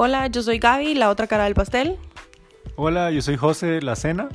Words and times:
Hola, 0.00 0.28
yo 0.28 0.44
soy 0.44 0.60
Gaby, 0.60 0.94
la 0.94 1.10
otra 1.10 1.26
cara 1.26 1.42
del 1.42 1.54
pastel. 1.54 1.98
Hola, 2.76 3.10
yo 3.10 3.20
soy 3.20 3.36
José, 3.36 3.82
la 3.82 3.96
cena. 3.96 4.28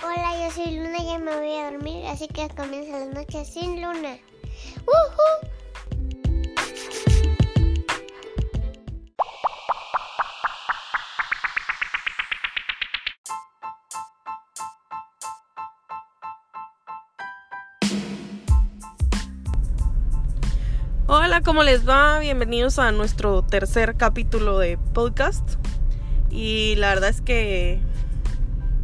Hola, 0.00 0.30
yo 0.40 0.48
soy 0.52 0.76
Luna 0.76 0.96
y 0.96 1.06
ya 1.06 1.18
me 1.18 1.36
voy 1.36 1.54
a 1.56 1.72
dormir, 1.72 2.06
así 2.06 2.28
que 2.28 2.48
comienza 2.50 3.00
las 3.00 3.08
noches 3.08 3.52
sin 3.52 3.82
luna. 3.82 4.16
¡Woohoo! 4.86 5.50
Hola, 21.38 21.44
¿cómo 21.44 21.62
les 21.62 21.88
va? 21.88 22.18
Bienvenidos 22.18 22.80
a 22.80 22.90
nuestro 22.90 23.42
tercer 23.42 23.94
capítulo 23.94 24.58
de 24.58 24.76
podcast. 24.76 25.48
Y 26.32 26.74
la 26.78 26.88
verdad 26.88 27.10
es 27.10 27.20
que... 27.20 27.78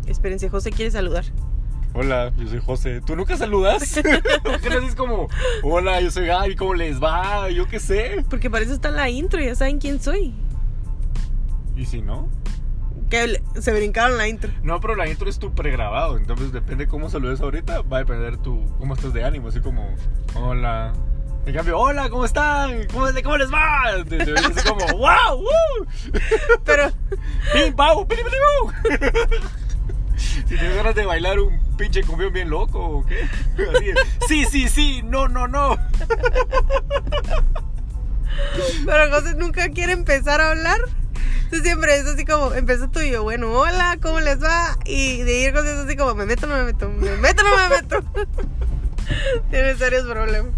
Espérense, 0.06 0.48
José 0.51 0.70
quiere 0.70 0.92
saludar. 0.92 1.25
Hola, 1.95 2.33
yo 2.37 2.47
soy 2.47 2.61
José. 2.61 3.01
¿Tú 3.05 3.16
nunca 3.16 3.37
saludas? 3.37 4.01
¿Por 4.45 4.61
qué 4.61 4.70
no 4.70 4.78
haces 4.78 4.95
como, 4.95 5.27
hola, 5.64 6.01
yo 6.01 6.12
soy 6.12 6.27
Gaby, 6.27 6.55
¿cómo 6.55 6.75
les 6.75 7.02
va? 7.02 7.51
Yo 7.51 7.66
qué 7.66 7.80
sé. 7.80 8.25
Porque 8.30 8.48
para 8.48 8.64
eso 8.64 8.73
está 8.73 8.92
la 8.92 9.11
intro, 9.11 9.41
ya 9.42 9.56
saben 9.56 9.80
quién 9.80 10.00
soy. 10.00 10.33
¿Y 11.75 11.86
si 11.86 12.02
no? 12.02 12.28
Que 13.11 13.42
se 13.59 13.73
brincaron 13.73 14.16
la 14.16 14.28
intro. 14.28 14.52
No, 14.62 14.78
pero 14.78 14.95
la 14.95 15.09
intro 15.09 15.28
es 15.28 15.41
tu 15.41 15.52
pregrabado, 15.56 16.19
entonces 16.19 16.52
depende 16.52 16.86
cómo 16.86 17.11
saludes 17.11 17.41
ahorita, 17.41 17.83
va 17.83 17.97
a 17.97 18.00
depender 18.05 18.36
tu 18.36 18.64
cómo 18.78 18.95
estás 18.95 19.12
de 19.12 19.25
ánimo, 19.25 19.48
así 19.48 19.59
como, 19.59 19.92
hola. 20.36 20.92
En 21.47 21.53
cambio, 21.53 21.79
hola, 21.79 22.09
¿cómo 22.09 22.25
están? 22.25 22.87
¿Cómo, 22.89 23.07
cómo 23.23 23.37
les 23.37 23.53
va? 23.53 23.83
Así 23.91 24.69
como, 24.69 24.87
wow, 24.97 25.37
woo. 25.37 25.86
Pero 26.64 26.91
¡Pim, 27.53 27.75
pau! 27.75 28.06
Si 30.17 30.56
tienes 30.56 30.77
ganas 30.77 30.95
de 30.95 31.05
bailar 31.06 31.39
un 31.39 31.59
pinche 31.77 32.03
cumbión 32.03 32.33
bien 32.33 32.48
loco 32.51 32.78
o 32.78 33.06
qué. 33.06 33.23
Así 33.75 33.91
es. 33.91 33.97
Sí, 34.27 34.45
sí, 34.51 34.69
sí, 34.69 35.03
no, 35.03 35.28
no, 35.28 35.47
no. 35.48 35.78
Pero 38.86 39.11
José 39.11 39.34
nunca 39.36 39.69
quiere 39.70 39.92
empezar 39.92 40.41
a 40.41 40.51
hablar. 40.51 40.79
Entonces 41.45 41.62
siempre 41.62 41.97
es 41.97 42.06
así 42.06 42.25
como, 42.25 42.53
empieza 42.55 42.89
tú 42.89 43.01
y 43.01 43.11
yo, 43.11 43.23
bueno, 43.23 43.53
hola, 43.53 43.98
¿cómo 44.01 44.20
les 44.20 44.42
va? 44.42 44.79
Y 44.84 45.23
de 45.23 45.41
ir 45.41 45.55
José 45.55 45.73
es 45.73 45.79
así 45.79 45.97
como, 45.97 46.14
me 46.14 46.27
meto, 46.27 46.47
no 46.47 46.56
me 46.56 46.64
meto, 46.64 46.89
me 46.89 47.17
meto, 47.17 47.42
no 47.42 47.56
me 47.56 47.69
meto. 47.77 48.03
Tiene 49.51 49.77
serios 49.77 50.05
problemas. 50.06 50.53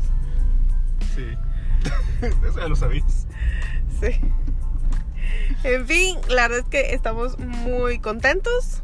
Eso 2.49 2.59
ya 2.59 2.69
lo 2.69 2.77
sabías. 2.77 3.27
Sí. 4.01 4.21
En 5.65 5.87
fin, 5.87 6.19
la 6.29 6.49
verdad 6.49 6.59
es 6.61 6.65
que 6.67 6.95
estamos 6.95 7.39
muy 7.39 7.99
contentos. 7.99 8.81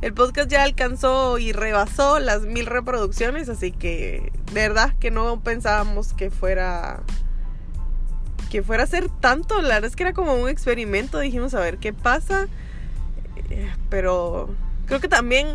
El 0.00 0.14
podcast 0.14 0.48
ya 0.48 0.62
alcanzó 0.62 1.38
y 1.38 1.52
rebasó 1.52 2.20
las 2.20 2.42
mil 2.42 2.66
reproducciones, 2.66 3.48
así 3.48 3.72
que 3.72 4.32
de 4.52 4.68
verdad 4.68 4.94
que 5.00 5.10
no 5.10 5.40
pensábamos 5.40 6.14
que 6.14 6.30
fuera 6.30 7.02
que 8.48 8.62
fuera 8.62 8.84
a 8.84 8.86
ser 8.86 9.08
tanto. 9.08 9.60
La 9.60 9.74
verdad 9.74 9.90
es 9.90 9.96
que 9.96 10.04
era 10.04 10.12
como 10.12 10.34
un 10.34 10.48
experimento. 10.48 11.18
Dijimos 11.18 11.54
a 11.54 11.60
ver 11.60 11.78
qué 11.78 11.92
pasa, 11.92 12.46
Eh, 13.50 13.72
pero 13.88 14.54
creo 14.86 15.00
que 15.00 15.08
también 15.08 15.46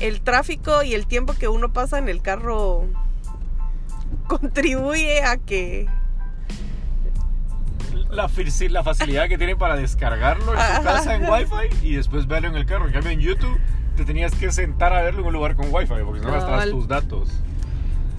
el 0.00 0.20
tráfico 0.20 0.82
y 0.82 0.94
el 0.94 1.06
tiempo 1.06 1.34
que 1.34 1.48
uno 1.48 1.72
pasa 1.72 1.98
en 1.98 2.08
el 2.08 2.22
carro 2.22 2.86
contribuye 4.26 5.22
a 5.22 5.36
que 5.36 5.86
La, 8.10 8.28
facilidad 8.28 9.28
que 9.28 9.38
tienen 9.38 9.58
para 9.58 9.76
descargarlo 9.76 10.52
en 10.52 10.76
tu 10.76 10.84
casa 10.84 11.14
en 11.14 11.28
Wi-Fi 11.28 11.86
y 11.86 11.96
después 11.96 12.26
verlo 12.26 12.48
en 12.48 12.56
el 12.56 12.66
carro. 12.66 12.86
En 12.86 12.92
cambio, 12.92 13.10
en 13.10 13.20
YouTube 13.20 13.58
te 13.96 14.04
tenías 14.04 14.34
que 14.34 14.50
sentar 14.52 14.92
a 14.92 15.02
verlo 15.02 15.20
en 15.20 15.26
un 15.26 15.32
lugar 15.32 15.56
con 15.56 15.72
Wi-Fi 15.72 16.02
porque 16.04 16.20
si 16.20 16.26
no 16.26 16.32
gastabas 16.32 16.70
tus 16.70 16.88
datos. 16.88 17.30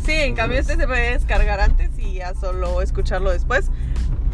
Sí, 0.03 0.13
en 0.13 0.35
cambio 0.35 0.59
este 0.59 0.75
se 0.75 0.85
puede 0.85 1.13
descargar 1.13 1.59
antes 1.59 1.97
y 1.97 2.15
ya 2.15 2.35
solo 2.35 2.81
escucharlo 2.81 3.31
después. 3.31 3.71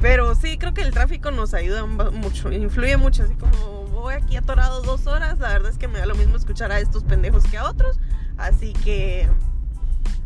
Pero 0.01 0.33
sí, 0.35 0.57
creo 0.57 0.73
que 0.73 0.81
el 0.81 0.91
tráfico 0.91 1.31
nos 1.31 1.53
ayuda 1.53 1.85
mucho, 1.85 2.51
influye 2.51 2.97
mucho. 2.97 3.23
Así 3.23 3.35
como 3.35 3.85
voy 4.01 4.15
aquí 4.15 4.35
atorado 4.35 4.81
dos 4.81 5.07
horas, 5.07 5.39
la 5.39 5.49
verdad 5.49 5.71
es 5.71 5.77
que 5.77 5.87
me 5.87 5.99
da 5.99 6.05
lo 6.07 6.15
mismo 6.15 6.35
escuchar 6.35 6.71
a 6.71 6.79
estos 6.79 7.03
pendejos 7.03 7.43
que 7.45 7.57
a 7.57 7.65
otros. 7.65 7.99
Así 8.37 8.73
que, 8.73 9.29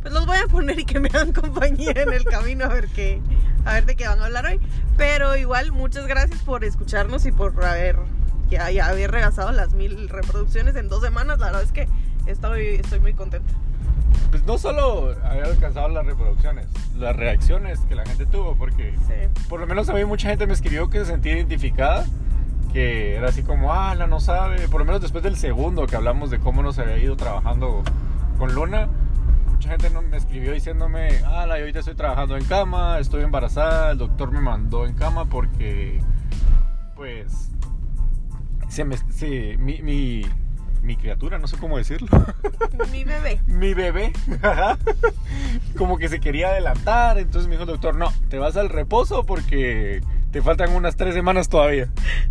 pues 0.02 0.14
los 0.14 0.26
voy 0.26 0.38
a 0.38 0.48
poner 0.48 0.80
y 0.80 0.86
que 0.86 1.00
me 1.00 1.10
hagan 1.10 1.34
compañía 1.34 1.92
en 1.96 2.14
el 2.14 2.24
camino 2.26 2.66
a 2.66 2.70
ver 2.70 2.88
qué, 2.90 3.22
a 3.66 3.74
ver 3.74 3.86
de 3.86 3.96
qué 3.96 4.08
van 4.08 4.22
a 4.22 4.26
hablar 4.26 4.46
hoy. 4.46 4.60
Pero 4.98 5.36
igual, 5.36 5.72
muchas 5.72 6.08
gracias 6.08 6.42
por 6.44 6.64
escucharnos 6.64 7.26
y 7.26 7.32
por 7.32 7.64
haber, 7.64 7.98
ya, 8.50 8.70
ya 8.72 8.88
haber 8.88 9.12
las 9.12 9.74
mil 9.74 10.10
reproducciones 10.10 10.76
en 10.76 10.90
dos 10.90 11.02
semanas. 11.02 11.40
La 11.40 11.48
verdad 11.48 11.64
es 11.64 11.72
que 11.72 11.88
estoy, 12.28 12.76
estoy 12.76 13.00
muy 13.00 13.14
contenta. 13.14 13.52
Pues 14.30 14.46
no 14.46 14.58
solo 14.58 15.16
haber 15.24 15.46
alcanzado 15.46 15.90
las 15.90 16.06
reproducciones, 16.06 16.68
las 16.98 17.16
reacciones 17.16 17.80
que 17.82 17.96
la 17.96 18.06
gente 18.06 18.26
tuvo, 18.26 18.56
porque 18.56 18.94
Sí. 19.08 19.14
por 19.50 19.60
lo 19.60 19.68
menos 19.68 19.90
a 19.90 19.94
mí 19.94 20.06
mucha 20.06 20.30
gente 20.30 20.48
me 20.48 20.54
escribió 20.54 20.90
que 20.90 21.00
se 21.00 21.06
sentía 21.06 21.34
identificada, 21.34 22.06
que 22.74 23.16
era 23.16 23.30
así 23.30 23.44
como, 23.44 23.74
ah, 23.74 23.96
la 23.96 24.08
no 24.08 24.20
sabe, 24.20 24.68
por 24.68 24.80
lo 24.80 24.86
menos 24.86 25.02
después 25.02 25.24
del 25.24 25.38
segundo 25.38 25.88
que 25.88 25.96
hablamos 25.96 26.30
de 26.32 26.40
cómo 26.40 26.62
nos 26.64 26.78
había 26.80 26.98
ido 26.98 27.16
trabajando 27.16 27.84
con 28.38 28.54
Luna, 28.54 28.88
mucha 29.56 29.70
gente 29.70 29.90
me 29.90 30.18
escribió 30.18 30.52
diciéndome, 30.52 31.22
ah, 31.26 31.46
yo 31.48 31.54
ahorita 31.54 31.80
estoy 31.80 31.96
trabajando 31.96 32.36
en 32.36 32.44
cama, 32.44 33.00
estoy 33.00 33.24
embarazada, 33.24 33.92
el 33.92 33.98
doctor 33.98 34.32
me 34.32 34.42
mandó 34.42 34.86
en 34.86 34.94
cama 34.96 35.26
porque, 35.26 36.02
pues, 36.96 37.52
se 38.68 38.84
me, 38.84 38.98
se- 38.98 39.56
mi, 39.58 39.82
mi, 39.82 40.24
mi 40.84 40.98
criatura, 40.98 41.38
no 41.40 41.48
sé 41.48 41.58
cómo 41.58 41.78
decirlo. 41.78 42.10
Mi 42.92 43.06
bebé. 43.06 43.40
mi 43.48 43.74
bebé, 43.74 44.12
como 45.78 45.98
que 45.98 46.10
se 46.10 46.20
quería 46.20 46.50
adelantar, 46.50 47.18
entonces 47.18 47.48
me 47.48 47.54
dijo 47.56 47.64
el 47.64 47.70
doctor, 47.70 47.96
no, 47.96 48.12
te 48.30 48.38
vas 48.38 48.58
al 48.58 48.68
reposo 48.70 49.26
porque 49.26 50.02
te 50.36 50.42
faltan 50.42 50.76
unas 50.76 50.98
tres 50.98 51.14
semanas 51.14 51.48
todavía. 51.48 51.88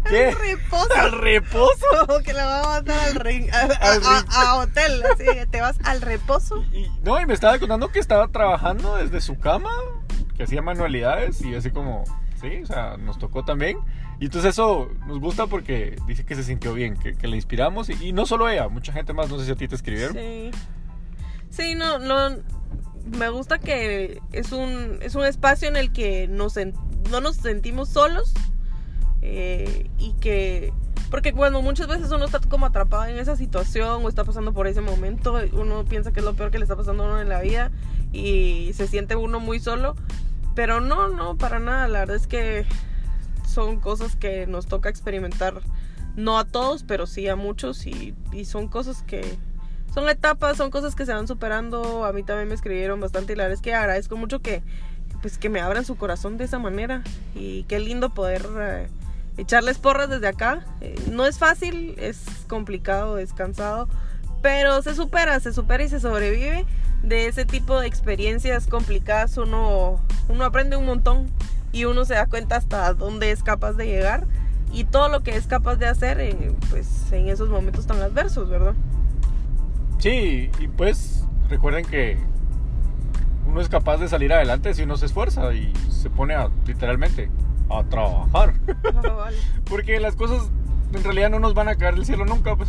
¿Qué? 0.06 0.26
Al 0.28 0.34
reposo. 0.38 0.94
¿Al 0.94 1.12
reposo? 1.12 1.86
Como 2.06 2.18
que 2.18 2.34
la 2.34 2.44
va 2.44 2.60
a 2.60 2.66
mandar 2.68 2.98
al 3.08 3.14
ring, 3.14 3.48
a, 3.50 3.60
Al 3.62 3.94
ring. 4.02 4.28
a- 4.28 4.42
a 4.50 4.54
hotel, 4.56 5.02
así 5.10 5.24
te 5.50 5.62
vas 5.62 5.78
al 5.84 6.02
reposo. 6.02 6.62
Y, 6.70 6.86
no, 7.02 7.18
y 7.18 7.24
me 7.24 7.32
estaba 7.32 7.58
contando 7.58 7.88
que 7.88 8.00
estaba 8.00 8.28
trabajando 8.28 8.96
desde 8.96 9.22
su 9.22 9.38
cama, 9.38 9.70
que 10.36 10.42
hacía 10.42 10.60
manualidades 10.60 11.40
y 11.40 11.54
así 11.54 11.70
como, 11.70 12.04
sí, 12.42 12.60
o 12.62 12.66
sea, 12.66 12.98
nos 12.98 13.18
tocó 13.18 13.42
también. 13.42 13.78
Y 14.20 14.26
entonces 14.26 14.50
eso 14.50 14.90
nos 15.06 15.18
gusta 15.18 15.46
porque 15.46 15.96
dice 16.06 16.26
que 16.26 16.34
se 16.34 16.44
sintió 16.44 16.74
bien, 16.74 16.98
que, 16.98 17.14
que 17.14 17.26
le 17.26 17.36
inspiramos 17.36 17.88
y, 17.88 18.08
y 18.08 18.12
no 18.12 18.26
solo 18.26 18.50
ella, 18.50 18.68
mucha 18.68 18.92
gente 18.92 19.14
más, 19.14 19.30
no 19.30 19.38
sé 19.38 19.46
si 19.46 19.52
a 19.52 19.56
ti 19.56 19.66
te 19.66 19.76
escribieron. 19.76 20.12
Sí. 20.14 20.50
Sí, 21.48 21.74
no, 21.74 21.98
no. 21.98 22.36
Me 23.04 23.28
gusta 23.28 23.58
que 23.58 24.20
es 24.32 24.52
un, 24.52 24.98
es 25.02 25.14
un 25.14 25.24
espacio 25.24 25.68
en 25.68 25.76
el 25.76 25.92
que 25.92 26.26
nos 26.28 26.56
no 27.10 27.20
nos 27.20 27.36
sentimos 27.36 27.88
solos. 27.88 28.32
eh, 29.22 29.90
y 29.98 30.12
que. 30.14 30.72
Porque 31.10 31.32
cuando 31.32 31.62
muchas 31.62 31.86
veces 31.86 32.10
uno 32.10 32.24
está 32.24 32.40
como 32.40 32.66
atrapado 32.66 33.06
en 33.06 33.18
esa 33.18 33.36
situación 33.36 34.04
o 34.04 34.08
está 34.08 34.24
pasando 34.24 34.52
por 34.52 34.66
ese 34.66 34.80
momento, 34.80 35.38
uno 35.52 35.84
piensa 35.84 36.12
que 36.12 36.20
es 36.20 36.26
lo 36.26 36.34
peor 36.34 36.50
que 36.50 36.58
le 36.58 36.64
está 36.64 36.76
pasando 36.76 37.04
a 37.04 37.06
uno 37.06 37.20
en 37.20 37.28
la 37.28 37.40
vida 37.40 37.70
y 38.12 38.72
se 38.74 38.88
siente 38.88 39.14
uno 39.16 39.38
muy 39.38 39.60
solo. 39.60 39.94
Pero 40.54 40.80
no, 40.80 41.08
no, 41.08 41.36
para 41.36 41.58
nada. 41.58 41.88
La 41.88 42.00
verdad 42.00 42.16
es 42.16 42.26
que 42.26 42.66
son 43.46 43.78
cosas 43.80 44.16
que 44.16 44.46
nos 44.46 44.66
toca 44.66 44.88
experimentar. 44.88 45.60
No 46.16 46.38
a 46.38 46.44
todos, 46.44 46.84
pero 46.84 47.06
sí 47.06 47.28
a 47.28 47.36
muchos. 47.36 47.86
Y, 47.86 48.14
y 48.32 48.44
son 48.44 48.68
cosas 48.68 49.02
que, 49.02 49.36
son 49.94 50.08
etapas, 50.08 50.56
son 50.56 50.72
cosas 50.72 50.96
que 50.96 51.06
se 51.06 51.14
van 51.14 51.28
superando. 51.28 52.04
A 52.04 52.12
mí 52.12 52.24
también 52.24 52.48
me 52.48 52.54
escribieron 52.54 52.98
bastante 53.00 53.32
y 53.32 53.36
la 53.36 53.44
verdad 53.44 53.54
es 53.54 53.62
que 53.62 53.74
agradezco 53.74 54.16
mucho 54.16 54.40
que, 54.40 54.62
pues, 55.22 55.38
que 55.38 55.48
me 55.48 55.60
abran 55.60 55.84
su 55.84 55.96
corazón 55.96 56.36
de 56.36 56.44
esa 56.44 56.58
manera. 56.58 57.04
Y 57.36 57.62
qué 57.64 57.78
lindo 57.78 58.10
poder 58.10 58.44
eh, 58.58 58.88
echarles 59.36 59.78
porras 59.78 60.10
desde 60.10 60.26
acá. 60.26 60.66
Eh, 60.80 60.96
no 61.12 61.24
es 61.26 61.38
fácil, 61.38 61.94
es 61.96 62.24
complicado, 62.48 63.18
es 63.18 63.32
cansado, 63.32 63.88
pero 64.42 64.82
se 64.82 64.96
supera, 64.96 65.38
se 65.38 65.52
supera 65.52 65.84
y 65.84 65.88
se 65.88 66.00
sobrevive. 66.00 66.66
De 67.04 67.26
ese 67.26 67.44
tipo 67.44 67.78
de 67.78 67.86
experiencias 67.86 68.66
complicadas 68.66 69.36
uno, 69.36 70.00
uno 70.28 70.44
aprende 70.44 70.76
un 70.76 70.86
montón 70.86 71.30
y 71.70 71.84
uno 71.84 72.04
se 72.04 72.14
da 72.14 72.26
cuenta 72.26 72.56
hasta 72.56 72.94
dónde 72.94 73.30
es 73.30 73.42
capaz 73.42 73.74
de 73.74 73.86
llegar 73.86 74.24
y 74.72 74.84
todo 74.84 75.08
lo 75.08 75.22
que 75.22 75.36
es 75.36 75.46
capaz 75.46 75.76
de 75.76 75.86
hacer 75.86 76.18
en, 76.18 76.56
pues, 76.70 77.12
en 77.12 77.28
esos 77.28 77.48
momentos 77.48 77.86
tan 77.86 78.00
adversos, 78.00 78.48
¿verdad? 78.48 78.74
Sí, 80.04 80.50
y 80.58 80.68
pues 80.68 81.24
recuerden 81.48 81.86
que 81.86 82.18
uno 83.46 83.58
es 83.62 83.70
capaz 83.70 83.96
de 83.96 84.06
salir 84.06 84.34
adelante 84.34 84.74
si 84.74 84.82
uno 84.82 84.98
se 84.98 85.06
esfuerza 85.06 85.54
y 85.54 85.72
se 85.88 86.10
pone 86.10 86.34
a, 86.34 86.50
literalmente 86.66 87.30
a 87.70 87.82
trabajar. 87.84 88.52
Porque 89.64 89.98
las 90.00 90.14
cosas 90.14 90.50
en 90.92 91.04
realidad 91.04 91.30
no 91.30 91.38
nos 91.38 91.54
van 91.54 91.68
a 91.68 91.76
caer 91.76 91.94
del 91.94 92.04
cielo 92.04 92.26
nunca, 92.26 92.54
pues. 92.54 92.68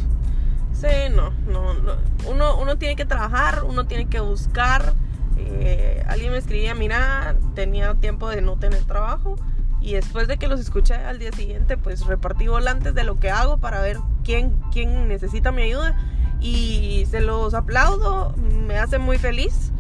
Sí, 0.71 0.87
no, 1.13 1.31
no, 1.51 1.73
no. 1.73 1.95
Uno, 2.25 2.57
uno 2.57 2.77
tiene 2.77 2.95
que 2.95 3.03
trabajar, 3.03 3.65
uno 3.65 3.85
tiene 3.85 4.05
que 4.05 4.21
buscar. 4.21 4.93
Eh, 5.37 6.05
alguien 6.07 6.31
me 6.31 6.37
escribía, 6.37 6.73
mira, 6.73 7.35
tenía 7.53 7.95
tiempo 7.95 8.29
de 8.29 8.41
no 8.41 8.55
tener 8.55 8.85
trabajo 8.85 9.35
Y 9.81 9.95
después 9.95 10.29
de 10.29 10.37
que 10.37 10.47
los 10.47 10.61
escuché 10.61 10.93
al 10.93 11.19
día 11.19 11.33
siguiente, 11.33 11.75
pues 11.75 12.05
repartí 12.05 12.47
volantes 12.47 12.95
de 12.95 13.03
lo 13.03 13.19
que 13.19 13.29
hago 13.29 13.57
para 13.57 13.81
ver 13.81 13.97
quién, 14.23 14.55
quién 14.71 15.09
necesita 15.09 15.51
mi 15.51 15.63
ayuda. 15.63 15.97
Y 16.41 17.05
se 17.09 17.21
los 17.21 17.53
aplaudo, 17.53 18.33
me 18.67 18.77
hace 18.77 18.97
muy 18.97 19.17
feliz. 19.17 19.71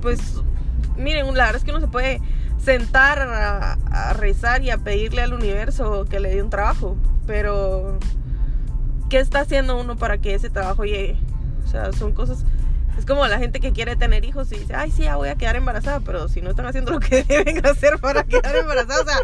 Pues 0.00 0.20
miren, 0.96 1.26
la 1.26 1.46
verdad 1.46 1.56
es 1.56 1.64
que 1.64 1.70
uno 1.70 1.80
se 1.80 1.88
puede 1.88 2.20
sentar 2.62 3.20
a, 3.20 3.72
a 3.90 4.12
rezar 4.12 4.62
y 4.62 4.70
a 4.70 4.78
pedirle 4.78 5.22
al 5.22 5.32
universo 5.32 6.04
que 6.08 6.20
le 6.20 6.30
dé 6.30 6.42
un 6.42 6.50
trabajo. 6.50 6.96
Pero, 7.26 7.98
¿qué 9.10 9.18
está 9.18 9.40
haciendo 9.40 9.78
uno 9.80 9.96
para 9.96 10.18
que 10.18 10.34
ese 10.34 10.50
trabajo 10.50 10.84
llegue? 10.84 11.16
O 11.64 11.68
sea, 11.68 11.92
son 11.92 12.12
cosas 12.12 12.44
es 12.98 13.06
como 13.06 13.24
la 13.28 13.38
gente 13.38 13.60
que 13.60 13.72
quiere 13.72 13.94
tener 13.94 14.24
hijos 14.24 14.50
y 14.50 14.58
dice, 14.58 14.74
ay, 14.74 14.90
sí, 14.90 15.04
ya 15.04 15.14
voy 15.14 15.28
a 15.28 15.36
quedar 15.36 15.54
embarazada, 15.54 16.00
pero 16.00 16.26
si 16.28 16.42
no 16.42 16.50
están 16.50 16.66
haciendo 16.66 16.90
lo 16.90 16.98
que 16.98 17.22
deben 17.28 17.64
hacer 17.64 17.98
para 18.00 18.24
quedar 18.24 18.56
embarazada, 18.56 19.00
o 19.00 19.06
sea, 19.06 19.18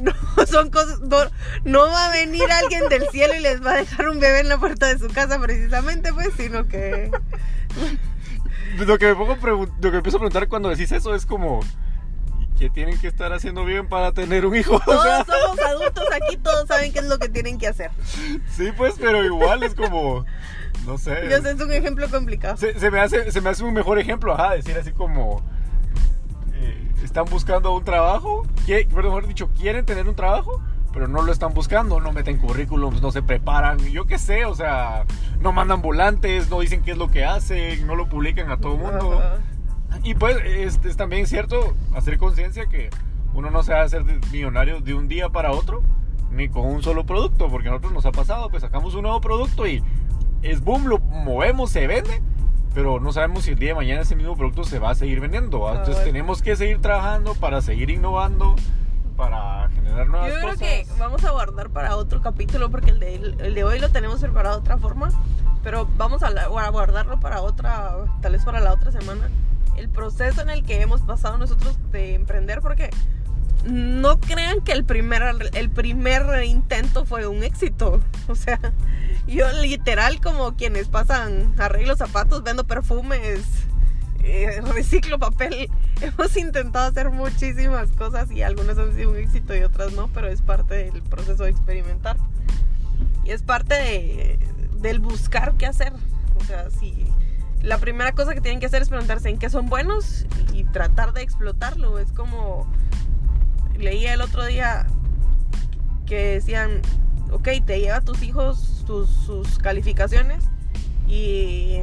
no 0.36 0.46
son 0.46 0.70
cosas, 0.70 1.00
no, 1.64 1.80
va 1.88 2.06
a 2.06 2.12
venir 2.12 2.44
alguien 2.50 2.88
del 2.88 3.08
cielo 3.08 3.34
y 3.34 3.40
les 3.40 3.64
va 3.66 3.72
a 3.72 3.76
dejar 3.78 4.08
un 4.08 4.20
bebé 4.20 4.40
en 4.40 4.48
la 4.48 4.58
puerta 4.58 4.86
de 4.86 4.98
su 4.98 5.08
casa 5.08 5.40
precisamente, 5.40 6.12
pues, 6.12 6.28
sino 6.36 6.68
que... 6.68 7.10
Lo 8.78 8.96
que 8.98 9.06
me 9.06 9.16
pongo 9.16 9.36
lo 9.80 9.90
que 9.90 9.96
empiezo 9.96 10.18
a 10.18 10.20
preguntar 10.20 10.46
cuando 10.46 10.68
decís 10.68 10.92
eso 10.92 11.12
es 11.16 11.26
como, 11.26 11.60
¿qué 12.60 12.70
tienen 12.70 12.96
que 13.00 13.08
estar 13.08 13.32
haciendo 13.32 13.64
bien 13.64 13.88
para 13.88 14.12
tener 14.12 14.46
un 14.46 14.54
hijo? 14.54 14.80
Todos 14.84 15.26
somos 15.26 15.58
adultos 15.58 16.04
aquí, 16.12 16.36
todos 16.36 16.68
saben 16.68 16.92
qué 16.92 17.00
es 17.00 17.06
lo 17.06 17.18
que 17.18 17.28
tienen 17.28 17.58
que 17.58 17.66
hacer. 17.66 17.90
Sí, 18.56 18.70
pues, 18.76 18.94
pero 19.00 19.24
igual 19.24 19.64
es 19.64 19.74
como 19.74 20.24
no 20.86 20.98
sé. 20.98 21.28
Yo 21.30 21.40
sé, 21.40 21.50
es 21.50 21.60
un 21.60 21.72
ejemplo 21.72 22.08
complicado. 22.08 22.56
Se, 22.56 22.90
me 22.90 23.00
hace, 23.00 23.30
se 23.30 23.40
me 23.40 23.50
hace 23.50 23.64
un 23.64 23.74
mejor 23.74 23.98
ejemplo, 23.98 24.34
ajá, 24.34 24.54
decir 24.54 24.76
así 24.76 24.92
como. 24.92 25.42
Eh, 26.54 26.92
están 27.04 27.24
buscando 27.26 27.74
un 27.74 27.84
trabajo, 27.84 28.46
que, 28.66 28.86
mejor 28.94 29.26
dicho, 29.26 29.48
quieren 29.56 29.84
tener 29.86 30.08
un 30.08 30.14
trabajo, 30.14 30.60
pero 30.92 31.08
no 31.08 31.22
lo 31.22 31.32
están 31.32 31.54
buscando, 31.54 32.00
no 32.00 32.12
meten 32.12 32.38
currículums, 32.38 33.00
no 33.00 33.12
se 33.12 33.22
preparan, 33.22 33.78
yo 33.78 34.06
qué 34.06 34.18
sé, 34.18 34.44
o 34.44 34.54
sea, 34.54 35.04
no 35.40 35.52
mandan 35.52 35.82
volantes, 35.82 36.50
no 36.50 36.60
dicen 36.60 36.82
qué 36.82 36.92
es 36.92 36.98
lo 36.98 37.10
que 37.10 37.24
hacen, 37.24 37.86
no 37.86 37.94
lo 37.94 38.08
publican 38.08 38.50
a 38.50 38.58
todo 38.58 38.74
el 38.74 38.78
mundo. 38.78 39.22
Y 40.02 40.14
pues 40.14 40.36
es, 40.44 40.80
es, 40.84 40.96
también 40.96 41.26
cierto 41.26 41.74
hacer 41.94 42.18
conciencia 42.18 42.66
que 42.66 42.90
uno 43.34 43.50
no 43.50 43.62
se 43.62 43.72
va 43.72 43.80
a 43.80 43.84
hacer 43.84 44.04
millonario 44.32 44.80
de 44.80 44.94
un 44.94 45.08
día 45.08 45.28
para 45.28 45.52
otro, 45.52 45.82
ni 46.30 46.48
con 46.48 46.66
un 46.66 46.82
solo 46.82 47.04
producto, 47.04 47.48
porque 47.48 47.68
a 47.68 47.72
nosotros 47.72 47.92
nos 47.92 48.06
ha 48.06 48.12
pasado, 48.12 48.48
pues 48.50 48.62
sacamos 48.62 48.94
un 48.94 49.02
nuevo 49.02 49.20
producto 49.20 49.66
y 49.66 49.82
es 50.42 50.62
boom, 50.62 50.86
lo 50.86 50.98
movemos, 50.98 51.70
se 51.70 51.86
vende, 51.86 52.22
pero 52.74 53.00
no 53.00 53.12
sabemos 53.12 53.44
si 53.44 53.52
el 53.52 53.58
día 53.58 53.70
de 53.70 53.74
mañana 53.74 54.02
ese 54.02 54.16
mismo 54.16 54.36
producto 54.36 54.64
se 54.64 54.78
va 54.78 54.90
a 54.90 54.94
seguir 54.94 55.20
vendiendo. 55.20 55.68
Ah, 55.68 55.76
Entonces 55.78 56.04
tenemos 56.04 56.42
que 56.42 56.56
seguir 56.56 56.80
trabajando 56.80 57.34
para 57.34 57.60
seguir 57.60 57.90
innovando, 57.90 58.56
para 59.16 59.68
generar 59.70 60.06
nuevas 60.06 60.32
cosas. 60.32 60.60
Yo 60.60 60.66
creo 60.66 60.86
que 60.86 60.86
vamos 60.98 61.24
a 61.24 61.30
guardar 61.30 61.70
para 61.70 61.96
otro 61.96 62.20
capítulo 62.20 62.70
porque 62.70 62.90
el 62.90 63.00
de, 63.00 63.14
el 63.14 63.54
de 63.54 63.64
hoy 63.64 63.78
lo 63.78 63.90
tenemos 63.90 64.20
preparado 64.20 64.56
de 64.56 64.60
otra 64.60 64.78
forma, 64.78 65.10
pero 65.62 65.88
vamos 65.96 66.22
a, 66.22 66.28
a 66.28 66.68
guardarlo 66.70 67.20
para 67.20 67.42
otra, 67.42 67.96
tal 68.22 68.32
vez 68.32 68.44
para 68.44 68.60
la 68.60 68.72
otra 68.72 68.92
semana. 68.92 69.28
El 69.76 69.88
proceso 69.88 70.42
en 70.42 70.50
el 70.50 70.64
que 70.64 70.80
hemos 70.80 71.00
pasado 71.02 71.38
nosotros 71.38 71.78
de 71.90 72.14
emprender, 72.14 72.60
porque 72.60 72.90
no 73.64 74.18
crean 74.20 74.60
que 74.60 74.72
el 74.72 74.84
primer, 74.84 75.22
el 75.52 75.70
primer 75.70 76.44
intento 76.44 77.04
fue 77.04 77.26
un 77.26 77.42
éxito. 77.42 78.00
O 78.28 78.34
sea, 78.34 78.60
yo 79.30 79.50
literal 79.62 80.20
como 80.20 80.56
quienes 80.56 80.88
pasan 80.88 81.54
arreglo 81.58 81.96
zapatos, 81.96 82.42
vendo 82.42 82.64
perfumes, 82.64 83.40
eh, 84.22 84.60
reciclo 84.74 85.18
papel. 85.18 85.70
Hemos 86.00 86.36
intentado 86.36 86.88
hacer 86.88 87.10
muchísimas 87.10 87.90
cosas 87.92 88.30
y 88.30 88.42
algunas 88.42 88.78
han 88.78 88.94
sido 88.94 89.10
un 89.10 89.16
éxito 89.16 89.54
y 89.54 89.62
otras 89.62 89.92
no, 89.92 90.08
pero 90.08 90.28
es 90.28 90.42
parte 90.42 90.90
del 90.90 91.02
proceso 91.02 91.44
de 91.44 91.50
experimentar. 91.50 92.16
Y 93.24 93.30
es 93.30 93.42
parte 93.42 94.38
del 94.78 94.98
buscar 94.98 95.54
qué 95.56 95.66
hacer. 95.66 95.92
O 96.40 96.44
sea, 96.44 96.70
si 96.70 97.06
la 97.62 97.78
primera 97.78 98.12
cosa 98.12 98.34
que 98.34 98.40
tienen 98.40 98.60
que 98.60 98.66
hacer 98.66 98.82
es 98.82 98.88
preguntarse 98.88 99.28
en 99.28 99.38
qué 99.38 99.50
son 99.50 99.66
buenos 99.66 100.26
y 100.52 100.64
tratar 100.64 101.12
de 101.12 101.22
explotarlo. 101.22 101.98
Es 101.98 102.12
como 102.12 102.66
leía 103.78 104.14
el 104.14 104.22
otro 104.22 104.44
día 104.44 104.86
que 106.06 106.34
decían, 106.34 106.82
ok, 107.32 107.48
te 107.64 107.80
lleva 107.80 107.96
a 107.96 108.00
tus 108.00 108.22
hijos 108.22 108.70
sus 109.24 109.58
calificaciones 109.58 110.44
y 111.06 111.80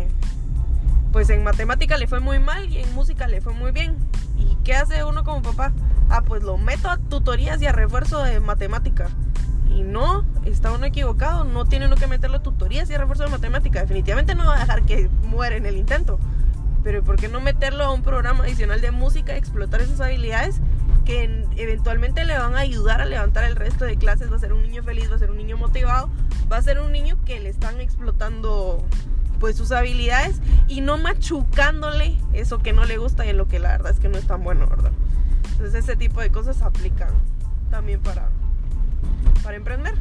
pues 1.11 1.29
en 1.29 1.43
matemática 1.43 1.97
le 1.97 2.07
fue 2.07 2.19
muy 2.19 2.39
mal 2.39 2.69
y 2.69 2.79
en 2.79 2.93
música 2.93 3.27
le 3.27 3.41
fue 3.41 3.53
muy 3.53 3.71
bien. 3.71 3.95
¿Y 4.37 4.55
qué 4.63 4.75
hace 4.75 5.03
uno 5.03 5.23
como 5.23 5.41
papá? 5.41 5.71
Ah, 6.09 6.21
pues 6.21 6.43
lo 6.43 6.57
meto 6.57 6.89
a 6.89 6.97
tutorías 6.97 7.61
y 7.61 7.65
a 7.65 7.71
refuerzo 7.71 8.23
de 8.23 8.39
matemática. 8.39 9.09
Y 9.73 9.81
no, 9.81 10.25
está 10.45 10.71
uno 10.71 10.85
equivocado, 10.85 11.43
no 11.43 11.65
tiene 11.65 11.87
uno 11.87 11.95
que 11.95 12.07
meterlo 12.07 12.37
a 12.37 12.43
tutorías 12.43 12.89
y 12.89 12.93
a 12.93 12.97
refuerzo 12.97 13.23
de 13.23 13.29
matemática. 13.29 13.81
Definitivamente 13.81 14.35
no 14.35 14.45
va 14.45 14.57
a 14.57 14.59
dejar 14.59 14.83
que 14.83 15.09
muera 15.23 15.55
en 15.55 15.65
el 15.65 15.77
intento. 15.77 16.19
Pero 16.83 17.03
¿por 17.03 17.17
qué 17.17 17.27
no 17.27 17.41
meterlo 17.41 17.83
a 17.83 17.91
un 17.91 18.03
programa 18.03 18.43
adicional 18.43 18.81
de 18.81 18.91
música, 18.91 19.35
explotar 19.35 19.81
esas 19.81 19.99
habilidades 19.99 20.61
que 21.05 21.45
eventualmente 21.55 22.25
le 22.25 22.37
van 22.37 22.55
a 22.55 22.59
ayudar 22.59 22.99
a 22.99 23.05
levantar 23.05 23.45
el 23.45 23.55
resto 23.55 23.85
de 23.85 23.95
clases, 23.95 24.31
va 24.31 24.35
a 24.35 24.39
ser 24.39 24.51
un 24.51 24.61
niño 24.61 24.83
feliz, 24.83 25.09
va 25.09 25.15
a 25.15 25.19
ser 25.19 25.31
un 25.31 25.37
niño 25.37 25.57
motivado, 25.57 26.09
va 26.51 26.57
a 26.57 26.61
ser 26.61 26.79
un 26.79 26.91
niño 26.91 27.17
que 27.25 27.39
le 27.39 27.47
están 27.49 27.79
explotando 27.79 28.85
pues 29.39 29.55
sus 29.55 29.71
habilidades 29.71 30.41
y 30.67 30.81
no 30.81 30.97
machucándole 30.97 32.17
eso 32.33 32.59
que 32.59 32.73
no 32.73 32.85
le 32.85 32.97
gusta 32.97 33.25
y 33.25 33.29
en 33.29 33.37
lo 33.37 33.47
que 33.47 33.59
la 33.59 33.69
verdad 33.69 33.93
es 33.93 33.99
que 33.99 34.09
no 34.09 34.17
es 34.17 34.27
tan 34.27 34.43
bueno, 34.43 34.67
¿verdad? 34.67 34.91
Entonces 35.51 35.75
ese 35.75 35.95
tipo 35.95 36.19
de 36.19 36.29
cosas 36.29 36.61
aplican 36.61 37.09
también 37.69 38.01
para, 38.01 38.29
para 39.43 39.55
emprender. 39.55 39.95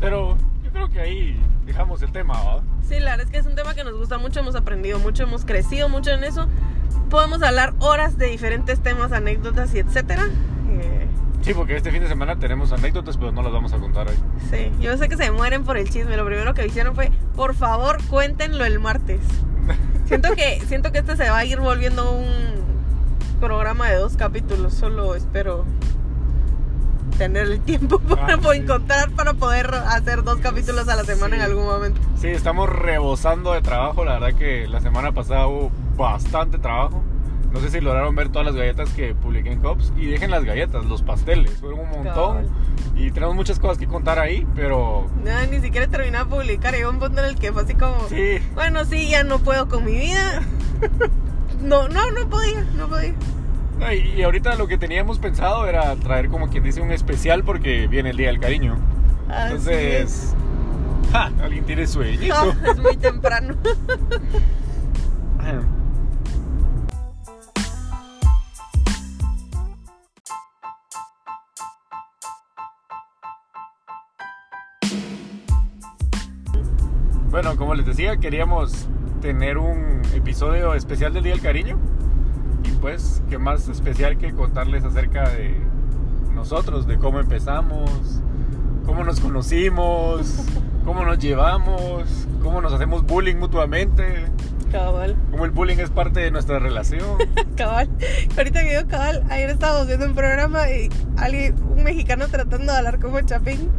Pero 0.00 0.36
creo 0.74 0.90
que 0.90 1.00
ahí 1.00 1.40
dejamos 1.64 2.02
el 2.02 2.12
tema, 2.12 2.34
¿verdad? 2.34 2.62
Sí, 2.86 3.00
la 3.00 3.12
verdad 3.12 3.26
es 3.26 3.30
que 3.30 3.38
es 3.38 3.46
un 3.46 3.54
tema 3.54 3.74
que 3.74 3.84
nos 3.84 3.96
gusta 3.96 4.18
mucho, 4.18 4.40
hemos 4.40 4.54
aprendido 4.54 4.98
mucho, 4.98 5.22
hemos 5.22 5.46
crecido 5.46 5.88
mucho 5.88 6.10
en 6.10 6.24
eso 6.24 6.46
podemos 7.14 7.42
hablar 7.42 7.74
horas 7.78 8.18
de 8.18 8.26
diferentes 8.26 8.80
temas, 8.80 9.12
anécdotas 9.12 9.72
y 9.74 9.78
etcétera. 9.78 10.26
Eh, 10.68 11.06
sí, 11.42 11.54
porque 11.54 11.76
este 11.76 11.92
fin 11.92 12.02
de 12.02 12.08
semana 12.08 12.40
tenemos 12.40 12.72
anécdotas, 12.72 13.16
pero 13.16 13.30
no 13.30 13.40
las 13.42 13.52
vamos 13.52 13.72
a 13.72 13.78
contar 13.78 14.08
hoy. 14.08 14.16
Sí, 14.50 14.72
yo 14.80 14.96
sé 14.96 15.08
que 15.08 15.16
se 15.16 15.30
mueren 15.30 15.62
por 15.62 15.76
el 15.76 15.88
chisme. 15.88 16.16
Lo 16.16 16.26
primero 16.26 16.54
que 16.54 16.66
hicieron 16.66 16.94
fue, 16.94 17.12
por 17.36 17.54
favor, 17.54 18.02
cuéntenlo 18.06 18.64
el 18.64 18.80
martes. 18.80 19.20
siento 20.06 20.34
que 20.34 20.60
siento 20.66 20.92
que 20.92 20.98
este 20.98 21.16
se 21.16 21.30
va 21.30 21.38
a 21.38 21.44
ir 21.44 21.60
volviendo 21.60 22.10
un 22.10 22.28
programa 23.38 23.88
de 23.90 23.96
dos 23.96 24.16
capítulos. 24.16 24.74
Solo 24.74 25.14
espero 25.14 25.64
tener 27.18 27.46
el 27.46 27.60
tiempo 27.60 27.98
para 28.08 28.34
ah, 28.34 28.54
encontrar 28.54 29.10
para 29.10 29.34
poder 29.34 29.74
hacer 29.74 30.22
dos 30.22 30.38
capítulos 30.38 30.88
a 30.88 30.96
la 30.96 31.04
semana 31.04 31.36
en 31.36 31.42
algún 31.42 31.64
momento. 31.64 32.00
Sí, 32.16 32.28
estamos 32.28 32.68
rebosando 32.68 33.52
de 33.52 33.62
trabajo. 33.62 34.04
La 34.04 34.18
verdad 34.18 34.38
que 34.38 34.66
la 34.66 34.80
semana 34.80 35.12
pasada 35.12 35.46
hubo 35.46 35.70
bastante 35.96 36.58
trabajo. 36.58 37.02
No 37.52 37.60
sé 37.60 37.70
si 37.70 37.80
lograron 37.80 38.16
ver 38.16 38.30
todas 38.30 38.46
las 38.46 38.56
galletas 38.56 38.90
que 38.90 39.14
publiqué 39.14 39.52
en 39.52 39.60
Cops. 39.60 39.92
Y 39.96 40.06
dejen 40.06 40.32
las 40.32 40.44
galletas, 40.44 40.84
los 40.86 41.02
pasteles. 41.02 41.52
Fueron 41.60 41.80
un 41.80 41.90
montón. 41.90 42.48
Y 42.96 43.12
tenemos 43.12 43.36
muchas 43.36 43.60
cosas 43.60 43.78
que 43.78 43.86
contar 43.86 44.18
ahí, 44.18 44.44
pero... 44.56 45.08
No, 45.24 45.46
ni 45.46 45.60
siquiera 45.60 45.86
terminé 45.86 46.18
de 46.18 46.24
publicar. 46.24 46.74
Llegó 46.74 46.90
un 46.90 46.98
punto 46.98 47.20
en 47.20 47.26
el 47.26 47.36
que 47.36 47.52
fue 47.52 47.62
así 47.62 47.74
como... 47.74 48.08
Sí. 48.08 48.38
Bueno, 48.54 48.84
sí, 48.84 49.08
ya 49.08 49.22
no 49.22 49.38
puedo 49.38 49.68
con 49.68 49.84
mi 49.84 49.92
vida. 49.92 50.42
no, 51.62 51.88
no, 51.88 52.10
no 52.10 52.28
podía, 52.28 52.60
no 52.76 52.88
podía. 52.88 53.14
Y, 54.16 54.22
ahorita 54.22 54.56
lo 54.56 54.66
que 54.66 54.78
teníamos 54.78 55.18
pensado 55.18 55.66
era 55.66 55.94
traer 55.96 56.28
como 56.28 56.48
quien 56.48 56.62
dice 56.62 56.80
un 56.80 56.92
especial 56.92 57.44
porque 57.44 57.86
viene 57.86 58.10
el 58.10 58.16
Día 58.16 58.28
del 58.28 58.40
Cariño. 58.40 58.76
Entonces... 59.28 60.34
Ja, 61.12 61.30
alguien 61.42 61.64
tiene 61.64 61.86
sueño. 61.86 62.34
es 62.70 62.78
muy 62.78 62.96
temprano. 62.96 63.54
Bueno, 77.30 77.56
como 77.56 77.74
les 77.74 77.84
decía, 77.84 78.16
queríamos 78.16 78.88
tener 79.20 79.58
un 79.58 80.02
episodio 80.14 80.74
especial 80.74 81.12
del 81.12 81.24
Día 81.24 81.32
del 81.32 81.42
Cariño. 81.42 81.78
Pues, 82.84 83.22
qué 83.30 83.38
más 83.38 83.66
especial 83.68 84.18
que 84.18 84.34
contarles 84.34 84.84
acerca 84.84 85.30
de 85.30 85.54
nosotros, 86.34 86.86
de 86.86 86.98
cómo 86.98 87.18
empezamos, 87.18 87.90
cómo 88.84 89.04
nos 89.04 89.20
conocimos, 89.20 90.44
cómo 90.84 91.02
nos 91.02 91.18
llevamos, 91.18 92.04
cómo 92.42 92.60
nos 92.60 92.74
hacemos 92.74 93.06
bullying 93.06 93.36
mutuamente. 93.36 94.26
Cabal. 94.70 95.16
Como 95.30 95.46
el 95.46 95.50
bullying 95.50 95.78
es 95.78 95.88
parte 95.88 96.20
de 96.20 96.30
nuestra 96.30 96.58
relación. 96.58 97.16
cabal. 97.56 97.88
Ahorita 98.36 98.62
que 98.62 98.76
digo 98.76 98.86
cabal, 98.86 99.24
ayer 99.30 99.48
estábamos 99.48 99.86
viendo 99.86 100.04
un 100.04 100.14
programa 100.14 100.68
y 100.68 100.90
alguien, 101.16 101.54
un 101.74 101.84
mexicano 101.84 102.28
tratando 102.28 102.70
de 102.70 102.78
hablar 102.80 102.98
como 102.98 103.18
Chapín, 103.22 103.70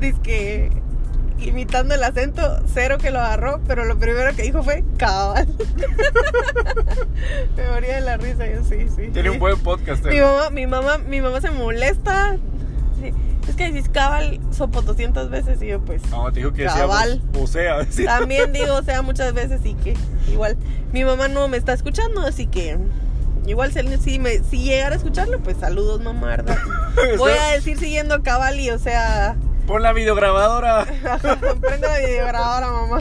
dice 0.00 0.18
que 0.22 0.70
imitando 1.40 1.94
el 1.94 2.02
acento, 2.04 2.60
cero 2.72 2.98
que 2.98 3.10
lo 3.10 3.20
agarró, 3.20 3.60
pero 3.66 3.84
lo 3.84 3.98
primero 3.98 4.34
que 4.34 4.42
dijo 4.42 4.62
fue 4.62 4.84
cabal. 4.96 5.46
Me 7.56 7.68
moría 7.68 7.96
de 7.96 8.00
la 8.02 8.16
risa, 8.16 8.46
yo 8.46 8.64
sí, 8.64 8.86
sí. 8.94 9.08
Tiene 9.12 9.30
un 9.30 9.38
buen 9.38 9.58
podcast. 9.58 10.04
Mi 10.04 10.16
él. 10.16 10.24
mamá, 10.24 10.50
mi 10.50 10.66
mamá, 10.66 10.98
mi 10.98 11.20
mamá 11.20 11.40
se 11.40 11.50
molesta. 11.50 12.36
Sí, 13.02 13.12
Es 13.48 13.56
que 13.56 13.70
decís 13.70 13.88
cabal 13.88 14.40
sopo 14.50 14.82
200 14.82 15.30
veces 15.30 15.62
y 15.62 15.68
yo 15.68 15.80
pues 15.80 16.02
No, 16.10 16.30
te 16.32 16.40
dijo 16.40 16.52
que 16.52 16.64
decíamos, 16.64 16.96
Cabal. 16.96 17.22
o 17.38 17.46
sea, 17.46 17.84
sí. 17.90 18.04
también 18.04 18.52
digo, 18.52 18.74
o 18.74 18.82
sea, 18.82 19.02
muchas 19.02 19.32
veces 19.32 19.60
y 19.64 19.74
que 19.74 19.94
igual 20.30 20.56
mi 20.92 21.04
mamá 21.04 21.28
no 21.28 21.48
me 21.48 21.56
está 21.56 21.72
escuchando, 21.72 22.20
así 22.22 22.46
que 22.46 22.78
igual 23.46 23.72
si, 23.72 24.18
me, 24.18 24.38
si 24.44 24.64
llegara 24.64 24.94
a 24.94 24.98
escucharlo, 24.98 25.38
pues 25.40 25.56
saludos 25.58 26.02
mamá, 26.02 26.26
¿verdad? 26.28 26.58
Voy 27.18 27.32
a 27.32 27.52
decir 27.52 27.78
siguiendo 27.78 28.14
a 28.16 28.22
cabal 28.22 28.60
y 28.60 28.70
o 28.70 28.78
sea, 28.78 29.36
Pon 29.66 29.82
la 29.82 29.92
videograbadora. 29.92 30.84
prende 31.60 31.86
la 31.86 31.98
videograbadora 31.98 32.70
mamá. 32.70 33.00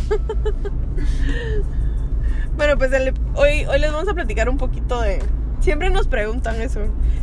Bueno, 2.60 2.78
pues 2.78 2.92
hoy, 3.36 3.66
hoy 3.66 3.80
les 3.80 3.92
vamos 3.92 4.10
a 4.10 4.14
platicar 4.14 4.50
un 4.50 4.58
poquito 4.58 5.00
de... 5.00 5.20
Siempre 5.62 5.90
nos 5.90 6.08
preguntan 6.08 6.62
eso. 6.62 6.82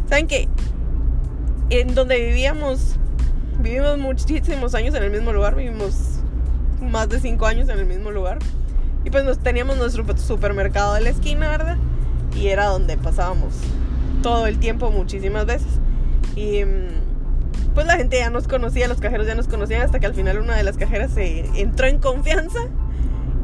¿Saben 0.09 0.27
que 0.29 0.49
En 1.69 1.95
donde 1.95 2.19
vivíamos, 2.19 2.97
vivimos 3.59 3.99
muchísimos 3.99 4.75
años 4.75 4.95
en 4.95 5.03
el 5.03 5.11
mismo 5.11 5.35
lugar, 5.35 5.55
vivimos 5.55 6.21
más 6.81 7.11
de 7.11 7.21
cinco 7.21 7.45
años 7.45 7.69
en 7.69 7.79
el 7.79 7.85
mismo 7.85 8.11
lugar. 8.11 8.39
Y 9.05 9.11
pues 9.11 9.25
nos 9.25 9.39
teníamos 9.39 9.77
nuestro 9.77 10.05
supermercado 10.17 10.95
de 10.95 11.03
la 11.03 11.11
esquina, 11.11 11.49
¿verdad? 11.49 11.77
Y 12.35 12.49
era 12.49 12.67
donde 12.67 12.97
pasábamos 12.97 13.55
todo 14.23 14.47
el 14.47 14.59
tiempo 14.59 14.91
muchísimas 14.91 15.47
veces. 15.47 15.69
Y 16.35 16.65
mm, 16.65 17.06
pues 17.77 17.87
la 17.87 17.99
gente 17.99 18.17
ya 18.17 18.31
nos 18.31 18.49
conocía, 18.49 18.89
los 18.89 19.01
cajeros 19.01 19.27
ya 19.27 19.35
nos 19.35 19.49
conocían 19.49 19.83
hasta 19.83 20.01
que 20.01 20.07
al 20.07 20.15
final 20.15 20.39
una 20.39 20.57
de 20.57 20.63
las 20.63 20.79
cajeras 20.79 21.11
se 21.11 21.41
entró 21.61 21.87
en 21.87 21.99
confianza 21.99 22.59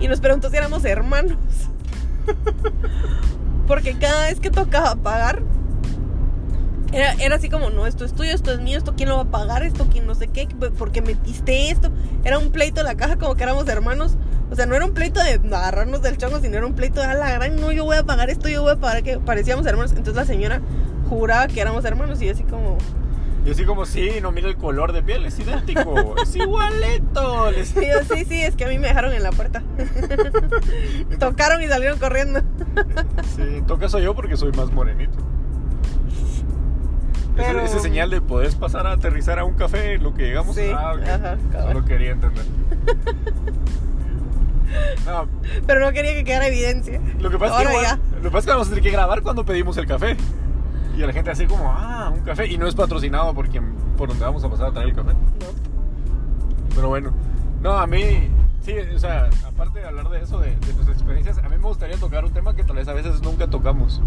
y 0.01 0.09
nos 0.09 0.21
preguntó 0.21 0.49
si 0.49 0.57
éramos 0.57 0.87
hermanos. 0.87 1.37
Porque 3.67 3.93
cada 3.99 4.29
vez 4.29 4.41
que 4.41 4.51
tocaba 4.51 4.97
pagar, 4.97 5.43
era, 6.95 7.13
era 7.21 7.37
así 7.37 7.51
como, 7.51 7.69
no, 7.69 7.87
esto 7.87 8.07
es 8.07 8.15
tuyo, 8.15 8.33
esto 8.33 8.53
es 8.53 8.61
mío, 8.61 8.79
esto 8.79 8.95
quién 8.97 9.11
lo 9.11 9.17
va 9.17 9.25
a 9.25 9.31
pagar, 9.31 9.65
esto 9.65 9.87
quién 9.93 10.07
no 10.07 10.15
sé 10.15 10.29
qué, 10.29 10.49
porque 10.79 11.03
metiste 11.03 11.71
esto. 11.71 11.91
Era 12.25 12.39
un 12.39 12.53
pleito 12.53 12.77
de 12.77 12.85
la 12.85 12.95
caja 12.95 13.19
como 13.19 13.35
que 13.35 13.43
éramos 13.43 13.69
hermanos. 13.69 14.17
O 14.51 14.57
sea, 14.57 14.65
no 14.65 14.75
era 14.75 14.87
un 14.87 14.95
pleito 14.95 15.23
de 15.23 15.33
agarrarnos 15.55 16.01
del 16.01 16.17
chongo, 16.17 16.41
sino 16.41 16.57
era 16.57 16.67
un 16.67 16.73
pleito 16.73 17.03
de 17.03 17.07
a 17.07 17.15
la 17.15 17.31
gran, 17.33 17.57
no, 17.57 17.71
yo 17.71 17.85
voy 17.85 17.99
a 17.99 18.05
pagar 18.05 18.31
esto, 18.31 18.49
yo 18.49 18.63
voy 18.63 18.73
a 18.73 18.77
pagar 18.77 19.03
que 19.03 19.19
parecíamos 19.19 19.67
hermanos. 19.67 19.91
Entonces 19.91 20.15
la 20.15 20.25
señora 20.25 20.63
juraba 21.11 21.49
que 21.49 21.61
éramos 21.61 21.85
hermanos 21.85 22.23
y 22.23 22.31
así 22.31 22.45
como, 22.45 22.79
Y 23.45 23.51
así 23.51 23.65
como, 23.65 23.85
sí, 23.87 24.09
no 24.23 24.31
mira 24.31 24.49
el 24.49 24.57
color 24.57 24.93
de 24.93 25.03
piel, 25.03 25.25
es 25.27 25.37
idéntico, 25.39 26.15
es 26.23 26.37
igualito. 26.37 27.51
Les- 27.51 27.77
y 27.77 27.87
yo, 27.89 28.05
sí, 28.15 28.25
sí, 28.25 28.41
es 28.41 28.55
que 28.55 28.65
a 28.65 28.69
mí 28.69 28.79
me 28.79 28.87
dejaron 28.89 29.13
en 29.13 29.23
la 29.23 29.33
puerta. 29.33 29.63
Tocaron 31.19 31.61
y 31.63 31.67
salieron 31.67 31.99
corriendo. 31.99 32.41
Sí, 33.35 33.43
en 33.43 33.67
todo 33.67 33.79
caso 33.79 33.99
yo 33.99 34.15
porque 34.15 34.37
soy 34.37 34.53
más 34.53 34.71
morenito. 34.73 35.19
Ese- 37.37 37.45
Pero- 37.49 37.61
Ese, 37.63 37.81
señal 37.81 38.11
de 38.11 38.21
podés 38.21 38.55
pasar 38.55 38.87
a 38.87 38.93
aterrizar 38.93 39.39
a 39.41 39.45
un 39.45 39.55
café 39.55 39.99
lo 39.99 40.15
que 40.15 40.23
llegamos. 40.25 40.55
Sí, 40.55 40.71
ah, 40.73 40.93
ok. 40.95 41.03
ajá, 41.09 41.37
cabal. 41.51 41.73
Solo 41.73 41.85
quería 41.85 42.11
entender. 42.13 42.45
No, 45.07 45.29
Pero 45.67 45.81
no 45.81 45.93
quería 45.93 46.15
que 46.15 46.25
quedara 46.25 46.47
evidencia. 46.47 46.99
lo 47.19 47.29
que 47.31 47.39
pasa 47.39 47.61
es 47.63 47.69
que, 47.69 47.75
lo 48.17 48.23
que 48.23 48.31
pasa 48.31 48.39
es 48.39 48.45
que 48.47 48.51
vamos 48.53 48.67
a 48.69 48.71
tener 48.71 48.83
que 48.83 48.91
grabar 48.91 49.21
cuando 49.21 49.45
pedimos 49.45 49.77
el 49.77 49.87
café. 49.87 50.17
Y 50.97 51.01
la 51.01 51.13
gente 51.13 51.31
así 51.31 51.47
como, 51.47 51.73
ah, 51.73 52.11
un 52.15 52.21
café. 52.21 52.47
Y 52.47 52.59
no 52.59 52.67
es 52.67 52.75
patrocinado 52.75 53.35
por, 53.35 53.49
quien, 53.49 53.73
por 53.97 54.09
donde 54.09 54.25
vamos 54.25 54.45
a 54.45 54.51
pasar 54.51 54.67
a 54.69 54.73
traer 54.73 54.89
el 54.89 54.95
café. 54.95 55.15
No. 55.15 55.47
Pero 56.75 56.89
bueno, 56.89 57.13
no, 57.63 57.73
a 57.73 57.87
mí, 57.87 58.29
sí, 58.63 58.73
o 58.95 58.99
sea, 58.99 59.31
aparte 59.47 59.81
de 59.81 59.87
hablar 59.87 60.09
de 60.09 60.23
eso, 60.23 60.39
de, 60.39 60.57
de 60.57 60.73
tus 60.73 60.89
experiencias, 60.89 61.39
a 61.39 61.49
mí 61.49 61.57
me 61.57 61.67
gustaría 61.67 61.97
tocar 61.97 62.25
un 62.25 62.33
tema 62.33 62.55
que 62.55 62.65
tal 62.65 62.77
vez 62.77 62.89
a 62.89 62.93
veces 62.93 63.23
nunca 63.23 63.49
tocamos. 63.49 64.01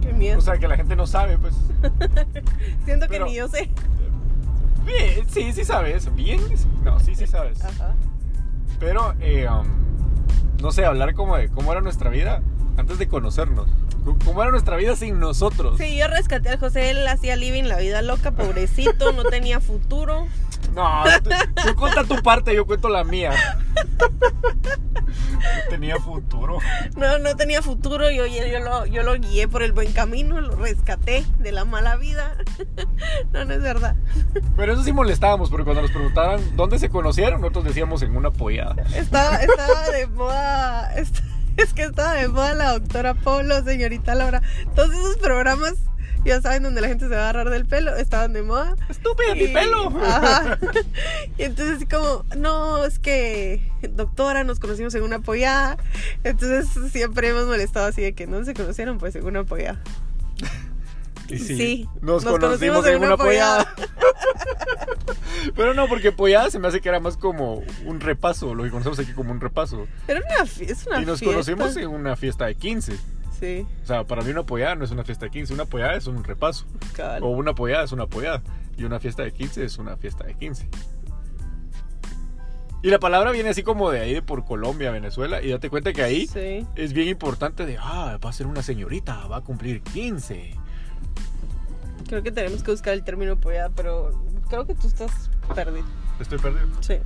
Qué 0.00 0.12
miedo. 0.12 0.38
O 0.38 0.42
sea, 0.42 0.58
que 0.58 0.68
la 0.68 0.76
gente 0.76 0.96
no 0.96 1.06
sabe, 1.06 1.38
pues. 1.38 1.54
Siento 2.84 3.08
que 3.08 3.20
ni 3.20 3.34
yo 3.34 3.48
sé. 3.48 3.70
Bien, 4.84 5.26
sí, 5.28 5.52
sí 5.52 5.64
sabes. 5.64 6.14
Bien, 6.14 6.40
no, 6.84 7.00
sí, 7.00 7.14
sí 7.14 7.26
sabes. 7.26 7.64
Ajá. 7.64 7.94
Pero, 8.78 9.14
eh, 9.20 9.48
um, 9.48 9.66
no 10.60 10.72
sé, 10.72 10.84
hablar 10.84 11.14
como 11.14 11.36
de 11.36 11.48
cómo 11.48 11.72
era 11.72 11.80
nuestra 11.80 12.10
vida 12.10 12.42
antes 12.76 12.98
de 12.98 13.08
conocernos. 13.08 13.68
¿Cómo 14.24 14.42
era 14.42 14.50
nuestra 14.50 14.76
vida 14.76 14.96
sin 14.96 15.18
nosotros? 15.18 15.78
Sí, 15.78 15.96
yo 15.96 16.08
rescaté 16.08 16.50
al 16.50 16.58
José, 16.58 16.90
él 16.90 17.06
hacía 17.08 17.36
living 17.36 17.64
la 17.64 17.78
vida 17.78 18.02
loca, 18.02 18.32
pobrecito, 18.32 19.12
no 19.12 19.24
tenía 19.24 19.60
futuro. 19.60 20.26
No, 20.74 21.04
tú, 21.22 21.30
tú 21.62 21.74
cuenta 21.76 22.04
tu 22.04 22.22
parte, 22.22 22.54
yo 22.54 22.66
cuento 22.66 22.88
la 22.88 23.04
mía. 23.04 23.32
No 25.44 25.70
tenía 25.70 25.96
futuro. 25.96 26.58
No, 26.96 27.18
no 27.18 27.36
tenía 27.36 27.62
futuro, 27.62 28.10
yo, 28.10 28.26
yo, 28.26 28.46
yo 28.46 28.60
lo, 28.60 28.86
yo 28.86 29.02
lo 29.02 29.14
guié 29.14 29.46
por 29.46 29.62
el 29.62 29.72
buen 29.72 29.92
camino, 29.92 30.40
lo 30.40 30.56
rescaté 30.56 31.24
de 31.38 31.52
la 31.52 31.64
mala 31.64 31.96
vida. 31.96 32.36
No, 33.32 33.44
no 33.44 33.54
es 33.54 33.62
verdad. 33.62 33.94
Pero 34.56 34.72
eso 34.72 34.82
sí 34.82 34.92
molestábamos, 34.92 35.50
porque 35.50 35.64
cuando 35.64 35.82
nos 35.82 35.90
preguntaban 35.90 36.56
dónde 36.56 36.78
se 36.78 36.88
conocieron, 36.88 37.40
nosotros 37.40 37.64
decíamos 37.64 38.02
en 38.02 38.16
una 38.16 38.30
pollada. 38.30 38.82
Estaba, 38.94 39.36
estaba 39.36 39.90
de 39.90 40.06
moda, 40.08 40.92
es 41.56 41.72
que 41.74 41.84
estaba 41.84 42.14
de 42.14 42.28
moda 42.28 42.54
la 42.54 42.72
doctora 42.72 43.14
Polo, 43.14 43.62
señorita 43.64 44.14
Laura. 44.14 44.42
Todos 44.74 44.90
esos 44.90 45.16
programas, 45.16 45.74
ya 46.24 46.40
saben, 46.40 46.62
donde 46.62 46.80
la 46.80 46.88
gente 46.88 47.08
se 47.08 47.14
va 47.14 47.26
a 47.26 47.30
agarrar 47.30 47.50
del 47.50 47.66
pelo, 47.66 47.94
estaban 47.96 48.32
de 48.32 48.42
moda. 48.42 48.76
¡Estúpida, 48.88 49.34
mi 49.34 49.48
pelo! 49.48 49.88
Ajá. 50.00 50.58
Y 51.38 51.42
entonces 51.42 51.86
como, 51.90 52.24
no, 52.36 52.84
es 52.84 52.98
que 52.98 53.70
doctora, 53.90 54.44
nos 54.44 54.60
conocimos 54.60 54.94
en 54.94 55.02
una 55.02 55.20
pollada. 55.20 55.76
Entonces 56.22 56.68
siempre 56.92 57.28
hemos 57.28 57.46
molestado 57.46 57.86
así 57.86 58.02
de 58.02 58.14
que 58.14 58.26
no 58.26 58.44
se 58.44 58.54
conocieron 58.54 58.98
pues 58.98 59.16
en 59.16 59.24
una 59.24 59.44
pollada. 59.44 59.80
Y 61.28 61.38
Sí, 61.38 61.88
nos, 62.02 62.24
conocimos, 62.24 62.86
en 62.86 63.02
una 63.02 63.16
pollada. 63.16 63.74
Pero 65.56 65.74
no, 65.74 65.88
porque 65.88 66.12
pollada 66.12 66.50
se 66.50 66.58
me 66.58 66.68
hace 66.68 66.80
que 66.80 66.88
era 66.88 67.00
más 67.00 67.16
como 67.16 67.62
un 67.84 68.00
repaso, 68.00 68.54
lo 68.54 68.62
que 68.64 68.70
conocemos 68.70 68.98
aquí 68.98 69.12
como 69.12 69.32
un 69.32 69.40
repaso. 69.40 69.86
Era 70.08 70.20
una, 70.20 70.50
es 70.66 70.86
una 70.86 71.00
y 71.02 71.06
nos 71.06 71.18
fiesta. 71.20 71.26
conocimos 71.34 71.76
en 71.76 71.88
una 71.88 72.16
fiesta 72.16 72.46
de 72.46 72.54
15. 72.54 72.96
Sí, 73.40 73.66
O 73.82 73.86
sea, 73.86 74.04
para 74.04 74.22
mí 74.22 74.30
una 74.30 74.44
pollada 74.44 74.74
no 74.76 74.84
es 74.84 74.90
una 74.90 75.02
fiesta 75.04 75.26
de 75.26 75.30
15, 75.32 75.54
una 75.54 75.64
pollada 75.64 75.94
es 75.94 76.06
un 76.06 76.22
repaso. 76.24 76.66
cabal. 76.94 77.22
O 77.22 77.28
una 77.28 77.54
pollada 77.54 77.84
es 77.84 77.92
una 77.92 78.06
pollada. 78.06 78.42
Y 78.76 78.84
una 78.84 79.00
fiesta 79.00 79.22
de 79.22 79.32
15 79.32 79.64
es 79.64 79.78
una 79.78 79.96
fiesta 79.96 80.24
de 80.24 80.34
15. 80.34 80.68
Y 82.82 82.90
la 82.90 82.98
palabra 82.98 83.30
viene 83.32 83.48
así 83.48 83.62
como 83.62 83.90
de 83.90 84.00
ahí, 84.00 84.12
de 84.12 84.20
por 84.22 84.44
Colombia, 84.44 84.90
Venezuela. 84.90 85.42
Y 85.42 85.48
date 85.50 85.70
cuenta 85.70 85.92
que 85.94 86.02
ahí 86.02 86.26
Sí. 86.26 86.66
es 86.76 86.92
bien 86.92 87.08
importante 87.08 87.64
de, 87.64 87.78
ah, 87.80 88.18
va 88.22 88.28
a 88.30 88.32
ser 88.32 88.46
una 88.46 88.62
señorita, 88.62 89.26
va 89.26 89.38
a 89.38 89.40
cumplir 89.40 89.80
15. 89.82 90.54
Creo 92.06 92.22
que 92.22 92.30
tenemos 92.30 92.62
que 92.62 92.70
buscar 92.70 92.92
el 92.92 93.02
término 93.02 93.40
pollada, 93.40 93.70
pero 93.74 94.10
creo 94.48 94.66
que 94.66 94.74
tú 94.74 94.86
estás 94.86 95.30
perdido. 95.54 95.86
Estoy 96.20 96.38
perdido. 96.38 96.68
Sí. 96.80 96.98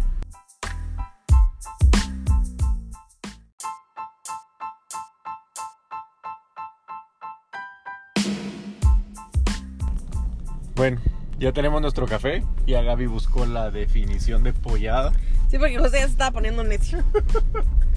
Bueno, 10.74 11.00
ya 11.38 11.52
tenemos 11.52 11.80
nuestro 11.80 12.06
café. 12.06 12.44
Y 12.66 12.74
a 12.74 12.82
Gaby 12.82 13.06
buscó 13.06 13.46
la 13.46 13.70
definición 13.70 14.42
de 14.42 14.52
pollada. 14.52 15.12
Sí, 15.50 15.58
porque 15.58 15.78
José 15.78 15.98
ya 15.98 16.04
se 16.06 16.12
estaba 16.12 16.32
poniendo 16.32 16.62
necio. 16.62 17.02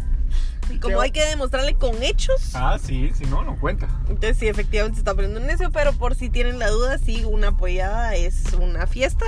Y 0.69 0.79
como 0.79 1.01
hay 1.01 1.11
que 1.11 1.25
demostrarle 1.25 1.75
con 1.75 2.01
hechos, 2.03 2.51
Ah, 2.53 2.77
sí, 2.81 3.11
si 3.13 3.25
no, 3.25 3.43
no 3.43 3.59
cuenta. 3.59 3.87
entonces 4.07 4.37
sí, 4.37 4.47
efectivamente 4.47 4.95
se 4.95 5.01
está 5.01 5.13
poniendo 5.13 5.39
necio, 5.39 5.71
pero 5.71 5.93
por 5.93 6.15
si 6.15 6.29
tienen 6.29 6.59
la 6.59 6.69
duda, 6.69 6.97
sí, 6.97 7.23
una 7.25 7.57
pollada 7.57 8.15
es 8.15 8.53
una 8.53 8.87
fiesta. 8.87 9.25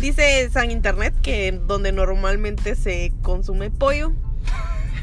Dice 0.00 0.48
San 0.50 0.70
Internet 0.70 1.14
que 1.22 1.52
donde 1.52 1.92
normalmente 1.92 2.74
se 2.76 3.12
consume 3.22 3.70
pollo. 3.70 4.12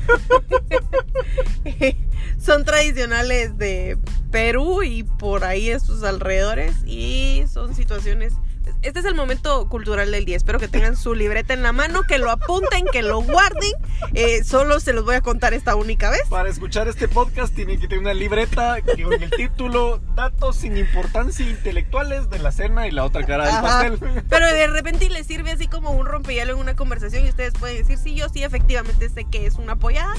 son 2.40 2.66
tradicionales 2.66 3.58
de 3.58 3.98
Perú 4.32 4.84
y 4.84 5.04
por 5.04 5.44
ahí 5.44 5.70
estos 5.70 6.04
alrededores 6.04 6.74
y 6.86 7.44
son 7.52 7.76
situaciones 7.76 8.34
este 8.82 9.00
es 9.00 9.06
el 9.06 9.16
momento 9.16 9.68
cultural 9.68 10.12
del 10.12 10.26
día. 10.26 10.38
Espero 10.38 10.60
que 10.60 10.68
tengan 10.68 10.96
su 10.96 11.14
libreta 11.14 11.54
en 11.54 11.64
la 11.64 11.74
mano, 11.74 12.04
que 12.04 12.18
lo 12.18 12.32
apunten, 12.32 12.86
que 12.92 13.02
lo 13.02 13.22
guarden. 13.22 13.72
Eh, 14.14 14.44
solo 14.44 14.80
se 14.80 14.94
los 14.94 15.04
voy 15.04 15.16
a 15.16 15.22
contar 15.22 15.54
esta 15.54 15.76
única 15.76 16.10
vez. 16.10 16.22
Para 16.30 16.50
escuchar 16.50 16.88
este 16.88 17.08
podcast 17.08 17.54
tienen 17.54 17.80
que 17.80 17.88
tener 17.88 18.00
una 18.00 18.14
libreta 18.14 18.78
con 18.82 19.22
el 19.22 19.30
título 19.32 20.02
Datos 20.16 20.58
sin 20.58 20.78
importancia 20.78 21.48
intelectuales 21.48 22.30
de 22.30 22.40
la 22.40 22.52
cena 22.52 22.88
y 22.88 22.92
la 22.92 23.04
otra 23.04 23.26
cara 23.26 23.46
del 23.46 23.56
Ajá. 23.56 23.62
pastel. 23.62 24.24
Pero 24.30 24.48
de 24.48 24.68
repente 24.68 25.10
les 25.10 25.28
sirve 25.28 25.52
así 25.52 25.68
como 25.68 25.92
un 25.92 26.06
rompehielo 26.06 26.54
en 26.54 26.60
una 26.60 26.76
conversación 26.76 27.26
y 27.26 27.30
ustedes 27.30 27.54
pueden 27.54 27.78
decir, 27.78 27.98
sí, 27.98 28.16
yo 28.16 28.30
sí, 28.30 28.44
efectivamente 28.44 29.10
sé 29.10 29.26
que 29.26 29.46
es 29.46 29.56
una 29.56 29.76
pollada. 29.76 30.14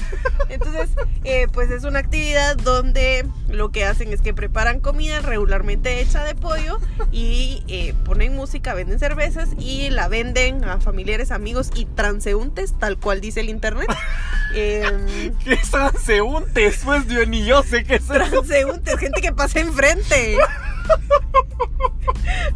Entonces, 0.49 0.89
eh, 1.23 1.47
pues 1.51 1.71
es 1.71 1.83
una 1.83 1.99
actividad 1.99 2.57
donde 2.57 3.25
lo 3.49 3.71
que 3.71 3.85
hacen 3.85 4.13
es 4.13 4.21
que 4.21 4.33
preparan 4.33 4.79
comida 4.79 5.21
regularmente 5.21 5.99
hecha 5.99 6.23
de 6.23 6.35
pollo 6.35 6.79
y 7.11 7.63
eh, 7.67 7.95
ponen 8.05 8.35
música 8.35 8.50
música, 8.51 8.73
venden 8.73 8.99
cervezas 8.99 9.51
y 9.57 9.89
la 9.91 10.09
venden 10.09 10.65
a 10.65 10.81
familiares, 10.81 11.31
amigos 11.31 11.71
y 11.73 11.85
transeúntes, 11.85 12.77
tal 12.77 12.97
cual 12.97 13.21
dice 13.21 13.39
el 13.39 13.49
internet. 13.49 13.87
Em, 14.53 15.33
¿Qué 15.37 15.53
es 15.53 15.71
transeúntes? 15.71 16.81
Pues 16.83 17.07
yo 17.07 17.25
ni 17.25 17.45
yo 17.45 17.63
sé 17.63 17.85
qué 17.85 17.95
es 17.95 18.05
transeúntes, 18.05 18.99
gente 18.99 19.21
que 19.21 19.31
pasa 19.31 19.61
enfrente. 19.61 20.35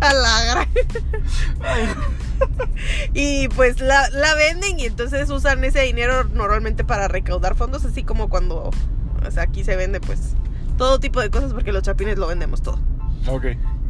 A 0.02 0.14
la 0.14 0.44
gran. 0.44 0.68
Y 3.14 3.48
pues 3.48 3.80
la, 3.80 4.10
la 4.10 4.36
venden 4.36 4.78
y 4.78 4.88
entonces 4.88 5.30
usan 5.30 5.64
ese 5.64 5.84
dinero 5.84 6.25
normalmente 6.25 6.84
para 6.84 7.08
recaudar 7.08 7.56
fondos, 7.56 7.86
así 7.86 8.04
como 8.04 8.28
cuando 8.30 8.72
o 9.25 9.32
sea, 9.32 9.44
aquí 9.44 9.64
se 9.64 9.78
vende 9.78 10.02
pues 10.02 10.34
todo 10.78 11.00
tipo 11.00 11.22
de 11.22 11.30
cosas 11.30 11.54
porque 11.54 11.72
los 11.72 11.84
chapines 11.84 12.18
lo 12.18 12.28
vendemos 12.28 12.62
todo. 12.62 12.80
Ok, 13.28 13.46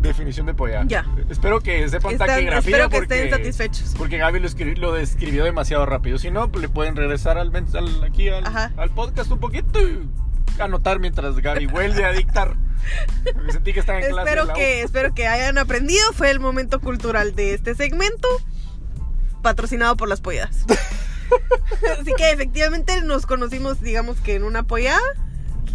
definición 0.08 0.46
de 0.46 0.54
polla. 0.54 0.84
Ya. 0.88 1.06
Espero 1.30 1.60
que 1.62 1.88
sepan 1.90 2.14
Están- 2.14 2.28
taquigrafía 2.28 2.60
espero 2.72 2.90
que 2.90 2.98
porque, 2.98 3.16
estén 3.16 3.32
satisfechos. 3.32 3.96
Porque 3.98 4.18
Gaby 4.18 4.40
lo, 4.40 4.48
escri- 4.48 4.78
lo 4.78 4.92
describió 4.94 5.44
demasiado 5.44 5.86
rápido. 5.86 6.18
Si 6.18 6.32
no, 6.32 6.48
le 6.60 6.70
pueden 6.70 6.96
regresar 6.96 7.38
al, 7.38 7.52
al- 7.56 8.04
aquí 8.04 8.30
al, 8.30 8.90
podcast 8.92 9.32
un 9.32 9.40
poquito 9.40 9.80
y 9.82 10.08
anotar 10.60 11.00
mientras 11.00 11.36
Gaby 11.38 11.66
vuelve 11.68 12.06
a 12.06 12.12
dictar. 12.12 12.56
Porque 13.34 13.52
sentí 13.52 13.74
que 13.74 13.80
estaba 13.80 14.00
en 14.00 14.10
clase. 14.12 14.30
Espero 14.30 14.54
que, 14.54 14.82
espero 14.84 15.14
que 15.14 15.28
hayan 15.28 15.58
aprendido. 15.58 16.04
Fue 16.14 16.30
el 16.30 16.40
momento 16.40 16.80
cultural 16.80 17.36
de 17.36 17.54
este 17.54 17.76
segmento. 17.76 18.28
Patrocinado 19.42 19.96
por 19.98 20.08
las 20.10 20.22
polladas. 20.22 20.66
Así 22.00 22.14
que 22.18 22.32
efectivamente 22.32 23.02
nos 23.02 23.26
conocimos, 23.26 23.82
digamos 23.82 24.20
que 24.22 24.36
en 24.36 24.44
una 24.44 24.64
pollada. 24.64 25.00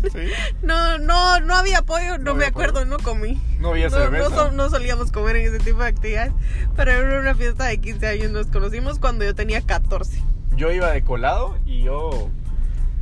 Sí, 0.02 0.30
No, 0.62 0.99
no, 0.99 1.40
no 1.40 1.54
había 1.54 1.83
pollo, 1.83 2.19
no, 2.19 2.25
No 2.25 2.35
me 2.35 2.45
había 2.45 2.49
acuerdo, 2.49 2.85
no 2.85 2.99
comí. 2.99 3.40
No 3.59 3.71
había 3.71 3.88
No, 3.88 3.97
cerveza. 3.97 4.28
no 4.28 4.35
so- 4.35 4.50
no 4.52 4.71
solíamos 4.71 5.12
comer 5.12 5.37
en 5.37 5.47
ese 5.54 5.59
tipo 5.64 5.80
de 5.83 5.88
actividades. 5.88 6.33
Pero 6.76 6.92
en 6.92 7.21
una 7.21 7.35
fiesta 7.35 7.66
de 7.66 7.78
15 7.80 8.07
años 8.07 8.30
nos 8.30 8.47
conocimos 8.47 8.99
cuando 8.99 9.25
yo 9.25 9.35
tenía 9.35 9.61
14. 9.62 10.23
Yo 10.57 10.71
iba 10.73 10.90
de 10.90 11.02
colado 11.02 11.59
y 11.66 11.83
yo, 11.83 12.30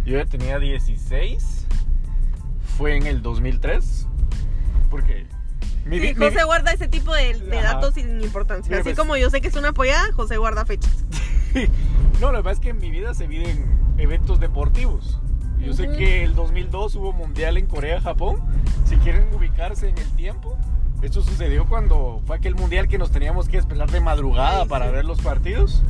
yo 0.05 0.19
ya 0.19 0.25
tenía 0.27 0.59
16. 0.59 1.67
Fue 2.77 2.97
en 2.97 3.07
el 3.07 3.23
2003. 3.23 4.07
Porque 4.91 5.27
mi, 5.85 5.97
Sí, 5.97 6.03
vi- 6.03 6.15
mi 6.15 6.27
José 6.31 6.45
guarda 6.45 6.73
ese 6.73 6.89
tipo 6.89 7.15
de, 7.15 7.35
de 7.35 7.63
datos 7.63 7.95
sin 7.95 8.21
importancia. 8.23 8.69
Mira, 8.71 8.81
Así 8.81 8.91
pues- 8.91 8.99
como 8.99 9.17
yo 9.17 9.31
sé 9.31 9.41
que 9.41 9.49
es 9.49 9.57
una 9.57 9.73
pollada, 9.73 10.13
José 10.13 10.37
guarda 10.37 10.65
fechas. 10.65 11.05
No, 12.21 12.33
lo 12.33 12.39
que 12.39 12.45
pasa 12.45 12.55
es 12.55 12.61
que 12.61 12.71
en 12.71 12.79
mi 12.79 12.91
vida 12.91 13.15
se 13.15 13.29
vive 13.29 13.49
en 13.49 13.65
eventos 13.99 14.41
deportivos. 14.41 15.21
Yo 15.61 15.73
sé 15.73 15.89
que 15.89 16.25
el 16.25 16.35
2002 16.35 16.95
hubo 16.97 17.13
mundial 17.13 17.57
en 17.57 17.67
Corea, 17.67 18.01
Japón. 18.01 18.39
Si 18.85 18.97
quieren 18.97 19.27
ubicarse 19.35 19.89
en 19.89 19.99
el 19.99 20.09
tiempo, 20.17 20.57
esto 21.03 21.23
sucedió 21.23 21.67
cuando 21.67 22.23
fue 22.27 22.37
aquel 22.37 22.55
mundial 22.55 22.89
que 22.89 22.99
nos 22.99 23.11
teníamos 23.11 23.49
que 23.49 23.59
esperar 23.59 23.91
de 23.91 24.01
madrugada 24.01 24.63
Ay, 24.63 24.69
para 24.69 24.87
sí. 24.87 24.93
ver 24.93 25.05
los 25.05 25.21
partidos. 25.21 25.83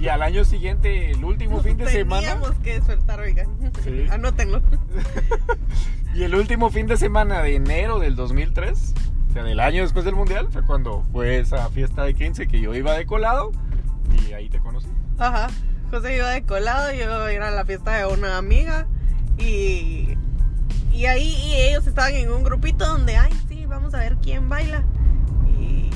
Y 0.00 0.08
al 0.08 0.22
año 0.22 0.44
siguiente, 0.44 1.10
el 1.10 1.24
último 1.24 1.60
fin 1.60 1.76
de 1.76 1.88
semana, 1.88 2.34
Teníamos 2.34 2.54
que 2.62 2.74
despertar, 2.74 3.20
oigan. 3.20 3.48
Sí. 3.82 4.06
Anótenlo. 4.10 4.62
y 6.14 6.22
el 6.22 6.34
último 6.34 6.70
fin 6.70 6.86
de 6.86 6.96
semana 6.96 7.42
de 7.42 7.56
enero 7.56 7.98
del 7.98 8.14
2003, 8.14 8.94
o 9.28 9.32
sea, 9.32 9.42
del 9.42 9.58
año 9.58 9.82
después 9.82 10.04
del 10.04 10.14
mundial, 10.14 10.48
fue 10.52 10.62
cuando 10.64 11.02
fue 11.12 11.40
esa 11.40 11.68
fiesta 11.70 12.04
de 12.04 12.14
15 12.14 12.46
que 12.46 12.60
yo 12.60 12.74
iba 12.74 12.92
de 12.92 13.06
colado 13.06 13.50
y 14.28 14.32
ahí 14.34 14.48
te 14.48 14.60
conocí. 14.60 14.88
Ajá. 15.18 15.48
José 15.92 16.16
iba 16.16 16.30
de 16.30 16.42
colado, 16.42 16.90
yo 16.94 17.28
era 17.28 17.48
a 17.48 17.50
la 17.50 17.66
fiesta 17.66 17.94
de 17.98 18.06
una 18.06 18.38
amiga 18.38 18.86
y, 19.36 20.16
y 20.90 21.04
ahí 21.04 21.34
y 21.34 21.52
ellos 21.52 21.86
estaban 21.86 22.14
en 22.14 22.32
un 22.32 22.42
grupito 22.42 22.86
donde, 22.86 23.18
ay, 23.18 23.30
sí, 23.46 23.66
vamos 23.66 23.92
a 23.92 23.98
ver 23.98 24.16
quién 24.16 24.48
baila. 24.48 24.84
Y 25.60 25.90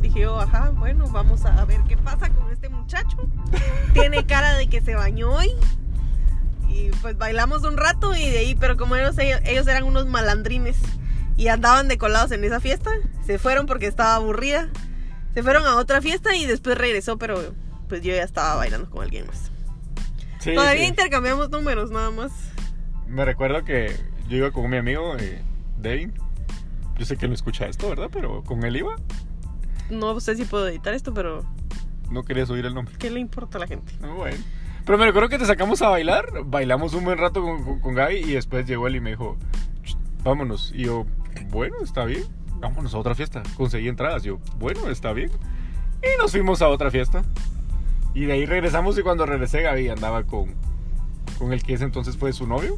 dije 0.00 0.20
yo, 0.20 0.38
ajá, 0.38 0.70
bueno, 0.70 1.08
vamos 1.10 1.44
a 1.44 1.64
ver 1.64 1.80
qué 1.88 1.96
pasa 1.96 2.30
con 2.30 2.52
este 2.52 2.68
muchacho. 2.68 3.16
Tiene 3.94 4.24
cara 4.26 4.54
de 4.54 4.68
que 4.68 4.80
se 4.80 4.94
bañó 4.94 5.32
hoy. 5.32 5.50
Y 6.68 6.90
pues 7.02 7.18
bailamos 7.18 7.64
un 7.64 7.76
rato 7.76 8.14
y 8.14 8.30
de 8.30 8.38
ahí, 8.38 8.54
pero 8.54 8.76
como 8.76 8.94
ellos, 8.94 9.16
ellos 9.18 9.66
eran 9.66 9.82
unos 9.82 10.06
malandrines 10.06 10.76
y 11.36 11.48
andaban 11.48 11.88
de 11.88 11.98
colados 11.98 12.30
en 12.30 12.44
esa 12.44 12.60
fiesta, 12.60 12.92
se 13.26 13.40
fueron 13.40 13.66
porque 13.66 13.88
estaba 13.88 14.14
aburrida. 14.14 14.68
Se 15.34 15.42
fueron 15.42 15.66
a 15.66 15.74
otra 15.78 16.00
fiesta 16.00 16.36
y 16.36 16.46
después 16.46 16.78
regresó, 16.78 17.18
pero 17.18 17.54
pues 17.90 18.00
yo 18.02 18.14
ya 18.14 18.22
estaba 18.22 18.54
bailando 18.54 18.88
con 18.88 19.02
alguien 19.02 19.26
más. 19.26 19.50
Sí, 20.38 20.54
Todavía 20.54 20.84
sí. 20.84 20.88
intercambiamos 20.88 21.50
números 21.50 21.90
nada 21.90 22.10
más. 22.10 22.32
Me 23.06 23.26
recuerdo 23.26 23.62
que 23.64 23.94
yo 24.28 24.38
iba 24.38 24.50
con 24.52 24.70
mi 24.70 24.78
amigo, 24.78 25.14
eh, 25.18 25.42
Devin. 25.76 26.14
Yo 26.96 27.04
sé 27.04 27.16
que 27.18 27.28
no 27.28 27.34
escucha 27.34 27.66
esto, 27.66 27.88
¿verdad? 27.90 28.08
Pero 28.10 28.42
con 28.44 28.64
él 28.64 28.76
iba. 28.76 28.96
No 29.90 30.18
sé 30.20 30.36
si 30.36 30.44
puedo 30.46 30.66
editar 30.68 30.94
esto, 30.94 31.12
pero 31.12 31.44
No 32.10 32.22
querías 32.22 32.48
oír 32.48 32.64
el 32.64 32.74
nombre. 32.74 32.94
¿qué 32.98 33.10
le 33.10 33.20
importa 33.20 33.58
a 33.58 33.60
la 33.60 33.66
gente? 33.66 33.92
Bueno. 34.16 34.36
Pero 34.86 34.96
me 34.96 35.04
recuerdo 35.04 35.28
que 35.28 35.38
te 35.38 35.44
sacamos 35.46 35.82
a 35.82 35.88
bailar. 35.88 36.44
Bailamos 36.46 36.94
un 36.94 37.04
buen 37.04 37.18
rato 37.18 37.42
con, 37.42 37.62
con, 37.64 37.80
con 37.80 37.94
Gaby 37.94 38.16
y 38.18 38.32
después 38.32 38.66
llegó 38.66 38.86
él 38.86 38.96
y 38.96 39.00
me 39.00 39.10
dijo, 39.10 39.36
"Ch, 39.84 39.96
vámonos. 40.24 40.72
Y 40.74 40.84
yo, 40.84 41.06
bueno, 41.50 41.76
está 41.82 42.04
bien. 42.04 42.24
Vámonos 42.60 42.94
a 42.94 42.98
otra 42.98 43.14
fiesta. 43.14 43.42
Conseguí 43.56 43.88
entradas. 43.88 44.22
Yo, 44.22 44.38
bueno, 44.58 44.88
está 44.88 45.12
bien. 45.12 45.30
Y 46.02 46.18
nos 46.20 46.30
fuimos 46.30 46.62
a 46.62 46.68
otra 46.68 46.90
fiesta. 46.90 47.22
Y 48.14 48.24
de 48.24 48.32
ahí 48.32 48.46
regresamos 48.46 48.98
y 48.98 49.02
cuando 49.02 49.26
regresé 49.26 49.62
Gaby 49.62 49.88
andaba 49.88 50.24
con, 50.24 50.54
con 51.38 51.52
el 51.52 51.62
que 51.62 51.74
ese 51.74 51.84
entonces 51.84 52.16
fue 52.16 52.32
su 52.32 52.46
novio. 52.46 52.76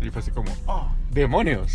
Y 0.00 0.10
fue 0.10 0.20
así 0.20 0.30
como, 0.30 0.52
oh, 0.66 0.88
demonios. 1.10 1.74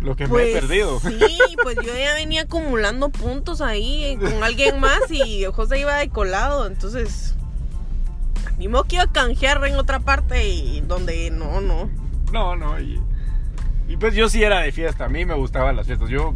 Lo 0.00 0.16
que 0.16 0.26
me 0.26 0.50
he 0.50 0.52
perdido. 0.52 0.98
Pues 1.00 1.14
Sí, 1.18 1.56
pues 1.62 1.76
yo 1.76 1.96
ya 1.96 2.14
venía 2.14 2.42
acumulando 2.42 3.08
puntos 3.10 3.60
ahí 3.60 4.04
eh, 4.04 4.18
con 4.18 4.42
alguien 4.42 4.78
más 4.80 5.10
y 5.10 5.44
José 5.46 5.80
iba 5.80 5.96
de 5.96 6.08
colado, 6.08 6.66
entonces 6.66 7.34
ni 8.58 8.68
modo 8.68 8.84
que 8.84 8.96
iba 8.96 9.04
a 9.04 9.12
canjear 9.12 9.64
en 9.66 9.76
otra 9.76 10.00
parte 10.00 10.48
y 10.48 10.80
donde 10.82 11.30
no, 11.30 11.60
no. 11.60 11.90
No, 12.32 12.56
no. 12.56 12.80
Y, 12.80 13.00
y 13.88 13.96
pues 13.96 14.14
yo 14.14 14.28
sí 14.28 14.42
era 14.42 14.60
de 14.60 14.72
fiesta. 14.72 15.06
A 15.06 15.08
mí 15.08 15.24
me 15.24 15.34
gustaban 15.34 15.76
las 15.76 15.86
fiestas. 15.86 16.08
Yo, 16.08 16.34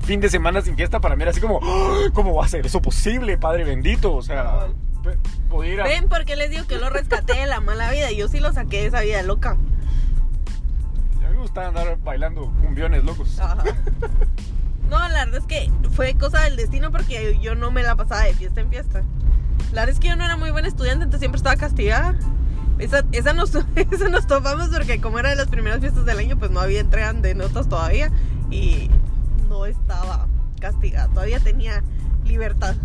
fin 0.00 0.20
de 0.20 0.28
semana 0.28 0.60
sin 0.62 0.76
fiesta, 0.76 1.00
para 1.00 1.16
mí 1.16 1.22
era 1.22 1.30
así 1.32 1.40
como, 1.40 1.60
"Ah, 1.62 2.08
¿cómo 2.14 2.34
va 2.34 2.44
a 2.44 2.48
ser 2.48 2.64
eso 2.66 2.80
posible, 2.82 3.36
Padre 3.38 3.64
bendito? 3.64 4.14
O 4.14 4.22
sea, 4.22 4.66
pe- 5.02 5.18
podía 5.50 5.72
ir 5.74 5.80
a- 5.80 5.84
Ven 5.84 6.08
porque 6.08 6.36
les 6.36 6.50
digo 6.50 6.66
que 6.66 6.76
lo 6.78 6.90
rescaté 6.90 7.34
de 7.34 7.46
la 7.46 7.60
mala 7.60 7.90
vida, 7.90 8.10
yo 8.12 8.28
sí 8.28 8.40
lo 8.40 8.52
saqué 8.52 8.80
de 8.82 8.86
esa 8.86 9.00
vida 9.00 9.22
loca. 9.22 9.50
A 9.50 11.28
mí 11.30 11.34
me 11.34 11.40
gustaba 11.42 11.68
andar 11.68 11.98
bailando 12.02 12.52
cumbiones 12.62 13.04
locos. 13.04 13.38
Ajá. 13.38 13.62
No, 14.88 14.98
la 15.06 15.26
verdad 15.26 15.42
es 15.42 15.44
que 15.46 15.70
fue 15.90 16.14
cosa 16.14 16.40
del 16.44 16.56
destino 16.56 16.90
porque 16.90 17.38
yo 17.42 17.54
no 17.54 17.70
me 17.70 17.82
la 17.82 17.94
pasaba 17.94 18.22
de 18.22 18.32
fiesta 18.32 18.62
en 18.62 18.70
fiesta. 18.70 19.02
La 19.72 19.82
verdad 19.82 19.90
es 19.90 20.00
que 20.00 20.08
yo 20.08 20.16
no 20.16 20.24
era 20.24 20.38
muy 20.38 20.50
buena 20.50 20.66
estudiante, 20.66 21.04
entonces 21.04 21.20
siempre 21.20 21.36
estaba 21.36 21.56
castigada. 21.56 22.14
Esa, 22.78 23.04
esa, 23.12 23.34
nos, 23.34 23.54
esa 23.76 24.08
nos 24.08 24.26
topamos 24.26 24.70
porque 24.70 24.98
como 24.98 25.18
era 25.18 25.28
de 25.28 25.36
las 25.36 25.48
primeras 25.48 25.80
fiestas 25.80 26.06
del 26.06 26.18
año, 26.18 26.38
pues 26.38 26.50
no 26.50 26.60
había 26.60 26.80
entrega 26.80 27.12
de 27.12 27.34
notas 27.34 27.68
todavía 27.68 28.10
y 28.50 28.90
no 29.58 29.66
estaba 29.66 30.26
castigada, 30.60 31.08
todavía 31.08 31.40
tenía 31.40 31.82
libertad. 32.24 32.76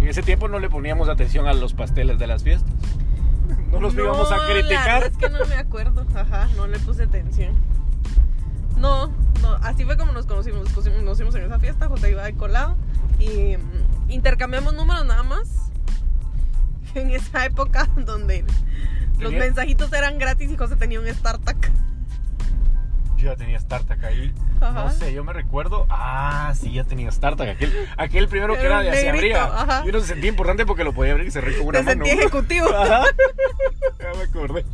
En 0.00 0.08
ese 0.08 0.22
tiempo 0.22 0.48
no 0.48 0.58
le 0.58 0.68
poníamos 0.68 1.08
atención 1.08 1.46
a 1.46 1.52
los 1.52 1.72
pasteles 1.74 2.18
de 2.18 2.26
las 2.26 2.42
fiestas. 2.42 2.70
No 3.70 3.80
los 3.80 3.94
íbamos 3.94 4.30
a 4.30 4.36
La 4.36 4.42
verdad 4.44 4.60
criticar. 4.68 5.02
es 5.04 5.16
que 5.16 5.28
no 5.28 5.44
me 5.46 5.54
acuerdo, 5.54 6.04
ajá, 6.14 6.48
no 6.56 6.66
le 6.66 6.78
puse 6.80 7.04
atención. 7.04 7.54
No, 8.76 9.08
no, 9.42 9.54
así 9.62 9.84
fue 9.84 9.96
como 9.96 10.12
nos 10.12 10.26
conocimos, 10.26 10.64
nos 10.64 10.72
conocimos, 10.72 11.34
en 11.34 11.44
esa 11.44 11.58
fiesta, 11.58 11.88
José 11.88 12.10
iba 12.10 12.24
de 12.24 12.34
colado 12.34 12.76
y 13.18 13.56
mm, 13.56 14.10
intercambiamos 14.10 14.74
números 14.74 15.06
nada 15.06 15.22
más. 15.22 15.48
En 16.94 17.10
esa 17.10 17.44
época 17.44 17.88
donde 18.06 18.42
los 19.18 19.30
mensajitos 19.30 19.92
eran 19.92 20.18
gratis 20.18 20.50
y 20.50 20.56
José 20.56 20.76
tenía 20.76 20.98
un 20.98 21.06
StarTac. 21.06 21.70
Yo 23.16 23.30
ya 23.30 23.36
tenía 23.36 23.58
StarTac 23.58 24.04
ahí. 24.04 24.32
Ajá. 24.60 24.72
No 24.84 24.90
sé, 24.90 25.12
yo 25.12 25.24
me 25.24 25.32
recuerdo. 25.32 25.86
Ah, 25.88 26.52
sí, 26.58 26.72
ya 26.74 26.84
tenía 26.84 27.10
StarTac. 27.10 27.48
Aquel, 27.48 27.72
aquel 27.96 28.28
primero 28.28 28.54
que 28.54 28.60
era 28.66 28.80
de 28.82 28.90
negrito, 28.90 29.38
abría. 29.38 29.44
ajá. 29.44 29.82
Y 29.86 29.88
uno 29.88 30.00
se 30.00 30.06
sentía 30.08 30.28
importante 30.28 30.66
porque 30.66 30.84
lo 30.84 30.92
podía 30.92 31.12
abrir 31.12 31.26
y 31.28 31.30
cerrar 31.30 31.56
con 31.56 31.68
una 31.68 31.78
Te 31.78 31.84
mano. 31.84 32.04
sentí 32.04 32.20
ejecutivo. 32.20 32.68
Ajá. 32.74 33.04
Ya 33.98 34.12
me 34.18 34.22
acordé. 34.24 34.64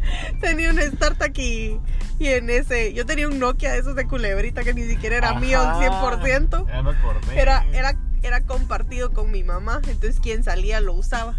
tenía 0.41 0.71
un 0.71 0.79
StarTac 0.81 1.39
y, 1.39 1.81
y 2.19 2.27
en 2.29 2.51
ese, 2.51 2.93
yo 2.93 3.07
tenía 3.07 3.29
un 3.29 3.39
Nokia 3.39 3.73
de 3.73 3.79
esos 3.79 3.95
de 3.95 4.07
culebrita 4.07 4.63
que 4.65 4.75
ni 4.75 4.85
siquiera 4.87 5.17
era 5.17 5.35
mío 5.35 5.61
al 5.61 5.69
Ajá. 5.83 6.19
100%. 6.21 6.67
Ya 6.67 6.83
me 6.83 6.91
acordé. 6.91 7.41
Era, 7.41 7.65
era, 7.73 7.97
era 8.23 8.41
compartido 8.43 9.13
con 9.13 9.31
mi 9.31 9.43
mamá, 9.45 9.81
entonces 9.89 10.21
quien 10.21 10.43
salía 10.43 10.81
lo 10.81 10.93
usaba. 10.95 11.35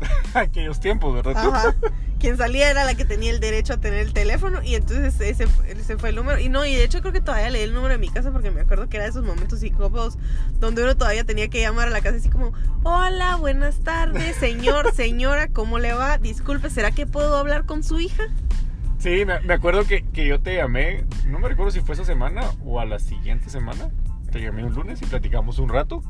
Aquellos 0.34 0.80
tiempos, 0.80 1.12
¿verdad? 1.14 1.36
Ajá. 1.36 1.74
Quien 2.22 2.36
salía 2.36 2.70
era 2.70 2.84
la 2.84 2.94
que 2.94 3.04
tenía 3.04 3.32
el 3.32 3.40
derecho 3.40 3.72
a 3.72 3.78
tener 3.78 3.98
el 3.98 4.12
teléfono 4.12 4.62
y 4.62 4.76
entonces 4.76 5.20
ese, 5.20 5.48
ese 5.66 5.98
fue 5.98 6.10
el 6.10 6.14
número. 6.14 6.38
Y 6.38 6.48
no, 6.48 6.64
y 6.64 6.72
de 6.72 6.84
hecho 6.84 7.00
creo 7.00 7.12
que 7.12 7.20
todavía 7.20 7.50
leí 7.50 7.62
el 7.62 7.74
número 7.74 7.94
de 7.94 7.98
mi 7.98 8.10
casa 8.10 8.30
porque 8.30 8.52
me 8.52 8.60
acuerdo 8.60 8.88
que 8.88 8.96
era 8.98 9.06
de 9.06 9.10
esos 9.10 9.24
momentos 9.24 9.60
incómodos 9.64 10.18
donde 10.60 10.84
uno 10.84 10.96
todavía 10.96 11.24
tenía 11.24 11.48
que 11.48 11.60
llamar 11.60 11.88
a 11.88 11.90
la 11.90 12.00
casa 12.00 12.18
así 12.18 12.30
como, 12.30 12.52
hola, 12.84 13.34
buenas 13.34 13.80
tardes, 13.80 14.36
señor, 14.36 14.92
señora, 14.94 15.48
¿cómo 15.48 15.80
le 15.80 15.94
va? 15.94 16.16
Disculpe, 16.18 16.70
¿será 16.70 16.92
que 16.92 17.08
puedo 17.08 17.36
hablar 17.36 17.66
con 17.66 17.82
su 17.82 17.98
hija? 17.98 18.22
Sí, 19.00 19.24
me, 19.24 19.40
me 19.40 19.54
acuerdo 19.54 19.84
que, 19.84 20.04
que 20.04 20.24
yo 20.24 20.38
te 20.38 20.54
llamé. 20.54 21.04
No 21.26 21.40
me 21.40 21.48
recuerdo 21.48 21.72
si 21.72 21.80
fue 21.80 21.96
esa 21.96 22.04
semana 22.04 22.52
o 22.64 22.78
a 22.78 22.84
la 22.84 23.00
siguiente 23.00 23.50
semana. 23.50 23.90
Te 24.32 24.40
llamé 24.40 24.64
un 24.64 24.74
lunes 24.74 25.00
y 25.02 25.06
platicamos 25.06 25.58
un 25.58 25.68
rato. 25.68 26.02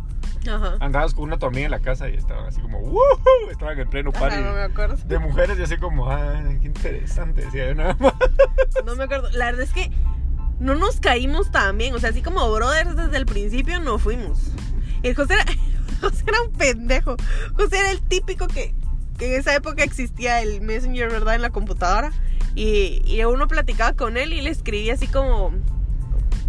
Ajá. 0.49 0.77
Andabas 0.81 1.13
con 1.15 1.25
una 1.25 1.39
tu 1.39 1.47
amiga 1.47 1.67
en 1.67 1.71
la 1.73 1.81
casa 1.81 2.09
y 2.09 2.15
estaban 2.15 2.47
así 2.47 2.61
como, 2.61 2.79
¡Woohoo! 2.79 3.51
Estaban 3.51 3.79
en 3.79 3.89
pleno 3.91 4.11
Ajá, 4.15 4.21
party 4.21 4.37
no 4.43 4.53
me 4.55 4.63
acuerdo. 4.63 4.97
de 5.05 5.19
mujeres 5.19 5.59
y 5.59 5.63
así 5.63 5.77
como, 5.77 6.11
¡ah, 6.11 6.43
qué 6.61 6.67
interesante! 6.67 7.43
Decía 7.45 7.69
yo 7.69 7.75
nada 7.75 7.97
más. 8.01 8.15
No 8.87 8.95
me 8.97 9.05
acuerdo. 9.05 9.29
La 9.33 9.47
verdad 9.47 9.63
es 9.63 9.73
que 9.73 9.91
no 10.61 10.75
nos 10.77 11.01
caímos 11.01 11.51
tan 11.51 11.77
bien. 11.77 11.95
O 11.95 11.99
sea, 11.99 12.11
así 12.11 12.23
como 12.23 12.51
brothers 12.53 12.97
desde 12.97 13.17
el 13.17 13.27
principio 13.27 13.81
no 13.81 13.99
fuimos. 13.99 14.53
El 15.03 15.15
José 15.15 15.35
era, 15.35 15.45
José 16.01 16.25
era 16.27 16.43
un 16.43 16.53
pendejo. 16.53 17.17
José 17.57 17.79
era 17.79 17.91
el 17.91 18.01
típico 18.01 18.47
que, 18.47 18.75
que 19.19 19.35
en 19.35 19.41
esa 19.41 19.55
época 19.55 19.83
existía 19.85 20.41
el 20.43 20.61
Messenger, 20.61 21.11
¿verdad? 21.11 21.35
En 21.35 21.43
la 21.43 21.51
computadora. 21.51 22.13
Y, 22.55 23.03
y 23.07 23.23
uno 23.25 23.49
platicaba 23.49 23.95
con 23.95 24.17
él 24.17 24.33
y 24.33 24.41
le 24.43 24.51
escribía 24.51 24.95
así 24.95 25.07
como... 25.09 25.53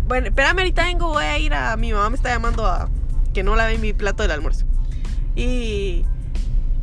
Bueno, 0.08 0.28
espérame, 0.28 0.60
ahorita 0.60 0.84
vengo, 0.84 1.08
voy 1.08 1.24
a 1.24 1.38
ir 1.39 1.54
a... 1.54 1.76
Mi 1.78 1.94
mamá 1.94 2.10
me 2.10 2.16
está 2.16 2.30
llamando 2.30 2.66
a 2.66 2.89
que 3.34 3.44
no 3.44 3.56
lave 3.56 3.78
mi 3.78 3.94
plato 3.94 4.24
del 4.24 4.32
almuerzo. 4.32 4.66
Y, 5.36 6.06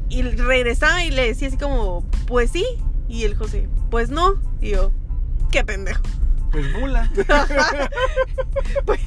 y 0.08 0.22
regresaba 0.22 1.04
y 1.04 1.10
le 1.10 1.26
decía 1.26 1.48
así 1.48 1.56
como, 1.56 2.04
pues 2.26 2.50
sí. 2.50 2.64
Y 3.08 3.24
el 3.24 3.36
José, 3.36 3.68
pues 3.90 4.10
no. 4.10 4.34
Y 4.60 4.70
yo, 4.70 4.92
qué 5.50 5.64
pendejo. 5.64 6.02
Pues 6.50 6.72
mula. 6.72 7.10
Pues, 8.84 9.00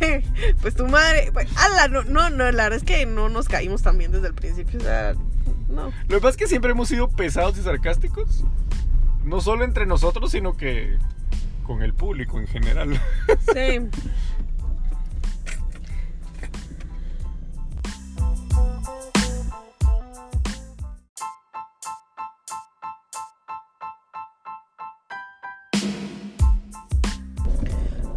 pues 0.62 0.76
tu 0.76 0.88
madre, 0.88 1.30
pues, 1.34 1.48
ala, 1.58 1.88
no, 1.88 2.04
no, 2.04 2.30
no, 2.30 2.52
la 2.52 2.64
verdad 2.64 2.74
es 2.74 2.84
que 2.84 3.06
no 3.06 3.30
nos 3.30 3.48
caímos 3.48 3.82
tan 3.82 3.98
bien 3.98 4.12
desde 4.12 4.28
el 4.28 4.34
principio, 4.34 4.80
o 4.80 4.84
sea, 4.84 5.14
no. 5.68 5.86
Lo 5.86 5.92
que 6.08 6.18
pasa 6.18 6.30
es 6.30 6.38
que 6.38 6.48
siempre 6.48 6.72
hemos 6.72 6.88
sido 6.88 7.10
pesados 7.10 7.58
y 7.58 7.64
sarcásticos. 7.64 8.44
No 9.24 9.42
solo 9.42 9.64
entre 9.64 9.86
nosotros, 9.86 10.32
sino 10.32 10.56
que 10.56 10.98
con 11.64 11.82
el 11.82 11.94
público 11.94 12.40
en 12.40 12.48
general. 12.48 13.02
Sí. 13.54 13.90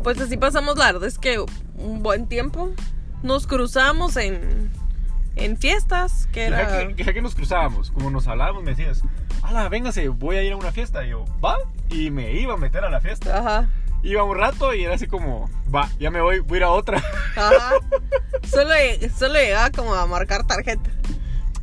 Pues 0.02 0.20
así 0.20 0.36
pasamos, 0.36 0.76
la 0.76 0.92
es 1.04 1.18
que 1.18 1.44
un 1.78 2.02
buen 2.02 2.28
tiempo. 2.28 2.72
Nos 3.24 3.48
cruzamos 3.48 4.16
en, 4.16 4.70
en 5.36 5.56
fiestas, 5.56 6.28
que 6.32 6.50
Ya 6.50 6.60
era... 6.60 6.88
que, 6.94 7.04
ya 7.04 7.12
que 7.12 7.22
nos 7.22 7.34
cruzábamos, 7.34 7.90
como 7.90 8.10
nos 8.10 8.26
hablábamos, 8.26 8.62
me 8.64 8.70
decías, 8.74 9.02
ala, 9.42 9.68
véngase, 9.68 10.08
voy 10.08 10.36
a 10.36 10.42
ir 10.42 10.52
a 10.52 10.56
una 10.56 10.72
fiesta. 10.72 11.04
Y 11.06 11.10
yo, 11.10 11.24
va, 11.44 11.56
y 11.90 12.10
me 12.10 12.32
iba 12.32 12.54
a 12.54 12.56
meter 12.56 12.84
a 12.84 12.90
la 12.90 13.00
fiesta. 13.00 13.38
Ajá, 13.38 13.68
Iba 14.02 14.22
un 14.22 14.36
rato 14.36 14.72
y 14.74 14.84
era 14.84 14.94
así 14.94 15.06
como, 15.08 15.50
va, 15.74 15.88
ya 15.98 16.10
me 16.10 16.20
voy, 16.20 16.40
voy 16.40 16.56
a 16.56 16.58
ir 16.58 16.64
a 16.64 16.70
otra. 16.70 16.98
ajá. 17.34 17.70
Solo, 18.44 18.70
solo 19.16 19.34
llegaba 19.34 19.70
como 19.70 19.94
a 19.94 20.06
marcar 20.06 20.46
tarjeta. 20.46 20.90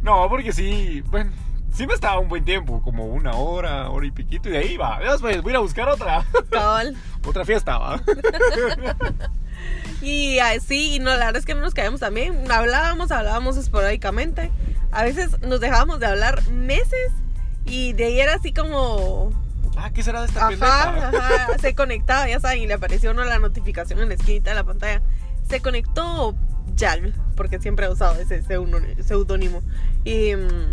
No, 0.01 0.27
porque 0.27 0.51
sí, 0.51 1.01
bueno, 1.07 1.31
sí 1.71 1.87
me 1.87 1.93
estaba 1.93 2.19
un 2.19 2.27
buen 2.27 2.43
tiempo, 2.43 2.81
como 2.81 3.05
una 3.05 3.31
hora, 3.35 3.89
hora 3.89 4.05
y 4.05 4.11
piquito, 4.11 4.49
y 4.49 4.51
de 4.51 4.57
ahí 4.57 4.77
va, 4.77 4.99
pues, 5.21 5.41
voy 5.41 5.51
a 5.51 5.51
ir 5.51 5.55
a 5.55 5.59
buscar 5.59 5.87
otra, 5.87 6.25
Cabal. 6.49 6.97
otra 7.25 7.45
fiesta, 7.45 7.77
va. 7.77 8.01
Y 10.01 10.39
así, 10.39 10.95
y 10.95 10.99
no, 10.99 11.11
la 11.11 11.27
verdad 11.27 11.37
es 11.37 11.45
que 11.45 11.55
no 11.55 11.61
nos 11.61 11.73
caíamos 11.73 12.01
también. 12.01 12.51
Hablábamos, 12.51 13.09
hablábamos 13.11 13.55
esporádicamente. 13.55 14.51
A 14.91 15.03
veces 15.03 15.39
nos 15.41 15.61
dejábamos 15.61 15.99
de 16.01 16.07
hablar 16.07 16.45
meses 16.49 17.11
y 17.65 17.93
de 17.93 18.05
ahí 18.05 18.19
era 18.19 18.35
así 18.35 18.51
como. 18.51 19.31
Ah, 19.77 19.91
¿qué 19.93 20.03
será 20.03 20.19
de 20.21 20.27
esta 20.27 20.47
Ajá, 20.49 21.07
ajá, 21.07 21.57
se 21.59 21.73
conectaba, 21.73 22.27
ya 22.27 22.39
saben, 22.41 22.61
y 22.63 22.67
le 22.67 22.73
apareció 22.73 23.11
uno 23.11 23.23
la 23.23 23.39
notificación 23.39 23.99
en 23.99 24.09
la 24.09 24.15
esquinita 24.15 24.49
de 24.49 24.55
la 24.57 24.63
pantalla. 24.65 25.01
Se 25.49 25.61
conectó 25.61 26.35
Jag, 26.75 27.13
porque 27.37 27.59
siempre 27.59 27.85
ha 27.85 27.89
usado 27.89 28.19
ese 28.19 28.41
pseudo- 28.43 28.81
seudónimo. 29.03 29.61
Y, 30.03 30.35
mm, 30.35 30.69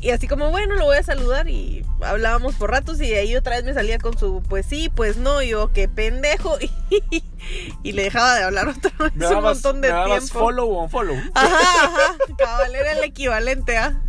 y 0.00 0.10
así 0.10 0.28
como, 0.28 0.50
bueno, 0.50 0.74
lo 0.76 0.84
voy 0.84 0.96
a 0.96 1.02
saludar 1.02 1.48
y 1.48 1.84
hablábamos 2.02 2.54
por 2.56 2.70
ratos 2.70 3.00
y 3.00 3.08
de 3.08 3.18
ahí 3.18 3.36
otra 3.36 3.56
vez 3.56 3.64
me 3.64 3.74
salía 3.74 3.98
con 3.98 4.16
su, 4.16 4.42
pues 4.48 4.66
sí, 4.66 4.90
pues 4.94 5.16
no, 5.16 5.42
y 5.42 5.48
yo, 5.48 5.72
qué 5.72 5.88
pendejo. 5.88 6.56
Y, 7.10 7.22
y 7.82 7.92
le 7.92 8.02
dejaba 8.02 8.34
de 8.36 8.42
hablar 8.42 8.68
otra 8.68 8.90
vez 8.98 9.14
Me 9.14 9.26
un 9.28 9.42
montón 9.42 9.80
de 9.80 9.92
me 9.92 10.04
tiempo. 10.06 10.26
follow 10.38 10.68
o 10.68 10.82
unfollow. 10.82 11.16
Ajá, 11.34 11.56
ajá, 11.84 12.14
cabal, 12.36 12.74
era 12.74 12.92
el 12.92 13.04
equivalente 13.04 13.76
a. 13.78 14.02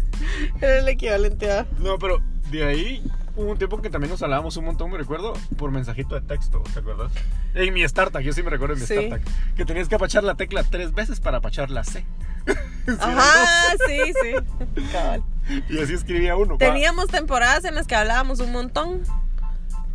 Era 0.59 0.79
el 0.79 0.87
equivalente 0.89 1.49
a. 1.51 1.65
No, 1.77 1.97
pero 1.99 2.21
de 2.51 2.65
ahí 2.65 3.03
hubo 3.35 3.51
un 3.51 3.57
tiempo 3.57 3.81
que 3.81 3.89
también 3.89 4.11
nos 4.11 4.21
hablábamos 4.23 4.57
un 4.57 4.65
montón, 4.65 4.91
me 4.91 4.97
recuerdo, 4.97 5.33
por 5.57 5.71
mensajito 5.71 6.15
de 6.15 6.21
texto, 6.21 6.61
¿te 6.73 6.79
acuerdas? 6.79 7.11
En 7.53 7.73
mi 7.73 7.87
StarTag, 7.87 8.23
yo 8.23 8.33
sí 8.33 8.43
me 8.43 8.49
recuerdo 8.49 8.73
en 8.73 8.81
mi 8.81 8.87
Sí. 8.87 8.95
StarTag, 8.95 9.21
que 9.55 9.65
tenías 9.65 9.87
que 9.87 9.95
apachar 9.95 10.23
la 10.23 10.35
tecla 10.35 10.63
tres 10.63 10.93
veces 10.93 11.19
para 11.21 11.37
apachar 11.37 11.69
la 11.69 11.83
C. 11.83 12.05
Sí, 12.89 12.95
Ajá, 12.99 13.75
sí, 13.85 13.99
sí. 14.19 14.81
Cabal. 14.91 15.23
Y 15.69 15.79
así 15.79 15.93
escribía 15.93 16.35
uno. 16.35 16.57
Teníamos 16.57 17.07
temporadas 17.09 17.63
en 17.65 17.75
las 17.75 17.85
que 17.85 17.93
hablábamos 17.93 18.39
un 18.39 18.51
montón. 18.51 19.03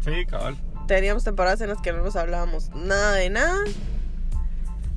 Sí, 0.04 0.24
cabal. 0.26 0.56
Teníamos 0.86 1.24
temporadas 1.24 1.60
en 1.62 1.70
las 1.70 1.80
que 1.80 1.92
no 1.92 2.04
nos 2.04 2.14
hablábamos 2.14 2.70
nada 2.70 3.14
de 3.14 3.30
nada. 3.30 3.58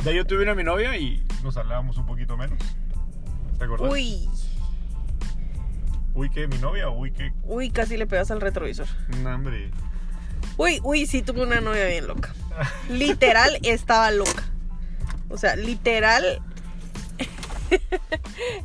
Ahí 0.05 0.15
yo 0.15 0.25
tuve 0.25 0.43
una 0.43 0.53
mi 0.53 0.63
novia 0.63 0.95
y 0.95 1.25
nos 1.43 1.57
hablábamos 1.57 1.97
un 1.97 2.05
poquito 2.05 2.37
menos. 2.37 2.59
¿Te 3.57 3.65
acuerdas? 3.65 3.91
Uy, 3.91 4.29
Uy, 6.17 6.31
¿qué? 6.31 6.47
¿Mi 6.47 6.57
novia? 6.57 6.89
Uy, 6.89 7.11
¿qué? 7.11 7.31
uy, 7.43 7.69
casi 7.69 7.95
le 7.95 8.07
pegas 8.07 8.31
al 8.31 8.41
retrovisor. 8.41 8.87
No, 9.21 9.35
hombre. 9.35 9.69
Uy, 10.57 10.79
uy, 10.81 11.05
sí 11.05 11.21
tuve 11.21 11.43
una 11.43 11.61
novia 11.61 11.85
bien 11.85 12.07
loca. 12.07 12.33
Literal 12.89 13.59
estaba 13.61 14.09
loca. 14.09 14.43
O 15.29 15.37
sea, 15.37 15.55
literal. 15.55 16.41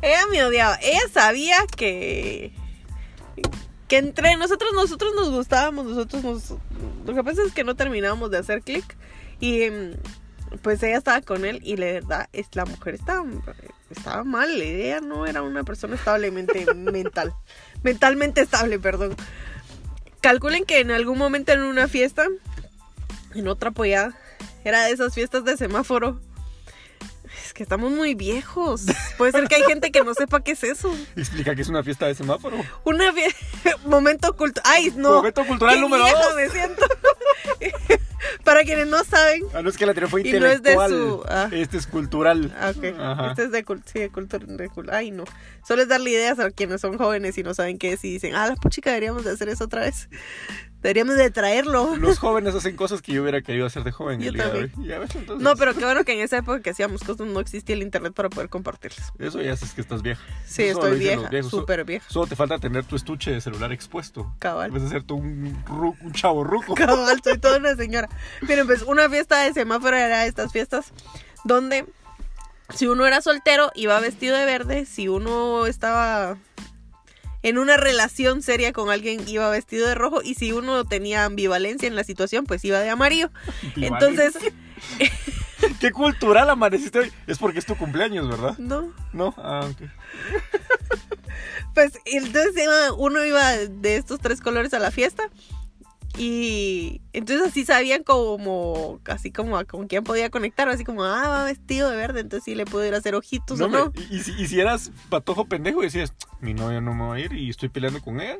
Ella 0.01 0.27
me 0.31 0.43
odiaba. 0.43 0.77
Ella 0.81 1.01
sabía 1.11 1.57
que. 1.75 2.53
Que 3.87 3.97
entre 3.97 4.35
nosotros, 4.37 4.71
nosotros 4.73 5.13
nos 5.15 5.29
gustábamos, 5.29 5.85
nosotros 5.85 6.23
nos. 6.23 6.53
Lo 7.05 7.13
que 7.13 7.23
pasa 7.23 7.41
es 7.45 7.53
que 7.53 7.63
no 7.63 7.75
terminábamos 7.75 8.31
de 8.31 8.37
hacer 8.37 8.61
clic. 8.61 8.95
Y 9.39 9.69
mm, 9.69 10.57
pues 10.61 10.81
ella 10.83 10.97
estaba 10.97 11.21
con 11.21 11.45
él 11.45 11.59
y 11.63 11.77
la 11.77 11.85
verdad 11.87 12.29
es 12.33 12.47
la 12.53 12.65
mujer 12.65 12.95
estaba, 12.95 13.25
estaba 13.89 14.23
mal. 14.23 14.61
Ella 14.61 15.01
no 15.01 15.25
era 15.25 15.41
una 15.41 15.63
persona 15.63 15.95
establemente 15.95 16.73
mental. 16.75 17.33
Mentalmente 17.83 18.41
estable, 18.41 18.79
perdón. 18.79 19.15
Calculen 20.21 20.63
que 20.63 20.79
en 20.79 20.91
algún 20.91 21.17
momento 21.17 21.51
en 21.51 21.63
una 21.63 21.87
fiesta, 21.87 22.25
en 23.35 23.47
otra 23.47 23.71
apoyada, 23.71 24.17
era 24.63 24.85
de 24.85 24.91
esas 24.91 25.13
fiestas 25.13 25.43
de 25.43 25.57
semáforo. 25.57 26.21
Es 27.53 27.57
que 27.57 27.61
estamos 27.63 27.91
muy 27.91 28.15
viejos. 28.15 28.81
Puede 29.15 29.31
ser 29.31 29.47
que 29.47 29.53
hay 29.53 29.61
gente 29.65 29.91
que 29.91 30.03
no 30.03 30.15
sepa 30.15 30.41
qué 30.43 30.53
es 30.53 30.63
eso. 30.63 30.91
Explica 31.15 31.53
que 31.53 31.61
es 31.61 31.67
una 31.67 31.83
fiesta 31.83 32.07
de 32.07 32.15
semáforo. 32.15 32.57
Una 32.83 33.13
fiesta. 33.13 33.37
Momento 33.85 34.35
cultural. 34.35 34.63
¡Ay, 34.73 34.91
no! 34.95 35.17
Momento 35.17 35.45
cultural 35.45 35.75
Qué 35.75 35.81
número 35.81 36.03
vieja 36.03 36.19
dos. 36.19 36.35
me 36.35 36.49
siento. 36.49 36.83
Para 38.43 38.63
quienes 38.63 38.87
no 38.87 39.03
saben. 39.03 39.43
Ah, 39.53 39.61
no 39.61 39.69
es 39.69 39.77
que 39.77 39.85
la 39.85 39.91
anterior 39.91 40.09
fue 40.09 40.21
Y 40.21 40.31
no 40.31 40.47
es 40.47 40.63
de 40.63 40.71
intelectual. 40.73 40.89
su- 40.89 41.23
ah. 41.29 41.47
Este 41.51 41.77
es 41.77 41.85
cultural. 41.85 42.55
Ah, 42.59 42.73
ok. 42.75 42.85
Ajá. 42.99 43.29
Este 43.29 43.43
es 43.43 43.51
de 43.51 43.63
cultura. 43.63 43.91
Sí, 43.93 43.99
de 43.99 44.09
cultura. 44.69 44.97
Ay, 44.97 45.11
no. 45.11 45.23
Solo 45.63 45.83
es 45.83 45.87
darle 45.87 46.09
ideas 46.09 46.39
a 46.39 46.49
quienes 46.49 46.81
son 46.81 46.97
jóvenes 46.97 47.37
y 47.37 47.43
no 47.43 47.53
saben 47.53 47.77
qué 47.77 47.93
es 47.93 48.03
y 48.03 48.13
dicen, 48.13 48.33
ah, 48.33 48.47
la 48.47 48.55
puchica, 48.55 48.89
deberíamos 48.89 49.25
de 49.25 49.29
hacer 49.31 49.49
eso 49.49 49.65
otra 49.65 49.81
vez. 49.81 50.09
Deberíamos 50.83 51.15
de 51.15 51.31
traerlo. 51.31 51.95
Los 51.95 52.19
jóvenes 52.19 52.53
hacen 52.53 52.75
cosas 52.75 53.01
que 53.01 53.13
yo 53.13 53.21
hubiera 53.21 53.41
querido 53.41 53.65
hacer 53.65 53.85
de 53.85 53.93
joven. 53.93 54.19
Yo 54.19 54.27
el 54.29 54.35
día 54.35 54.49
de 54.49 54.59
hoy. 54.63 54.71
Ya 54.79 54.99
ves, 54.99 55.15
entonces, 55.15 55.41
No, 55.41 55.55
pero 55.55 55.73
qué 55.73 55.85
bueno 55.85 56.03
que 56.03 56.11
en 56.11 56.19
esa 56.19 56.37
época 56.37 56.61
que 56.61 56.71
hacíamos 56.71 57.03
cosas 57.03 57.25
no 57.25 57.39
existía 57.39 57.73
el 57.75 57.81
internet 57.81 58.13
para 58.13 58.29
poder 58.29 58.49
compartirlas. 58.49 59.13
Eso 59.17 59.41
ya 59.41 59.53
es 59.53 59.73
que 59.73 59.79
estás 59.79 60.01
vieja. 60.01 60.21
Sí, 60.45 60.63
Eso 60.63 60.81
estoy 60.83 60.99
vieja, 60.99 61.29
súper 61.49 61.85
vieja. 61.85 62.05
Solo 62.09 62.27
te 62.27 62.35
falta 62.35 62.59
tener 62.59 62.83
tu 62.83 62.97
estuche 62.97 63.31
de 63.31 63.39
celular 63.39 63.71
expuesto. 63.71 64.35
Cabal. 64.39 64.71
Vas 64.71 64.83
a 64.83 64.89
ser 64.89 65.03
tú 65.03 65.15
un 65.15 66.11
chavo 66.13 66.43
ruco. 66.43 66.73
Cabal, 66.75 67.21
soy 67.23 67.37
toda 67.37 67.59
una 67.59 67.75
señora. 67.75 68.09
Miren, 68.41 68.67
pues 68.67 68.81
una 68.81 69.09
fiesta 69.09 69.41
de 69.41 69.53
semáforo 69.53 69.95
era 69.95 70.25
estas 70.25 70.51
fiestas 70.51 70.91
donde 71.45 71.85
si 72.75 72.87
uno 72.87 73.05
era 73.05 73.21
soltero 73.21 73.71
iba 73.75 73.99
vestido 74.01 74.35
de 74.37 74.45
verde, 74.45 74.85
si 74.85 75.07
uno 75.07 75.65
estaba 75.65 76.37
en 77.43 77.57
una 77.57 77.77
relación 77.77 78.41
seria 78.41 78.73
con 78.73 78.89
alguien 78.89 79.27
iba 79.27 79.49
vestido 79.49 79.87
de 79.87 79.95
rojo 79.95 80.21
y 80.23 80.35
si 80.35 80.51
uno 80.51 80.85
tenía 80.85 81.25
ambivalencia 81.25 81.87
en 81.87 81.95
la 81.95 82.03
situación 82.03 82.45
pues 82.45 82.65
iba 82.65 82.79
de 82.79 82.89
amarillo. 82.89 83.29
Entonces, 83.75 84.37
Qué 85.79 85.91
cultural 85.91 86.49
amaneciste 86.49 86.99
hoy. 86.99 87.13
Es 87.27 87.37
porque 87.37 87.59
es 87.59 87.65
tu 87.65 87.75
cumpleaños, 87.75 88.27
¿verdad? 88.27 88.57
no, 88.57 88.93
No. 89.13 89.33
Ah, 89.37 89.65
ok. 89.69 89.89
pues 91.73 91.99
entonces 92.05 92.67
uno 92.97 93.25
iba 93.25 93.51
de 93.57 93.95
estos 93.95 94.19
tres 94.19 94.41
colores 94.41 94.73
a 94.73 94.79
la 94.79 94.91
fiesta. 94.91 95.29
Y 96.17 97.01
entonces 97.11 97.47
así 97.47 97.65
sabían 97.65 98.03
como, 98.03 98.99
así 99.05 99.31
como 99.31 99.57
a 99.57 99.65
con 99.65 99.87
quién 99.87 100.03
podía 100.03 100.29
conectar, 100.29 100.69
así 100.69 100.83
como, 100.83 101.03
ah, 101.03 101.27
va 101.27 101.43
vestido 101.45 101.89
de 101.89 101.97
verde, 101.97 102.19
entonces 102.21 102.43
sí 102.45 102.53
le 102.55 102.65
puedo 102.65 102.85
ir 102.85 102.93
a 102.93 102.97
hacer 102.97 103.15
ojitos 103.15 103.57
No, 103.59 103.65
o 103.65 103.69
no. 103.69 103.91
y, 104.11 104.17
y 104.17 104.19
si, 104.19 104.31
y 104.33 104.47
si 104.47 104.59
eras 104.59 104.91
patojo 105.09 105.45
pendejo 105.45 105.81
y 105.81 105.85
decías, 105.85 106.13
mi 106.39 106.53
novia 106.53 106.81
no 106.81 106.93
me 106.93 107.07
va 107.07 107.15
a 107.15 107.19
ir 107.19 107.33
y 107.33 107.49
estoy 107.49 107.69
peleando 107.69 107.99
con 108.01 108.21
ella, 108.21 108.37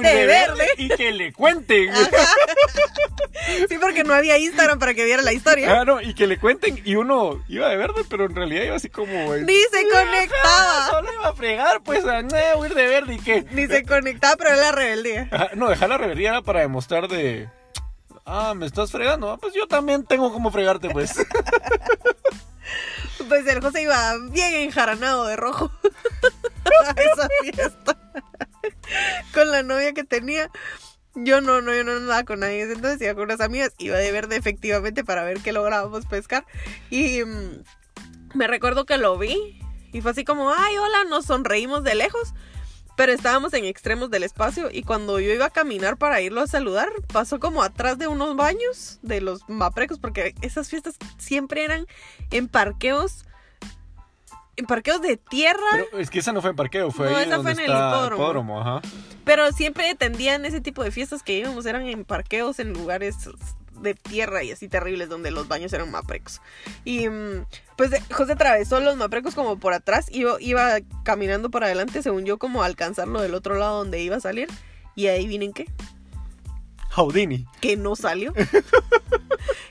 ir 0.00 0.06
De 0.06 0.14
de, 0.14 0.26
verde. 0.26 0.54
verde 0.56 0.68
y 0.76 0.88
que 0.88 1.12
le 1.12 1.32
cuenten. 1.32 1.90
Sí, 3.68 3.78
porque 3.80 4.04
no 4.04 4.12
había 4.14 4.36
Instagram 4.36 4.78
para 4.78 4.94
que 4.94 5.04
viera 5.04 5.22
la 5.22 5.32
historia. 5.32 5.80
Ah, 5.80 5.84
no, 5.84 6.00
y 6.02 6.12
que 6.14 6.26
le 6.26 6.38
cuenten. 6.38 6.80
Y 6.84 6.96
uno 6.96 7.42
iba 7.48 7.68
de 7.68 7.76
verde, 7.76 8.02
pero 8.08 8.26
en 8.26 8.34
realidad 8.34 8.64
iba 8.64 8.76
así 8.76 8.90
como. 8.90 9.34
eh, 9.34 9.42
Ni 9.42 9.54
se 9.54 9.78
Ajá, 9.78 10.04
conectaba. 10.04 10.86
Solo 10.90 11.12
iba 11.14 11.28
a 11.28 11.32
fregar, 11.34 11.80
pues, 11.82 12.04
a 12.04 12.22
no, 12.22 12.66
ir 12.66 12.74
de 12.74 12.86
verde 12.86 13.14
y 13.14 13.18
qué. 13.18 13.46
Ni 13.52 13.66
se 13.66 13.84
conectaba, 13.84 14.36
pero 14.36 14.50
era 14.50 14.58
la 14.60 14.72
rebeldía. 14.72 15.28
Ajá, 15.30 15.50
no, 15.54 15.68
dejar 15.70 15.88
la 15.88 15.98
rebeldía 15.98 16.30
era 16.30 16.42
para 16.42 16.60
demostrar 16.60 17.08
de. 17.08 17.48
Ah, 18.26 18.52
me 18.54 18.66
estás 18.66 18.90
fregando. 18.90 19.30
Ah, 19.30 19.38
pues 19.38 19.54
yo 19.54 19.66
también 19.66 20.04
tengo 20.04 20.32
como 20.32 20.50
fregarte, 20.50 20.90
pues. 20.90 21.14
Pues 23.28 23.46
el 23.46 23.60
José 23.60 23.82
iba 23.82 24.14
bien 24.30 24.54
enjaranado 24.54 25.26
de 25.26 25.36
rojo 25.36 25.70
a 26.86 26.90
esa 27.00 27.28
fiesta. 27.42 27.96
Con 29.38 29.52
la 29.52 29.62
novia 29.62 29.94
que 29.94 30.02
tenía. 30.02 30.50
Yo 31.14 31.40
no, 31.40 31.60
no, 31.60 31.72
yo 31.72 31.84
no 31.84 31.92
andaba 31.92 32.24
con 32.24 32.40
nadie. 32.40 32.62
Entonces 32.62 33.00
iba 33.00 33.14
con 33.14 33.24
unas 33.24 33.40
amigas, 33.40 33.72
iba 33.78 33.96
de 33.96 34.10
verde 34.10 34.36
efectivamente 34.36 35.04
para 35.04 35.22
ver 35.22 35.38
qué 35.40 35.52
lográbamos 35.52 36.06
pescar. 36.06 36.44
Y 36.90 37.22
mm, 37.22 37.62
me 38.34 38.48
recuerdo 38.48 38.84
que 38.84 38.98
lo 38.98 39.16
vi 39.16 39.60
y 39.92 40.00
fue 40.00 40.10
así 40.10 40.24
como, 40.24 40.52
ay, 40.52 40.76
hola, 40.76 41.04
nos 41.08 41.26
sonreímos 41.26 41.84
de 41.84 41.94
lejos. 41.94 42.34
Pero 42.96 43.12
estábamos 43.12 43.54
en 43.54 43.64
extremos 43.64 44.10
del 44.10 44.24
espacio 44.24 44.70
y 44.72 44.82
cuando 44.82 45.20
yo 45.20 45.32
iba 45.32 45.46
a 45.46 45.50
caminar 45.50 45.98
para 45.98 46.20
irlo 46.20 46.40
a 46.40 46.48
saludar, 46.48 46.88
pasó 47.12 47.38
como 47.38 47.62
atrás 47.62 47.96
de 47.96 48.08
unos 48.08 48.34
baños 48.34 48.98
de 49.02 49.20
los 49.20 49.48
maprecos, 49.48 50.00
porque 50.00 50.34
esas 50.42 50.68
fiestas 50.68 50.96
siempre 51.16 51.62
eran 51.62 51.86
en 52.32 52.48
parqueos, 52.48 53.24
en 54.58 54.66
parqueos 54.66 55.00
de 55.00 55.16
tierra, 55.16 55.60
pero, 55.70 55.84
Pero 55.90 56.02
es 56.02 56.10
que 56.10 56.18
esa 56.18 56.32
no 56.32 56.40
fue 56.40 56.50
en 56.50 56.56
parqueo, 56.56 56.90
fue 56.90 57.08
No, 57.08 57.16
ahí 57.16 57.24
esa 57.26 57.36
donde 57.36 57.54
fue 57.54 57.64
en 57.64 57.70
el 57.70 57.76
hipódromo. 57.76 58.60
ajá. 58.60 58.82
siempre 59.56 59.94
tendían 59.94 60.44
ese 60.44 60.60
tipo 60.60 60.82
de 60.82 60.90
fiestas 60.90 61.22
que 61.22 61.38
íbamos, 61.38 61.64
eran 61.64 61.86
en 61.86 62.04
parqueos, 62.04 62.58
en 62.58 62.72
lugares 62.72 63.16
de 63.80 63.94
tierra 63.94 64.42
y 64.42 64.50
así 64.50 64.68
terribles 64.68 65.08
donde 65.08 65.30
los 65.30 65.46
baños 65.46 65.72
eran 65.72 65.90
maprecos. 65.92 66.40
Y 66.84 67.08
mm, 67.08 67.46
pues 67.76 67.92
José 68.12 68.32
atravesó 68.32 68.80
los 68.80 68.96
maprecos 68.96 69.36
como 69.36 69.58
por 69.58 69.72
atrás 69.72 70.06
y 70.10 70.20
yo 70.20 70.38
iba 70.40 70.78
caminando 71.04 71.50
por 71.50 71.62
adelante, 71.62 72.02
según 72.02 72.24
yo, 72.24 72.38
como 72.38 72.62
a 72.62 72.66
alcanzarlo 72.66 73.20
del 73.22 73.34
otro 73.34 73.56
lado 73.56 73.78
donde 73.78 74.02
iba 74.02 74.16
a 74.16 74.20
salir. 74.20 74.48
Y 74.96 75.06
ahí 75.06 75.28
vienen 75.28 75.52
qué? 75.52 75.66
Houdini. 76.90 77.46
Que 77.60 77.76
no 77.76 77.96
salió. 77.96 78.32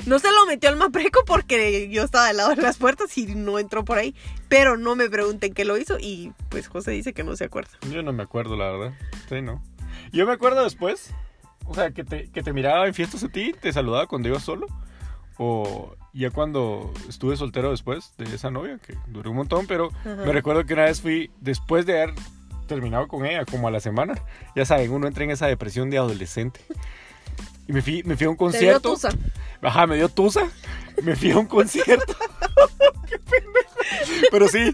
No 0.06 0.20
se 0.20 0.32
lo 0.32 0.46
metió 0.46 0.70
al 0.70 0.78
mapreco 0.78 1.20
porque 1.26 1.90
yo 1.90 2.04
estaba 2.04 2.28
del 2.28 2.38
lado 2.38 2.56
de 2.56 2.62
las 2.62 2.78
puertas 2.78 3.18
y 3.18 3.36
no 3.36 3.60
entró 3.60 3.84
por 3.84 3.98
ahí. 3.98 4.16
Pero 4.48 4.78
no 4.78 4.96
me 4.96 5.10
pregunten 5.10 5.54
qué 5.54 5.66
lo 5.66 5.78
hizo 5.78 5.98
y 6.00 6.32
pues 6.48 6.70
José 6.70 6.92
dice 6.92 7.12
que 7.12 7.26
no 7.26 7.36
se 7.36 7.44
acuerda. 7.44 7.72
Yo 7.92 8.02
no 8.04 8.14
me 8.14 8.24
acuerdo, 8.24 8.56
la 8.56 8.72
verdad. 8.72 8.94
Sí, 9.28 9.42
no. 9.42 9.62
Yo 10.14 10.26
me 10.26 10.32
acuerdo 10.32 10.64
después, 10.64 11.14
o 11.66 11.76
sea, 11.76 11.92
que 11.92 12.06
te, 12.06 12.30
que 12.32 12.42
te 12.42 12.54
miraba 12.54 12.88
en 12.88 12.94
fiestas 12.94 13.22
a 13.26 13.28
ti, 13.28 13.54
te 13.60 13.74
saludaba 13.74 14.08
cuando 14.08 14.30
ibas 14.30 14.44
solo. 14.44 14.68
O 15.38 15.94
ya 16.14 16.30
cuando 16.32 16.94
estuve 17.10 17.36
soltero 17.36 17.72
después 17.72 18.14
de 18.18 18.34
esa 18.34 18.50
novia, 18.50 18.80
que 18.80 18.96
duró 19.08 19.32
un 19.32 19.38
montón, 19.38 19.68
pero 19.68 19.90
Ajá. 20.02 20.16
me 20.16 20.32
recuerdo 20.32 20.66
que 20.66 20.74
una 20.74 20.86
vez 20.86 21.02
fui, 21.02 21.30
después 21.42 21.86
de 21.86 22.02
haber 22.02 22.16
terminado 22.68 23.08
con 23.08 23.26
ella, 23.26 23.44
como 23.46 23.68
a 23.68 23.72
la 23.72 23.80
semana, 23.80 24.16
ya 24.56 24.66
saben, 24.66 24.92
uno 24.92 25.08
entra 25.08 25.26
en 25.26 25.32
esa 25.32 25.48
depresión 25.48 25.90
de 25.90 25.98
adolescente. 25.98 26.62
Y 27.68 27.74
me 27.74 27.82
fui, 27.82 28.04
me 28.04 28.16
fui 28.16 28.26
a 28.26 28.30
un 28.30 28.36
Te 28.36 28.42
dio 28.44 28.48
concierto. 28.48 28.94
tusa. 28.94 29.10
Ajá, 29.62 29.88
me 29.88 29.96
dio 29.98 30.10
tusa. 30.10 30.42
Me 31.04 31.16
fui 31.16 31.32
a 31.32 31.38
un 31.38 31.46
concierto. 31.48 32.16
Qué 33.10 33.20
pendejo. 33.20 34.28
Pero 34.32 34.48
sí, 34.48 34.74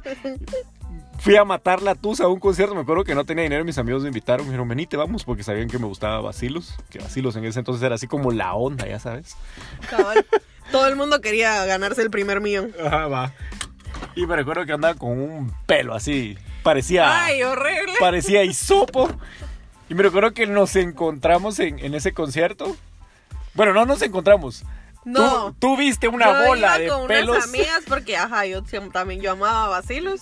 fui 1.20 1.36
a 1.36 1.44
matar 1.44 1.82
la 1.82 1.96
tusa 1.96 2.26
a 2.26 2.28
un 2.28 2.40
concierto. 2.40 2.76
Me 2.76 2.82
acuerdo 2.82 3.04
que 3.04 3.16
no 3.16 3.26
tenía 3.26 3.44
dinero. 3.44 3.66
Mis 3.66 3.78
amigos 3.78 4.04
me 4.04 4.10
invitaron. 4.10 4.46
Me 4.46 4.52
dijeron, 4.52 4.68
venite, 4.68 4.96
vamos, 4.98 5.24
porque 5.24 5.44
sabían 5.44 5.70
que 5.70 5.80
me 5.80 5.86
gustaba 5.88 6.22
Basilos. 6.22 6.76
Que 6.90 7.00
Basilos 7.00 7.36
en 7.36 7.46
ese 7.46 7.60
entonces 7.60 7.84
era 7.84 7.96
así 7.96 8.08
como 8.08 8.32
la 8.32 8.54
onda, 8.54 8.88
ya 8.88 9.00
sabes. 9.00 9.36
Cabal. 9.90 10.26
Todo 10.72 10.88
el 10.88 10.96
mundo 10.96 11.20
quería 11.22 11.66
ganarse 11.66 12.02
el 12.02 12.10
primer 12.12 12.42
millón. 12.42 12.74
Ajá, 12.84 13.08
va. 13.08 13.34
Y 14.16 14.26
me 14.26 14.36
recuerdo 14.36 14.66
que 14.66 14.74
andaba 14.74 14.94
con 14.96 15.12
un 15.20 15.54
pelo 15.66 15.94
así. 15.96 16.38
Parecía. 16.64 17.26
Ay, 17.26 17.44
horrible. 17.44 17.94
parecía 18.00 18.44
hisopo. 18.44 19.10
Y 19.90 19.96
me 19.96 20.04
recuerdo 20.04 20.34
que 20.34 20.48
nos 20.48 20.76
encontramos 20.76 21.60
en, 21.60 21.80
en 21.80 21.94
ese 21.94 22.14
concierto. 22.14 22.76
Bueno, 23.54 23.74
no 23.74 23.86
nos 23.86 24.02
encontramos. 24.02 24.64
No. 25.06 25.52
Tú, 25.52 25.56
tú 25.60 25.78
viste 25.78 26.08
una 26.08 26.42
Yo 26.42 26.48
bola 26.48 26.68
iba 26.68 26.80
de 26.80 26.88
con 26.88 27.08
pelos. 27.08 27.36
unas 27.36 27.50
amigas 27.50 27.84
porque, 27.88 28.16
ajá, 28.18 28.46
yo 28.46 28.64
también 28.92 29.22
yo 29.22 29.32
amaba 29.32 29.66
a 29.66 29.70
Basilos. 29.70 30.22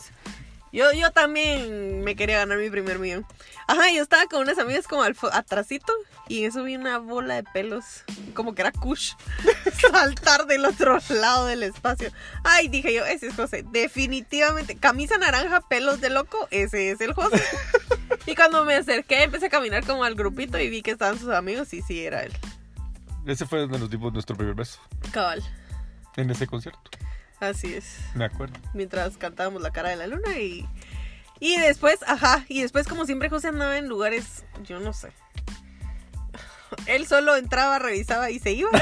Yo, 0.74 0.92
yo 0.94 1.12
también 1.12 2.02
me 2.02 2.16
quería 2.16 2.38
ganar 2.38 2.58
mi 2.58 2.70
primer 2.70 2.98
millón. 2.98 3.26
Ajá, 3.68 3.92
yo 3.94 4.02
estaba 4.02 4.26
con 4.28 4.42
unas 4.42 4.58
amigas 4.58 4.88
como 4.88 5.04
al 5.04 5.16
atrasito 5.34 5.94
y 6.30 6.46
eso 6.46 6.64
vi 6.64 6.78
una 6.78 6.98
bola 6.98 7.36
de 7.36 7.44
pelos, 7.44 8.04
como 8.34 8.56
que 8.56 8.62
era 8.62 8.72
Kush, 8.72 9.14
saltar 9.92 10.46
del 10.46 10.64
otro 10.66 10.98
lado 11.10 11.46
del 11.46 11.64
espacio. 11.64 12.10
Ay, 12.46 12.70
dije 12.70 12.94
yo, 12.94 13.06
ese 13.06 13.28
es 13.28 13.36
José, 13.36 13.66
definitivamente. 13.70 14.78
Camisa 14.78 15.18
naranja, 15.18 15.60
pelos 15.60 16.00
de 16.00 16.10
loco, 16.10 16.48
ese 16.52 16.92
es 16.92 17.02
el 17.02 17.14
José. 17.14 17.42
Y 18.26 18.36
cuando 18.36 18.64
me 18.66 18.76
acerqué, 18.76 19.24
empecé 19.24 19.48
a 19.48 19.50
caminar 19.50 19.86
como 19.86 20.04
al 20.04 20.16
grupito 20.16 20.60
y 20.60 20.70
vi 20.70 20.82
que 20.82 20.92
estaban 20.92 21.18
sus 21.20 21.30
amigos 21.30 21.74
y 21.74 21.82
sí, 21.82 22.06
era 22.06 22.24
él. 22.24 22.34
Ese 23.26 23.46
fue 23.46 23.60
donde 23.60 23.80
nos 23.80 23.90
dimos 23.90 24.14
nuestro 24.14 24.36
primer 24.36 24.56
beso. 24.56 24.80
Cabal, 25.12 25.44
En 26.16 26.30
ese 26.30 26.48
concierto. 26.48 26.80
así 27.40 27.74
es. 27.74 27.98
Me 28.16 28.26
acuerdo. 28.26 28.60
mientras 28.74 29.18
cantábamos 29.18 29.62
la 29.62 29.72
cara 29.72 29.90
de 29.90 29.96
la 29.96 30.08
luna 30.08 30.38
y 30.40 30.68
y 31.40 31.58
después, 31.58 32.00
ajá, 32.06 32.46
y 32.50 32.62
después 32.62 32.88
como 32.88 33.06
siempre 33.08 33.28
José 33.28 33.48
andaba 33.48 33.76
en 33.80 33.88
lugares, 33.88 34.46
yo 34.64 34.80
no 34.80 34.94
sé. 34.94 35.12
Él 36.86 37.08
solo 37.08 37.36
entraba, 37.36 37.80
revisaba 37.80 38.30
y 38.30 38.38
se 38.38 38.52
iba. 38.52 38.70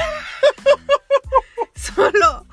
solo 1.74 2.46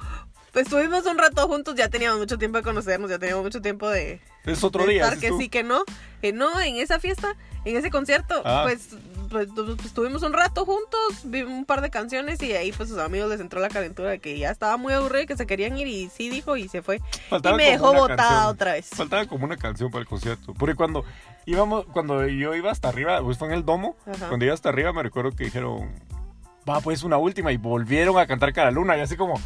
estuvimos 0.57 1.05
un 1.05 1.17
rato 1.17 1.47
juntos, 1.47 1.75
ya 1.75 1.89
teníamos 1.89 2.19
mucho 2.19 2.37
tiempo 2.37 2.57
de 2.57 2.63
conocernos, 2.63 3.09
ya 3.09 3.19
teníamos 3.19 3.43
mucho 3.43 3.61
tiempo 3.61 3.89
de, 3.89 4.19
Es 4.45 4.63
otro 4.63 4.85
de 4.85 4.93
día. 4.93 5.03
estar 5.03 5.19
que 5.19 5.29
tú. 5.29 5.37
sí 5.39 5.49
que 5.49 5.63
no. 5.63 5.83
Eh, 6.21 6.31
no, 6.33 6.59
en 6.61 6.77
esa 6.77 6.99
fiesta, 6.99 7.35
en 7.65 7.77
ese 7.77 7.89
concierto, 7.91 8.41
Ah. 8.45 8.61
pues, 8.65 8.89
pues, 9.29 9.47
pues, 9.53 9.85
estuvimos 9.85 10.23
un 10.23 10.33
rato 10.33 10.65
juntos, 10.65 11.21
vimos 11.25 11.51
un 11.53 11.65
par 11.65 11.81
de 11.81 11.89
canciones 11.89 12.41
y 12.41 12.53
ahí 12.53 12.71
pues 12.71 12.89
sus 12.89 12.97
amigos 12.97 13.29
les 13.29 13.39
entró 13.41 13.59
la 13.59 13.67
calentura 13.69 14.09
de 14.09 14.19
que 14.19 14.37
ya 14.39 14.49
estaba 14.51 14.77
muy 14.77 14.93
aburrido 14.93 15.23
y 15.23 15.27
que 15.27 15.35
se 15.37 15.45
querían 15.45 15.77
ir 15.77 15.87
y 15.87 16.09
sí 16.09 16.29
dijo 16.29 16.55
y 16.57 16.67
se 16.69 16.81
fue. 16.81 17.01
Faltaba 17.29 17.55
y 17.55 17.57
me 17.57 17.71
dejó 17.71 17.93
botada 17.93 18.15
canción. 18.17 18.45
otra 18.47 18.71
vez. 18.73 18.89
Faltaba 18.89 19.25
como 19.25 19.45
una 19.45 19.57
canción 19.57 19.91
para 19.91 20.01
el 20.03 20.07
concierto. 20.07 20.53
Porque 20.53 20.75
cuando 20.75 21.03
íbamos, 21.45 21.85
cuando 21.87 22.25
yo 22.25 22.55
iba 22.55 22.71
hasta 22.71 22.87
arriba, 22.89 23.21
pues 23.21 23.37
fue 23.37 23.49
en 23.49 23.53
el 23.53 23.65
domo, 23.65 23.97
Ajá. 24.05 24.27
cuando 24.29 24.45
iba 24.45 24.53
hasta 24.53 24.69
arriba 24.69 24.93
me 24.93 25.03
recuerdo 25.03 25.31
que 25.31 25.43
dijeron, 25.45 25.91
va 26.67 26.79
pues 26.79 27.03
una 27.03 27.17
última 27.17 27.51
y 27.51 27.57
volvieron 27.57 28.17
a 28.17 28.25
cantar 28.27 28.53
Cara 28.53 28.71
Luna 28.71 28.97
y 28.97 29.01
así 29.01 29.17
como, 29.17 29.39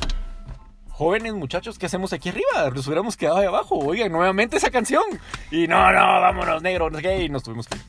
jóvenes 1.01 1.33
muchachos, 1.33 1.79
¿qué 1.79 1.87
hacemos 1.87 2.13
aquí 2.13 2.29
arriba? 2.29 2.69
Nos 2.73 2.85
hubiéramos 2.85 3.17
quedado 3.17 3.37
ahí 3.37 3.47
abajo, 3.47 3.75
oigan, 3.79 4.11
nuevamente 4.11 4.57
esa 4.57 4.69
canción. 4.69 5.03
Y 5.49 5.67
no, 5.67 5.91
no, 5.91 5.99
vámonos 6.21 6.61
negros, 6.61 6.91
no 6.91 6.99
sé 6.99 7.03
qué, 7.03 7.23
y 7.23 7.29
nos 7.29 7.41
tuvimos 7.41 7.67
que 7.67 7.75
ir. 7.77 7.83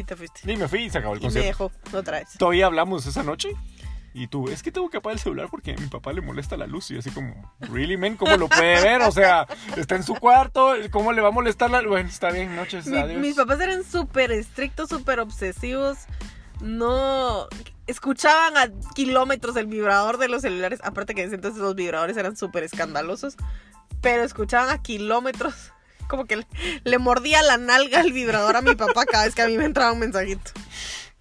Y 0.00 0.04
te 0.04 0.14
fuiste. 0.14 0.52
Y 0.52 0.56
me 0.56 0.68
fui 0.68 0.84
y 0.84 0.90
se 0.90 0.98
acabó 0.98 1.14
el 1.14 1.18
Y 1.20 1.22
me 1.22 1.26
concierto. 1.26 1.72
dejó 1.90 1.98
otra 1.98 2.18
vez. 2.20 2.28
Todavía 2.38 2.66
hablamos 2.66 3.06
esa 3.06 3.24
noche. 3.24 3.48
Y 4.16 4.28
tú, 4.28 4.48
es 4.48 4.62
que 4.62 4.70
tengo 4.70 4.88
que 4.88 4.98
apagar 4.98 5.14
el 5.16 5.20
celular 5.20 5.48
porque 5.50 5.72
a 5.72 5.76
mi 5.76 5.88
papá 5.88 6.12
le 6.12 6.20
molesta 6.20 6.56
la 6.56 6.68
luz. 6.68 6.92
Y 6.92 6.98
así 6.98 7.10
como, 7.10 7.52
¿really, 7.58 7.96
man? 7.96 8.16
¿Cómo 8.16 8.36
lo 8.36 8.48
puede 8.48 8.80
ver? 8.80 9.02
O 9.02 9.10
sea, 9.10 9.48
está 9.76 9.96
en 9.96 10.04
su 10.04 10.14
cuarto. 10.14 10.74
¿Cómo 10.92 11.12
le 11.12 11.20
va 11.20 11.28
a 11.28 11.32
molestar 11.32 11.68
la 11.70 11.82
Bueno, 11.82 12.08
está 12.08 12.30
bien, 12.30 12.54
noches, 12.54 12.86
Mi- 12.86 12.96
adiós. 12.96 13.20
mis 13.20 13.34
papás 13.34 13.60
eran 13.60 13.82
súper 13.82 14.30
estrictos, 14.30 14.88
súper 14.88 15.18
obsesivos. 15.18 15.98
No 16.60 17.48
escuchaban 17.86 18.56
a 18.56 18.68
kilómetros 18.94 19.56
el 19.56 19.66
vibrador 19.66 20.18
de 20.18 20.28
los 20.28 20.42
celulares. 20.42 20.80
Aparte 20.82 21.14
que 21.14 21.22
en 21.22 21.28
ese 21.28 21.36
entonces 21.36 21.60
los 21.60 21.74
vibradores 21.74 22.16
eran 22.16 22.36
súper 22.36 22.62
escandalosos. 22.64 23.36
Pero 24.00 24.22
escuchaban 24.22 24.70
a 24.70 24.82
kilómetros. 24.82 25.72
Como 26.08 26.26
que 26.26 26.36
le, 26.36 26.46
le 26.84 26.98
mordía 26.98 27.42
la 27.42 27.56
nalga 27.56 28.00
al 28.00 28.12
vibrador 28.12 28.56
a 28.56 28.62
mi 28.62 28.74
papá 28.74 29.06
cada 29.06 29.24
vez 29.24 29.34
que 29.34 29.42
a 29.42 29.48
mí 29.48 29.56
me 29.56 29.64
entraba 29.64 29.92
un 29.92 30.00
mensajito. 30.00 30.50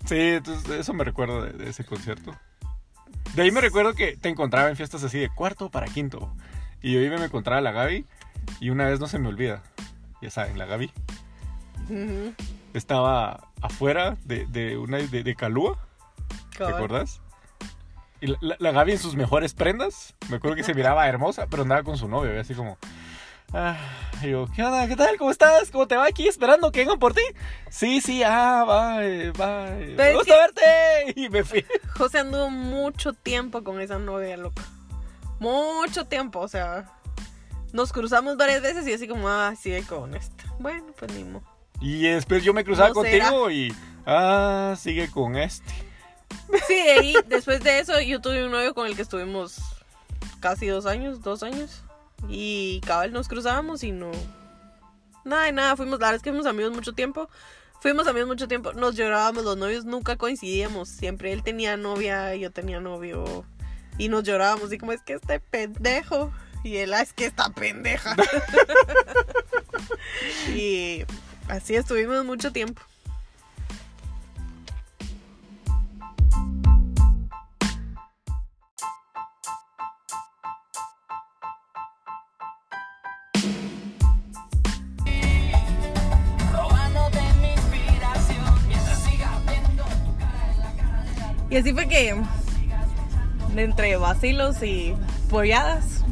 Sí, 0.05 0.15
entonces 0.17 0.69
eso 0.71 0.93
me 0.93 1.03
recuerdo 1.03 1.43
de, 1.43 1.53
de 1.53 1.69
ese 1.69 1.85
concierto. 1.85 2.37
De 3.35 3.43
ahí 3.43 3.51
me 3.51 3.61
recuerdo 3.61 3.93
que 3.93 4.17
te 4.17 4.29
encontraba 4.29 4.69
en 4.69 4.75
fiestas 4.75 5.03
así 5.03 5.19
de 5.19 5.29
cuarto 5.29 5.71
para 5.71 5.87
quinto. 5.87 6.35
Y 6.81 6.93
yo 6.93 6.99
iba 6.99 7.15
y 7.15 7.19
me 7.19 7.25
encontraba 7.25 7.59
a 7.59 7.61
la 7.61 7.71
Gaby. 7.71 8.05
Y 8.59 8.69
una 8.69 8.85
vez 8.87 8.99
no 8.99 9.07
se 9.07 9.19
me 9.19 9.29
olvida. 9.29 9.63
Ya 10.21 10.29
saben, 10.29 10.57
la 10.57 10.65
Gaby 10.65 10.91
estaba 12.73 13.49
afuera 13.61 14.17
de, 14.25 14.45
de 14.47 14.77
una 14.77 14.97
de, 14.97 15.23
de 15.23 15.35
Calúa. 15.35 15.77
¿Te 16.57 16.63
acuerdas? 16.65 17.19
Y 18.21 18.27
la, 18.27 18.37
la- 18.41 18.55
la 18.59 18.71
Gaby 18.71 18.93
en 18.93 18.99
sus 18.99 19.15
mejores 19.15 19.53
prendas. 19.53 20.15
Me 20.29 20.37
acuerdo 20.37 20.55
que 20.55 20.63
se 20.63 20.73
miraba 20.73 21.07
hermosa, 21.07 21.47
pero 21.49 21.63
andaba 21.63 21.83
con 21.83 21.97
su 21.97 22.07
novio. 22.07 22.39
así 22.39 22.53
como. 22.53 22.77
Ah, 23.55 23.75
y 24.23 24.29
yo, 24.31 24.47
¿qué 24.55 24.63
onda? 24.63 24.87
¿Qué 24.87 24.95
tal? 24.95 25.15
¿Cómo 25.17 25.29
estás? 25.29 25.69
¿Cómo 25.69 25.87
te 25.87 25.95
va 25.95 26.05
aquí 26.07 26.27
esperando 26.27 26.71
que 26.71 26.79
vengan 26.79 26.97
por 26.97 27.13
ti? 27.13 27.21
Sí, 27.69 28.01
sí, 28.01 28.23
ah, 28.25 28.97
eh, 29.01 29.31
Pero 29.35 29.95
Me 29.95 30.13
gusta 30.15 30.35
verte. 30.37 30.61
Y 31.19 31.29
me 31.29 31.43
fui. 31.43 31.63
José 31.97 32.19
anduvo 32.19 32.49
mucho 32.49 33.13
tiempo 33.13 33.63
con 33.63 33.79
esa 33.81 33.99
novia 33.99 34.37
loca. 34.37 34.63
Mucho 35.39 36.05
tiempo, 36.05 36.39
o 36.39 36.47
sea. 36.47 36.85
Nos 37.73 37.91
cruzamos 37.91 38.37
varias 38.37 38.61
veces 38.61 38.87
y 38.87 38.93
así 38.93 39.07
como, 39.07 39.27
ah, 39.27 39.53
sí, 39.59 39.81
con 39.83 40.15
esta. 40.15 40.43
Bueno, 40.59 40.85
pues 40.97 41.11
ni 41.13 41.23
modo. 41.23 41.43
Y 41.81 42.03
después 42.03 42.43
yo 42.43 42.53
me 42.53 42.63
cruzaba 42.63 42.89
No 42.89 43.01
será. 43.01 43.25
contigo 43.29 43.51
y. 43.51 43.75
Ah, 44.05 44.75
sigue 44.77 45.09
con 45.11 45.35
este. 45.35 45.73
Sí, 46.67 46.75
de 46.75 46.91
ahí, 46.91 47.15
después 47.27 47.61
de 47.63 47.79
eso, 47.79 47.99
yo 47.99 48.21
tuve 48.21 48.45
un 48.45 48.51
novio 48.51 48.73
con 48.73 48.87
el 48.87 48.95
que 48.95 49.01
estuvimos 49.01 49.57
casi 50.39 50.67
dos 50.67 50.85
años, 50.85 51.21
dos 51.21 51.43
años. 51.43 51.81
Y 52.29 52.79
cabal 52.85 53.11
nos 53.11 53.27
cruzábamos 53.27 53.83
y 53.83 53.91
no. 53.91 54.11
Nada 55.25 55.43
de 55.45 55.51
nada, 55.51 55.75
fuimos, 55.75 55.99
la 55.99 56.07
verdad 56.07 56.15
es 56.17 56.21
que 56.21 56.29
fuimos 56.29 56.45
amigos 56.45 56.73
mucho 56.73 56.93
tiempo. 56.93 57.29
Fuimos 57.81 58.07
amigos 58.07 58.29
mucho 58.29 58.47
tiempo, 58.47 58.71
nos 58.73 58.95
llorábamos, 58.95 59.43
los 59.43 59.57
novios 59.57 59.83
nunca 59.83 60.15
coincidíamos. 60.15 60.87
Siempre 60.87 61.33
él 61.33 61.43
tenía 61.43 61.75
novia, 61.75 62.33
yo 62.35 62.49
tenía 62.51 62.79
novio. 62.79 63.45
Y 63.97 64.07
nos 64.07 64.23
llorábamos, 64.23 64.71
y 64.71 64.77
como 64.77 64.91
es 64.93 65.01
que 65.01 65.13
este 65.13 65.39
pendejo. 65.39 66.31
Y 66.63 66.77
él, 66.77 66.93
"Ah, 66.93 67.01
es 67.01 67.11
que 67.11 67.25
esta 67.25 67.49
pendeja. 67.49 68.15
y 70.55 71.03
así 71.49 71.75
estuvimos 71.75 72.23
mucho 72.23 72.53
tiempo. 72.53 72.81
Y 91.53 91.57
así 91.57 91.71
fue 91.71 91.87
que, 91.87 92.19
entre 93.55 93.95
vacilos 93.97 94.63
y 94.63 94.95
polladas, 95.29 96.03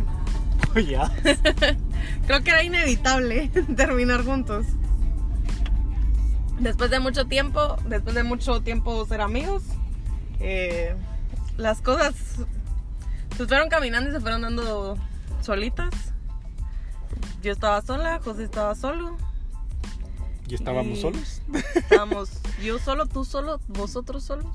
ya. 0.87 1.11
creo 2.27 2.43
que 2.43 2.51
era 2.51 2.63
inevitable 2.63 3.47
terminar 3.75 4.23
juntos. 4.23 4.67
Después 6.59 6.91
de 6.91 6.99
mucho 6.99 7.25
tiempo, 7.25 7.75
después 7.87 8.13
de 8.13 8.21
mucho 8.21 8.61
tiempo 8.61 9.03
ser 9.07 9.21
amigos, 9.21 9.63
eh, 10.39 10.95
las 11.57 11.81
cosas 11.81 12.13
se 13.35 13.47
fueron 13.47 13.67
caminando 13.67 14.11
y 14.11 14.13
se 14.13 14.19
fueron 14.19 14.43
dando 14.43 14.95
solitas. 15.41 15.89
Yo 17.41 17.51
estaba 17.51 17.81
sola, 17.81 18.21
José 18.23 18.43
estaba 18.43 18.75
solo. 18.75 19.17
¿Y 20.47 20.53
estábamos 20.53 20.99
Y- 20.99 21.01
solos? 21.01 21.41
Estábamos 21.73 22.29
yo 22.61 22.77
solo, 22.77 23.07
tú 23.07 23.25
solo, 23.25 23.59
vosotros 23.69 24.23
solos. 24.23 24.45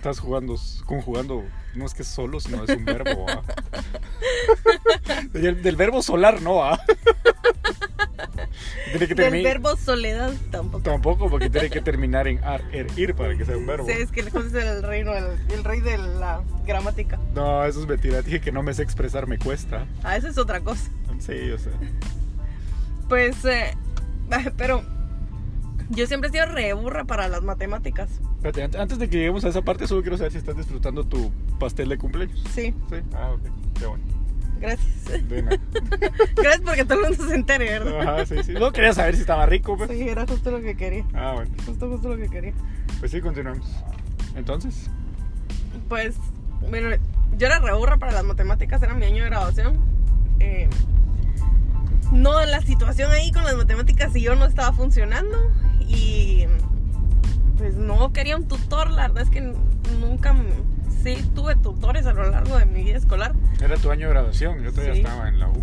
Estás 0.00 0.18
jugando, 0.18 0.56
conjugando, 0.86 1.44
no 1.74 1.84
es 1.84 1.92
que 1.92 2.04
solo, 2.04 2.40
sino 2.40 2.64
es 2.64 2.70
un 2.70 2.86
verbo. 2.86 3.26
¿ah? 3.28 3.42
Del, 5.34 5.62
del 5.62 5.76
verbo 5.76 6.00
solar, 6.00 6.40
no, 6.40 6.64
¿ah? 6.64 6.80
Tiene 8.92 9.06
que 9.06 9.14
Del 9.14 9.44
verbo 9.44 9.76
soledad 9.76 10.32
tampoco. 10.50 10.82
Tampoco, 10.82 11.28
porque 11.28 11.50
tiene 11.50 11.68
que 11.68 11.82
terminar 11.82 12.28
en 12.28 12.42
ar, 12.42 12.62
er, 12.72 12.86
ir 12.96 13.14
para 13.14 13.36
que 13.36 13.44
sea 13.44 13.58
un 13.58 13.66
verbo. 13.66 13.84
Sí, 13.84 13.92
es 13.92 14.10
que 14.10 14.22
José 14.22 14.46
es 14.46 14.64
el 14.64 14.82
reino, 14.82 15.14
el, 15.14 15.36
el 15.52 15.64
rey 15.64 15.80
de 15.80 15.98
la 15.98 16.40
gramática. 16.66 17.18
No, 17.34 17.62
eso 17.66 17.82
es 17.82 17.86
mentira. 17.86 18.22
Dije 18.22 18.40
que 18.40 18.52
no 18.52 18.62
me 18.62 18.72
sé 18.72 18.82
expresar, 18.82 19.26
me 19.26 19.36
cuesta. 19.38 19.84
Ah, 20.02 20.16
esa 20.16 20.28
es 20.28 20.38
otra 20.38 20.60
cosa. 20.60 20.90
Sí, 21.18 21.34
yo 21.46 21.58
sé. 21.58 21.68
Pues, 23.06 23.44
eh, 23.44 23.76
pero 24.56 24.82
yo 25.90 26.06
siempre 26.06 26.28
he 26.28 26.32
sido 26.32 26.46
re 26.46 26.72
burra 26.72 27.04
para 27.04 27.28
las 27.28 27.42
matemáticas. 27.42 28.08
Espérate, 28.36 28.62
an- 28.62 28.76
antes 28.82 28.98
de 28.98 29.08
que 29.08 29.18
lleguemos 29.18 29.44
a 29.44 29.48
esa 29.48 29.62
parte, 29.62 29.86
solo 29.86 30.00
quiero 30.02 30.16
saber 30.16 30.32
si 30.32 30.38
estás 30.38 30.56
disfrutando 30.56 31.04
tu 31.04 31.30
pastel 31.58 31.88
de 31.90 31.98
cumpleaños. 31.98 32.42
Sí, 32.54 32.74
Sí. 32.90 32.96
Ah, 33.14 33.30
ok. 33.32 33.40
Qué 33.78 33.86
bueno. 33.86 34.04
gracias. 34.60 35.28
De 35.28 35.42
nada. 35.42 35.56
Gracias 36.36 36.60
porque 36.64 36.84
todo 36.84 37.00
el 37.04 37.08
mundo 37.10 37.26
se 37.28 37.34
entere, 37.34 37.64
¿verdad? 37.78 38.00
Ajá, 38.00 38.26
sí, 38.26 38.36
sí. 38.44 38.52
No 38.52 38.72
quería 38.72 38.92
saber 38.92 39.14
si 39.14 39.22
estaba 39.22 39.46
rico, 39.46 39.76
pues. 39.76 39.90
Sí, 39.90 40.08
era 40.08 40.26
justo 40.26 40.50
lo 40.50 40.60
que 40.60 40.76
quería. 40.76 41.04
Ah, 41.14 41.32
bueno. 41.34 41.50
Justo, 41.66 41.88
justo 41.88 42.08
lo 42.08 42.16
que 42.16 42.28
quería. 42.28 42.52
Pues 42.98 43.10
sí, 43.10 43.20
continuamos. 43.20 43.66
Entonces, 44.36 44.88
Pues, 45.88 46.16
bueno, 46.68 46.88
yo 47.38 47.46
era 47.46 47.58
re 47.58 47.72
burra 47.74 47.96
para 47.96 48.12
las 48.12 48.24
matemáticas, 48.24 48.82
era 48.82 48.94
mi 48.94 49.06
año 49.06 49.24
de 49.24 49.30
graduación. 49.30 49.78
Eh, 50.40 50.68
no, 52.12 52.44
la 52.44 52.60
situación 52.60 53.10
ahí 53.12 53.30
con 53.32 53.44
las 53.44 53.56
matemáticas 53.56 54.14
y 54.16 54.20
yo 54.22 54.34
no 54.34 54.44
estaba 54.44 54.72
funcionando. 54.72 55.36
Y 55.90 56.46
pues 57.58 57.74
no 57.74 58.12
quería 58.12 58.36
un 58.36 58.46
tutor, 58.48 58.90
la 58.90 59.08
verdad 59.08 59.22
es 59.24 59.30
que 59.30 59.40
nunca, 60.00 60.34
sí 61.02 61.16
tuve 61.34 61.56
tutores 61.56 62.06
a 62.06 62.12
lo 62.12 62.30
largo 62.30 62.58
de 62.58 62.66
mi 62.66 62.84
vida 62.84 62.96
escolar. 62.98 63.34
era 63.60 63.76
tu 63.76 63.90
año 63.90 64.06
de 64.06 64.12
graduación. 64.14 64.62
Yo 64.62 64.70
todavía 64.70 64.94
Sí. 64.94 65.00
estaba 65.00 65.28
en 65.28 65.38
la 65.40 65.48
U. 65.48 65.62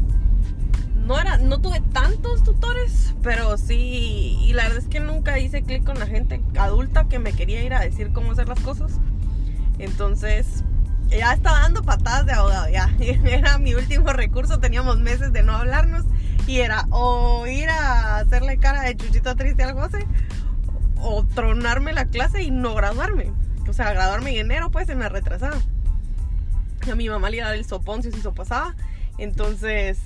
No 1.05 1.17
era, 1.19 1.37
no 1.37 1.59
tuve 1.61 1.81
tantos 1.93 2.43
tutores, 2.43 3.13
pero 3.23 3.57
sí, 3.57 4.37
y 4.41 4.51
la 4.53 4.63
verdad 4.63 4.79
es 4.79 4.87
que 4.89 4.99
nunca 4.99 5.39
hice 5.39 5.63
clic 5.63 5.85
con 5.85 5.97
la 5.99 6.05
gente 6.05 6.41
adulta 6.59 7.05
que 7.07 7.17
me 7.17 7.31
quería 7.31 7.63
ir 7.63 7.73
a 7.73 7.79
decir 7.79 8.11
cómo 8.11 8.33
hacer 8.33 8.49
las 8.49 8.59
cosas. 8.59 8.91
Entonces, 9.79 10.65
ya 11.09 11.31
estaba 11.33 11.61
dando 11.61 11.83
patadas 11.83 12.25
de 12.25 12.33
abogado, 12.33 12.67
ya. 12.69 12.89
Era 12.99 13.57
mi 13.57 13.73
último 13.73 14.11
recurso, 14.11 14.59
teníamos 14.59 14.99
meses 14.99 15.31
de 15.31 15.43
no 15.43 15.53
hablarnos 15.55 16.03
y 16.47 16.61
era 16.61 16.85
o 16.91 17.45
ir 17.47 17.69
a 17.69 18.17
hacerle 18.17 18.57
cara 18.57 18.81
de 18.81 18.95
chuchito 18.97 19.35
triste 19.35 19.63
al 19.63 19.73
José 19.73 20.05
o 20.99 21.23
tronarme 21.25 21.93
la 21.93 22.05
clase 22.05 22.41
y 22.41 22.49
no 22.51 22.73
graduarme. 22.73 23.31
O 23.67 23.73
sea, 23.73 23.91
graduarme 23.93 24.31
en 24.31 24.45
enero, 24.45 24.71
pues, 24.71 24.87
en 24.89 24.99
la 24.99 25.09
retrasada. 25.09 25.59
A 26.89 26.95
mi 26.95 27.09
mamá 27.09 27.29
le 27.29 27.37
iba 27.37 27.45
a 27.45 27.49
dar 27.49 27.57
el 27.57 27.65
sopón 27.65 28.01
si 28.01 28.07
eso 28.09 28.33
pasaba. 28.33 28.75
Entonces, 29.17 29.99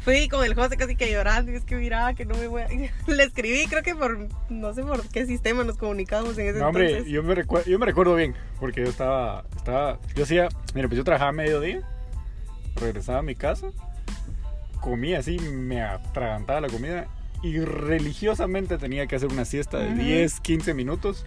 fui 0.00 0.28
con 0.28 0.44
el 0.44 0.54
José 0.54 0.76
casi 0.76 0.96
que 0.96 1.10
llorando. 1.12 1.52
Y 1.52 1.54
es 1.56 1.64
que 1.64 1.76
mira, 1.76 2.12
que 2.14 2.24
no 2.26 2.34
me 2.34 2.48
voy 2.48 2.62
a. 2.62 2.68
Le 3.06 3.22
escribí, 3.22 3.66
creo 3.68 3.82
que 3.84 3.94
por. 3.94 4.26
No 4.50 4.74
sé 4.74 4.82
por 4.82 5.06
qué 5.08 5.26
sistema 5.26 5.62
nos 5.62 5.76
comunicábamos 5.78 6.36
en 6.38 6.48
ese 6.48 6.58
No, 6.58 6.66
hombre, 6.68 6.88
entonces. 6.90 7.12
yo 7.12 7.22
me, 7.22 7.34
recuer- 7.36 7.64
yo 7.66 7.78
me 7.78 7.86
recuerdo 7.86 8.16
bien, 8.16 8.34
porque 8.58 8.82
yo 8.82 8.88
estaba, 8.90 9.44
estaba, 9.56 10.00
yo 10.16 10.24
hacía, 10.24 10.48
mira, 10.74 10.88
pues 10.88 10.96
yo 10.98 11.04
trabajaba 11.04 11.30
a 11.30 11.34
mediodía, 11.34 11.82
regresaba 12.74 13.20
a 13.20 13.22
mi 13.22 13.36
casa, 13.36 13.68
comía 14.86 15.18
así, 15.18 15.36
me 15.40 15.82
atragantaba 15.82 16.60
la 16.60 16.68
comida 16.68 17.08
y 17.42 17.58
religiosamente 17.58 18.78
tenía 18.78 19.08
que 19.08 19.16
hacer 19.16 19.28
una 19.32 19.44
siesta 19.44 19.78
de 19.78 19.88
Ujú. 19.88 19.96
10, 20.00 20.40
15 20.40 20.74
minutos. 20.74 21.26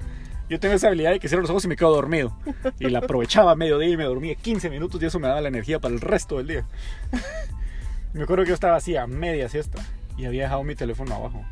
Yo 0.50 0.62
tengo 0.62 0.76
esa 0.76 0.88
habilidad 0.88 1.12
de 1.12 1.20
que 1.20 1.28
cierro 1.28 1.42
los 1.42 1.50
ojos 1.52 1.66
y 1.66 1.68
me 1.68 1.76
quedo 1.76 1.94
dormido. 1.94 2.34
Y 2.80 2.88
la 2.88 3.00
aprovechaba 3.00 3.52
a 3.52 3.56
mediodía 3.56 3.90
y 3.90 3.98
me 3.98 4.06
dormía 4.06 4.34
15 4.36 4.70
minutos 4.70 5.04
y 5.04 5.08
eso 5.08 5.20
me 5.20 5.28
daba 5.28 5.42
la 5.42 5.50
energía 5.50 5.80
para 5.80 5.94
el 5.94 6.00
resto 6.00 6.38
del 6.38 6.48
día. 6.48 6.66
me 8.14 8.24
acuerdo 8.24 8.46
que 8.46 8.50
yo 8.50 8.54
estaba 8.56 8.78
así 8.78 8.96
a 8.96 9.06
media 9.08 9.50
siesta 9.50 9.80
y 10.18 10.24
había 10.24 10.44
dejado 10.44 10.64
mi 10.64 10.76
teléfono 10.76 11.14
abajo. 11.14 11.44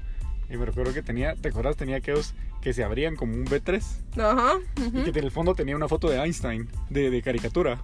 Y 0.49 0.55
me 0.57 0.65
recuerdo 0.65 0.93
que 0.93 1.01
tenía, 1.01 1.36
¿te 1.36 1.49
acuerdas? 1.49 1.75
Tenía 1.75 1.97
aquellos 1.97 2.33
que 2.62 2.73
se 2.73 2.83
abrían 2.83 3.15
como 3.15 3.33
un 3.33 3.45
B3 3.45 3.81
Ajá. 4.17 4.53
y 4.93 5.12
que 5.12 5.19
en 5.19 5.25
el 5.25 5.31
fondo 5.31 5.53
tenía 5.55 5.75
una 5.75 5.88
foto 5.88 6.10
de 6.10 6.17
Einstein, 6.17 6.69
de, 6.89 7.10
de 7.10 7.21
caricatura. 7.21 7.81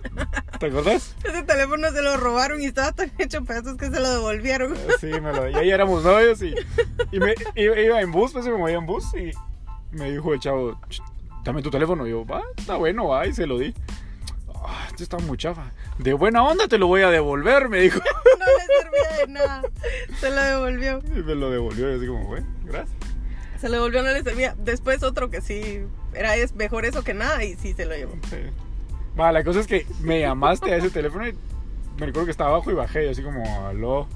¿Te 0.59 0.67
acuerdas? 0.67 1.15
Ese 1.23 1.43
teléfono 1.43 1.91
se 1.91 2.01
lo 2.01 2.17
robaron 2.17 2.61
y 2.61 2.65
estaba 2.65 2.91
tan 2.93 3.11
hecho 3.17 3.43
pedazos 3.43 3.77
que 3.77 3.89
se 3.89 3.99
lo 3.99 4.09
devolvieron. 4.11 4.75
Sí, 4.99 5.07
me 5.07 5.33
lo, 5.33 5.49
y 5.49 5.55
ahí 5.55 5.69
éramos 5.71 6.03
novios 6.03 6.41
y, 6.41 6.53
y 7.11 7.19
me 7.19 7.35
iba, 7.55 8.01
en 8.01 8.11
bus, 8.11 8.31
pues 8.31 8.45
me 8.45 8.55
movía 8.57 8.77
en 8.77 8.85
bus 8.85 9.05
y 9.15 9.31
me 9.95 10.11
dijo 10.11 10.33
el 10.33 10.39
chavo, 10.39 10.79
"Ch, 10.89 11.01
dame 11.43 11.61
tu 11.61 11.69
teléfono. 11.69 12.07
Y 12.07 12.11
yo, 12.11 12.25
va, 12.25 12.41
está 12.57 12.75
bueno, 12.77 13.07
va, 13.07 13.27
y 13.27 13.33
se 13.33 13.45
lo 13.45 13.57
di. 13.59 13.73
Este 14.93 15.05
está 15.05 15.17
muy 15.17 15.37
chafa. 15.39 15.71
De 15.97 16.13
buena 16.13 16.43
onda 16.43 16.67
te 16.67 16.77
lo 16.77 16.85
voy 16.85 17.01
a 17.01 17.09
devolver, 17.09 17.67
me 17.67 17.81
dijo. 17.81 17.99
No 18.39 18.45
le 18.45 18.65
servía 18.65 19.25
de 19.25 19.33
nada. 19.33 19.61
Se 20.19 20.29
lo 20.29 20.41
devolvió. 20.41 20.99
Y 21.15 21.23
me 21.23 21.33
lo 21.33 21.49
devolvió 21.49 21.91
y 21.91 21.97
así 21.97 22.05
como, 22.05 22.27
bueno, 22.27 22.45
gracias. 22.63 22.95
Se 23.59 23.69
lo 23.69 23.75
devolvió, 23.75 24.03
no 24.03 24.11
le 24.11 24.21
servía. 24.21 24.55
Después 24.59 25.01
otro 25.01 25.31
que 25.31 25.41
sí. 25.41 25.81
Era 26.13 26.35
es 26.35 26.53
mejor 26.53 26.85
eso 26.85 27.03
que 27.03 27.15
nada 27.15 27.43
y 27.43 27.55
sí 27.55 27.73
se 27.73 27.85
lo 27.85 27.95
llevó. 27.95 28.13
Sí. 28.29 28.37
Va, 29.19 29.31
la 29.31 29.43
cosa 29.43 29.61
es 29.61 29.67
que 29.67 29.87
me 30.01 30.19
llamaste 30.19 30.71
a 30.71 30.77
ese 30.77 30.91
teléfono 30.91 31.27
y 31.27 31.33
me 31.97 32.05
recuerdo 32.05 32.25
que 32.25 32.31
estaba 32.31 32.51
abajo 32.51 32.69
y 32.69 32.75
bajé, 32.75 33.05
y 33.05 33.09
así 33.09 33.23
como, 33.23 33.67
aló. 33.67 34.07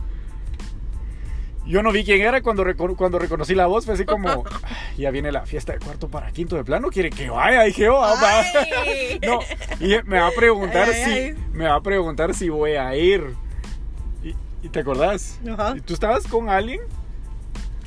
Yo 1.68 1.84
no 1.84 1.92
vi 1.92 2.04
quién 2.04 2.22
era 2.22 2.42
cuando, 2.42 2.64
reco- 2.64 2.96
cuando 2.96 3.20
reconocí 3.20 3.54
la 3.54 3.68
voz, 3.68 3.86
fue 3.86 3.94
así 3.96 4.06
como, 4.06 4.46
"Ah, 4.64 4.70
ya 4.98 5.12
viene 5.12 5.32
la 5.32 5.46
fiesta 5.46 5.74
de 5.74 5.80
cuarto 5.80 6.08
para 6.10 6.32
quinto 6.32 6.56
de 6.56 6.64
plano, 6.64 6.88
quiere 6.90 7.10
que 7.10 7.30
vaya, 7.30 7.64
dije 7.64 7.84
yo, 7.84 8.02
"Ah, 8.04 8.14
va". 8.22 8.44
No, 9.28 9.40
y 9.86 9.96
me 10.06 10.20
va 10.20 10.28
a 10.28 10.32
preguntar 10.32 10.88
ay, 10.90 11.04
si, 11.04 11.12
ay. 11.12 11.36
me 11.52 11.66
va 11.68 11.76
a 11.76 11.82
preguntar 11.82 12.34
si 12.34 12.50
voy 12.50 12.74
a 12.74 12.96
ir. 12.96 13.34
¿Y, 14.24 14.34
y 14.66 14.70
te 14.70 14.80
acordás? 14.80 15.40
Ajá. 15.52 15.74
¿Y 15.78 15.82
¿Tú 15.82 15.94
estabas 15.94 16.26
con 16.28 16.50
alguien 16.50 16.82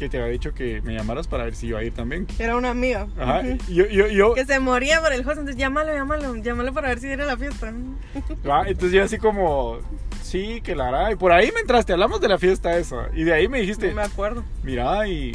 que 0.00 0.08
te 0.08 0.18
había 0.18 0.32
dicho 0.32 0.54
que 0.54 0.80
me 0.80 0.94
llamaras 0.94 1.28
para 1.28 1.44
ver 1.44 1.54
si 1.54 1.68
iba 1.68 1.78
a 1.78 1.84
ir 1.84 1.92
también? 1.94 2.26
Era 2.38 2.56
una 2.56 2.70
amiga. 2.70 3.06
Ajá, 3.18 3.42
y 3.68 3.74
yo, 3.74 3.86
yo, 3.86 4.08
yo, 4.08 4.34
Que 4.34 4.46
se 4.46 4.58
moría 4.58 5.00
por 5.00 5.12
el 5.12 5.20
host, 5.20 5.32
entonces 5.38 5.56
llámalo, 5.56 5.92
llámalo, 5.92 6.34
llámalo 6.36 6.72
para 6.72 6.88
ver 6.88 6.98
si 7.00 7.08
era 7.08 7.26
la 7.26 7.36
fiesta. 7.36 7.72
Va, 8.48 8.62
entonces 8.66 8.92
yo 8.92 9.04
así 9.04 9.18
como, 9.18 9.78
sí, 10.22 10.60
que 10.62 10.74
la 10.74 10.88
hará. 10.88 11.12
Y 11.12 11.16
por 11.16 11.32
ahí 11.32 11.52
me 11.54 11.60
entraste, 11.60 11.92
hablamos 11.92 12.20
de 12.20 12.28
la 12.28 12.38
fiesta 12.38 12.76
esa. 12.78 13.10
Y 13.14 13.24
de 13.24 13.34
ahí 13.34 13.46
me 13.46 13.60
dijiste, 13.60 13.88
No 13.90 13.96
me 13.96 14.02
acuerdo. 14.02 14.42
mira, 14.62 15.06
y 15.06 15.32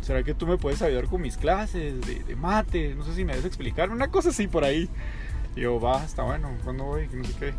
¿será 0.00 0.22
que 0.22 0.32
tú 0.32 0.46
me 0.46 0.56
puedes 0.56 0.80
ayudar 0.80 1.04
con 1.04 1.20
mis 1.20 1.36
clases 1.36 2.00
de, 2.06 2.24
de 2.24 2.34
mate? 2.34 2.94
No 2.94 3.04
sé 3.04 3.14
si 3.14 3.24
me 3.26 3.32
debes 3.32 3.44
explicar. 3.44 3.90
Una 3.90 4.08
cosa 4.08 4.30
así 4.30 4.48
por 4.48 4.64
ahí. 4.64 4.88
Y 5.54 5.60
yo, 5.60 5.78
va, 5.78 6.02
está 6.02 6.22
bueno, 6.22 6.50
¿cuándo 6.64 6.84
voy? 6.84 7.08
No 7.12 7.24
sé 7.24 7.34
qué. 7.38 7.54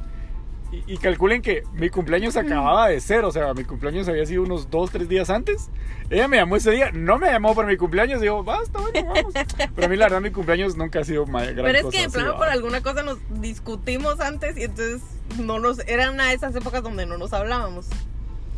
Y, 0.72 0.84
y 0.94 0.98
calculen 0.98 1.42
que 1.42 1.64
mi 1.74 1.90
cumpleaños 1.90 2.38
acababa 2.38 2.90
de 2.90 3.00
ser, 3.02 3.26
o 3.26 3.32
sea, 3.32 3.54
mi 3.56 3.64
cumpleaños 3.64 4.08
había 4.08 4.24
sido 4.28 4.44
unos 4.44 4.70
dos, 4.70 4.92
tres 4.92 5.10
días 5.10 5.32
antes. 5.32 5.70
Ella 6.12 6.28
me 6.28 6.38
llamó 6.38 6.58
ese 6.58 6.70
día, 6.72 6.92
no 6.92 7.18
me 7.18 7.28
llamó 7.32 7.56
para 7.56 7.68
mi 7.68 7.76
cumpleaños, 7.76 8.22
digo, 8.22 8.44
basta, 8.44 8.80
bueno, 8.80 9.12
vamos. 9.14 9.34
Pero 9.76 9.86
a 9.88 9.90
mí 9.90 9.96
la 9.98 10.06
verdad 10.06 10.22
mi 10.22 10.30
cumpleaños 10.30 10.76
nunca 10.78 11.00
ha 11.00 11.04
sido 11.04 11.26
ma- 11.26 11.44
gran 11.44 11.66
Pero 11.66 11.78
es 11.80 11.84
cosa 11.86 11.98
que 11.98 12.04
de 12.04 12.10
plano 12.10 12.38
por 12.38 12.50
alguna 12.50 12.82
cosa 12.82 13.02
nos 13.02 13.18
discutimos 13.42 14.20
antes 14.20 14.58
y 14.58 14.64
entonces 14.66 15.02
no 15.40 15.58
nos 15.60 15.80
era 15.88 16.12
una 16.12 16.28
de 16.28 16.34
esas 16.36 16.56
épocas 16.56 16.84
donde 16.84 17.08
no 17.08 17.18
nos 17.18 17.34
hablábamos. 17.34 17.88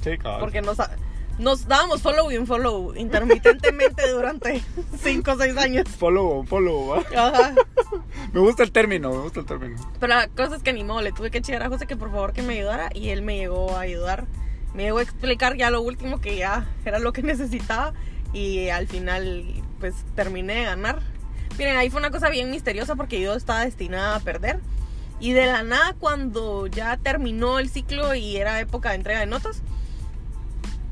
Sí, 0.04 0.18
cabal. 0.18 0.40
Porque 0.42 0.62
nos, 0.62 0.78
nos 1.42 1.68
dábamos 1.68 2.04
follow 2.04 2.32
y 2.32 2.38
un 2.38 2.46
follow 2.46 2.96
intermitentemente 2.96 4.08
durante 4.12 4.62
5 5.02 5.32
o 5.32 5.38
6 5.38 5.58
años. 5.58 5.90
Follow, 5.90 6.44
follow, 6.44 6.90
¿va? 6.90 7.00
Ajá. 7.18 7.56
Me 8.34 8.40
gusta 8.40 8.62
el 8.64 8.72
término, 8.72 9.10
me 9.10 9.18
gusta 9.24 9.42
el 9.42 9.46
término. 9.46 9.76
Pero 10.00 10.14
la 10.14 10.28
cosa 10.30 10.56
es 10.56 10.64
que 10.64 10.72
ni 10.72 10.84
modo, 10.84 11.02
le 11.02 11.12
tuve 11.12 11.32
que 11.32 11.42
chillar 11.42 11.64
a 11.64 11.70
José 11.70 11.88
que 11.88 11.98
por 11.98 12.12
favor 12.12 12.32
que 12.32 12.42
me 12.42 12.54
ayudara 12.54 12.90
y 12.94 13.10
él 13.10 13.24
me 13.24 13.36
llegó 13.36 13.76
a 13.76 13.82
ayudar. 13.82 14.26
Me 14.74 14.84
llegó 14.84 15.00
a 15.00 15.02
explicar 15.02 15.58
ya 15.58 15.70
lo 15.70 15.82
último 15.82 16.22
que 16.22 16.38
ya 16.38 16.66
era 16.86 17.00
lo 17.00 17.12
que 17.12 17.24
necesitaba 17.24 17.94
y 18.32 18.70
al 18.70 18.88
final 18.88 19.46
pues 19.80 19.96
terminé 20.16 20.56
de 20.56 20.64
ganar. 20.64 21.02
Miren, 21.58 21.76
ahí 21.76 21.90
fue 21.90 22.00
una 22.00 22.12
cosa 22.12 22.30
bien 22.30 22.52
misteriosa 22.52 22.96
porque 22.96 23.20
yo 23.20 23.34
estaba 23.34 23.66
destinada 23.66 24.16
a 24.16 24.20
perder. 24.22 24.60
Y 25.20 25.34
de 25.34 25.48
la 25.48 25.64
nada 25.64 25.94
cuando 26.00 26.68
ya 26.68 26.98
terminó 26.98 27.60
el 27.60 27.70
ciclo 27.70 28.16
y 28.16 28.38
era 28.38 28.60
época 28.60 28.90
de 28.90 28.96
entrega 28.96 29.20
de 29.20 29.26
notas, 29.26 29.62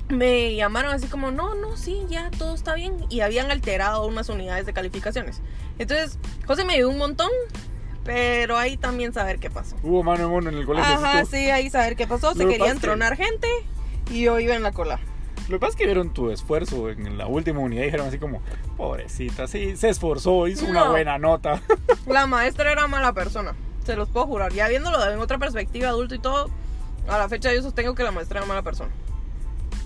me 0.10 0.56
llamaron 0.56 0.92
así 0.94 1.08
como, 1.08 1.32
no, 1.32 1.56
no, 1.56 1.78
sí, 1.78 2.04
ya 2.10 2.30
todo 2.38 2.56
está 2.56 2.74
bien. 2.76 3.06
Y 3.10 3.22
habían 3.22 3.52
alterado 3.52 4.06
unas 4.08 4.30
unidades 4.30 4.66
de 4.66 4.74
calificaciones. 4.74 5.42
Entonces, 5.78 6.18
José 6.46 6.66
me 6.66 6.74
ayudó 6.74 6.90
un 6.90 6.98
montón, 6.98 7.30
pero 8.04 8.58
ahí 8.58 8.76
también 8.78 9.14
saber 9.14 9.40
qué 9.40 9.50
pasó. 9.50 9.76
Hubo 9.84 10.04
mano 10.04 10.22
de 10.22 10.28
mono 10.28 10.50
en 10.50 10.58
el 10.58 10.66
colegio. 10.66 10.92
Ajá, 10.94 11.24
¿sí? 11.26 11.32
sí, 11.38 11.50
ahí 11.52 11.70
saber 11.70 11.96
qué 11.96 12.08
pasó. 12.08 12.34
Se 12.34 12.48
querían 12.48 12.76
que- 12.78 12.82
tronar 12.82 13.16
gente 13.16 13.48
y 14.12 14.24
yo 14.24 14.40
iba 14.40 14.56
en 14.56 14.64
la 14.64 14.72
cola. 14.72 15.00
Lo 15.48 15.56
que 15.56 15.62
pasa 15.62 15.72
es 15.72 15.76
que 15.78 15.86
vieron 15.86 16.14
tu 16.14 16.30
esfuerzo 16.30 16.90
en 16.90 17.18
la 17.18 17.26
última 17.26 17.60
unidad 17.60 17.82
y 17.82 17.86
dijeron 17.86 18.08
así 18.08 18.20
como, 18.20 18.42
pobrecita, 18.78 19.48
sí, 19.48 19.76
se 19.78 19.90
esforzó, 19.90 20.48
hizo 20.48 20.66
una 20.66 20.86
No. 20.86 20.92
buena 20.92 21.18
nota. 21.18 21.62
La 22.06 22.28
maestra 22.28 22.72
era 22.72 22.88
mala 22.88 23.14
persona, 23.14 23.56
se 23.84 23.96
los 23.96 24.10
puedo 24.10 24.28
jurar. 24.28 24.54
Ya 24.54 24.68
viéndolo 24.68 25.04
en 25.12 25.18
otra 25.20 25.40
perspectiva, 25.40 25.90
adulto 25.90 26.14
y 26.14 26.20
todo, 26.20 26.50
a 27.08 27.18
la 27.18 27.28
fecha 27.30 27.52
yo 27.52 27.64
sostengo 27.64 27.96
que 27.96 28.04
la 28.04 28.12
maestra 28.12 28.40
era 28.40 28.48
mala 28.48 28.62
persona. 28.62 28.92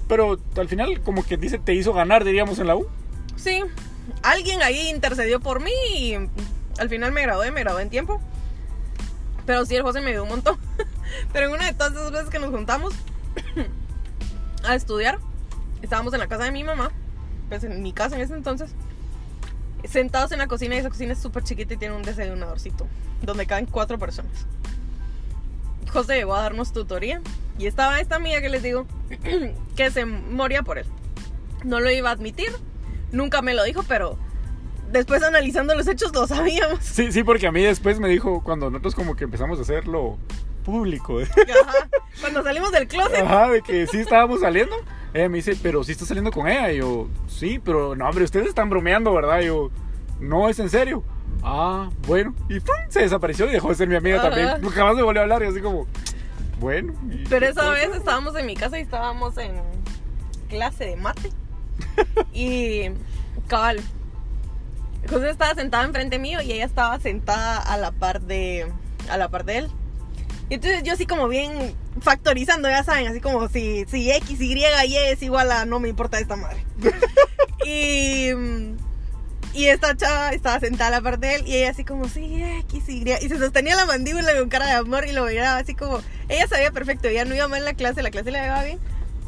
Pero 0.08 0.40
al 0.58 0.68
final 0.68 1.02
como 1.02 1.24
que 1.24 1.38
dice, 1.38 1.60
te 1.60 1.74
hizo 1.74 1.94
ganar, 1.94 2.24
diríamos, 2.24 2.60
en 2.60 2.68
la 2.68 2.76
U. 2.76 2.88
Sí, 3.36 3.62
alguien 4.22 4.62
ahí 4.62 4.90
intercedió 4.90 5.40
por 5.40 5.62
mí 5.62 5.72
y 5.96 6.16
al 6.78 6.90
final 6.90 7.12
me 7.12 7.22
gradué, 7.22 7.52
me 7.52 7.62
gradué 7.62 7.82
en 7.82 7.90
tiempo. 7.90 8.22
Pero 9.46 9.66
sí, 9.66 9.76
el 9.76 9.84
José 9.84 10.02
me 10.02 10.12
ayudó 10.12 10.24
un 10.24 10.30
montón. 10.30 10.58
Pero 11.34 11.48
en 11.48 11.54
una 11.54 11.66
de 11.66 11.74
todas 11.74 11.94
esas 11.94 12.12
veces 12.12 12.30
que 12.30 12.40
nos 12.40 12.52
juntamos 12.52 12.94
a 14.64 14.76
estudiar, 14.76 15.20
estábamos 15.82 16.14
en 16.14 16.20
la 16.20 16.28
casa 16.28 16.46
de 16.46 16.52
mi 16.52 16.64
mamá, 16.64 16.92
pues 17.50 17.64
en 17.64 17.82
mi 17.82 17.94
casa 17.94 18.16
en 18.16 18.22
ese 18.22 18.34
entonces, 18.34 18.72
sentados 19.88 20.32
en 20.32 20.40
la 20.40 20.48
cocina 20.48 20.76
y 20.76 20.78
esa 20.80 20.90
cocina 20.90 21.14
es 21.14 21.20
súper 21.20 21.44
chiquita 21.44 21.74
y 21.74 21.78
tiene 21.78 21.96
un 21.96 22.04
desayunadorcito 22.04 22.88
donde 23.22 23.46
caben 23.46 23.66
cuatro 23.66 24.00
personas. 24.00 24.32
José 25.94 26.16
llegó 26.16 26.36
a 26.36 26.42
darnos 26.42 26.74
tutoría 26.74 27.22
y 27.60 27.68
estaba 27.68 28.00
esta 28.00 28.16
amiga 28.16 28.42
que 28.42 28.50
les 28.50 28.64
digo 28.64 28.88
que 29.76 29.92
se 29.92 30.06
moría 30.06 30.64
por 30.64 30.80
él. 30.80 30.86
No 31.64 31.80
lo 31.80 31.92
iba 31.92 32.10
a 32.10 32.14
admitir, 32.14 32.50
nunca 33.12 33.42
me 33.44 33.54
lo 33.54 33.64
dijo, 33.64 33.84
pero 33.88 34.18
después 34.92 35.22
analizando 35.24 35.76
los 35.76 35.88
hechos 35.88 36.14
lo 36.14 36.26
sabíamos. 36.28 36.80
Sí, 36.82 37.12
sí, 37.12 37.24
porque 37.24 37.48
a 37.48 37.52
mí 37.52 37.62
después 37.62 38.00
me 38.00 38.10
dijo, 38.10 38.44
cuando 38.44 38.70
nosotros 38.72 38.96
como 38.96 39.16
que 39.16 39.24
empezamos 39.24 39.60
a 39.60 39.62
hacerlo 39.62 40.18
público, 40.66 41.20
Ajá. 41.22 41.88
Cuando 42.20 42.42
salimos 42.42 42.72
del 42.72 42.88
closet, 42.88 43.20
ajá, 43.20 43.50
de 43.50 43.62
que 43.62 43.86
sí 43.86 44.00
estábamos 44.00 44.42
saliendo, 44.42 44.76
ella 45.14 45.30
me 45.30 45.38
dice, 45.38 45.56
pero 45.62 45.84
sí 45.84 45.92
estás 45.92 46.08
saliendo 46.08 46.32
con 46.32 46.48
ella. 46.48 46.72
Y 46.72 46.78
yo, 46.78 47.08
sí, 47.28 47.60
pero 47.64 47.96
no, 47.96 48.08
hombre, 48.10 48.24
ustedes 48.24 48.48
están 48.48 48.70
bromeando, 48.70 49.14
¿verdad? 49.14 49.42
Y 49.42 49.46
yo, 49.46 49.70
no, 50.20 50.50
es 50.50 50.58
en 50.60 50.70
serio. 50.70 51.04
Ah, 51.44 51.90
bueno. 52.08 52.34
Y 52.50 52.60
¡pum! 52.60 52.76
se 52.90 53.02
desapareció 53.02 53.48
y 53.48 53.52
dejó 53.52 53.70
de 53.70 53.76
ser 53.76 53.88
mi 53.88 53.96
amiga 53.96 54.20
Ajá. 54.20 54.30
también. 54.30 54.70
Jamás 54.72 54.96
me 54.96 55.04
volvió 55.04 55.22
a 55.22 55.24
hablar 55.24 55.44
y 55.44 55.48
así 55.48 55.62
como, 55.62 55.88
bueno. 56.60 56.94
Pero 57.30 57.46
esa 57.48 57.70
vez 57.70 57.96
estábamos 57.96 58.36
en 58.36 58.46
mi 58.46 58.56
casa 58.56 58.80
y 58.80 58.84
estábamos 58.84 59.38
en 59.38 59.52
clase 60.50 60.86
de 60.86 60.96
mate. 60.96 61.30
Y 62.34 62.90
cabal. 63.48 63.82
José 65.10 65.30
estaba 65.30 65.54
sentada 65.54 65.84
enfrente 65.84 66.18
mío 66.18 66.42
y 66.42 66.54
ella 66.54 66.66
estaba 66.66 67.00
sentada 67.00 67.58
a 67.58 67.78
la 67.78 67.92
par 67.92 68.22
de 68.22 68.72
a 69.10 69.18
la 69.18 69.28
par 69.30 69.44
de 69.44 69.58
él. 69.58 69.72
Y 70.50 70.56
entonces 70.56 70.84
yo 70.84 70.94
así 70.94 71.06
como 71.06 71.28
bien 71.28 71.76
factorizando, 72.02 72.70
ya 72.70 72.84
saben, 72.84 73.08
así 73.08 73.20
como 73.20 73.48
si, 73.50 73.86
si 73.88 74.12
X, 74.12 74.40
Y, 74.40 74.54
Y 74.88 74.96
es 74.96 75.22
igual 75.22 75.52
a 75.52 75.66
no 75.66 75.80
me 75.80 75.90
importa 75.90 76.20
esta 76.20 76.36
madre. 76.36 76.66
y, 77.66 78.30
y 79.54 79.66
esta 79.68 79.96
chava 79.96 80.32
estaba 80.32 80.60
sentada 80.60 80.88
a 80.88 80.92
la 81.00 81.02
par 81.02 81.20
de 81.20 81.36
él 81.36 81.48
y 81.48 81.56
ella 81.58 81.72
así 81.72 81.84
como, 81.84 82.08
sí, 82.10 82.44
X, 82.62 82.90
Y. 82.90 83.04
Y 83.22 83.30
se 83.30 83.38
sostenía 83.38 83.76
la 83.76 83.86
mandíbula 83.86 84.36
con 84.38 84.50
cara 84.50 84.66
de 84.66 84.74
amor 84.74 85.06
y 85.06 85.14
lo 85.14 85.26
miraba 85.26 85.60
así 85.60 85.76
como, 85.76 86.00
ella 86.28 86.48
sabía 86.48 86.72
perfecto, 86.72 87.08
ella 87.08 87.26
no 87.26 87.36
iba 87.36 87.48
mal 87.48 87.60
en 87.60 87.66
la 87.66 87.74
clase, 87.74 88.02
la 88.02 88.12
clase 88.12 88.32
le 88.32 88.44
iba 88.44 88.64
bien. 88.64 88.80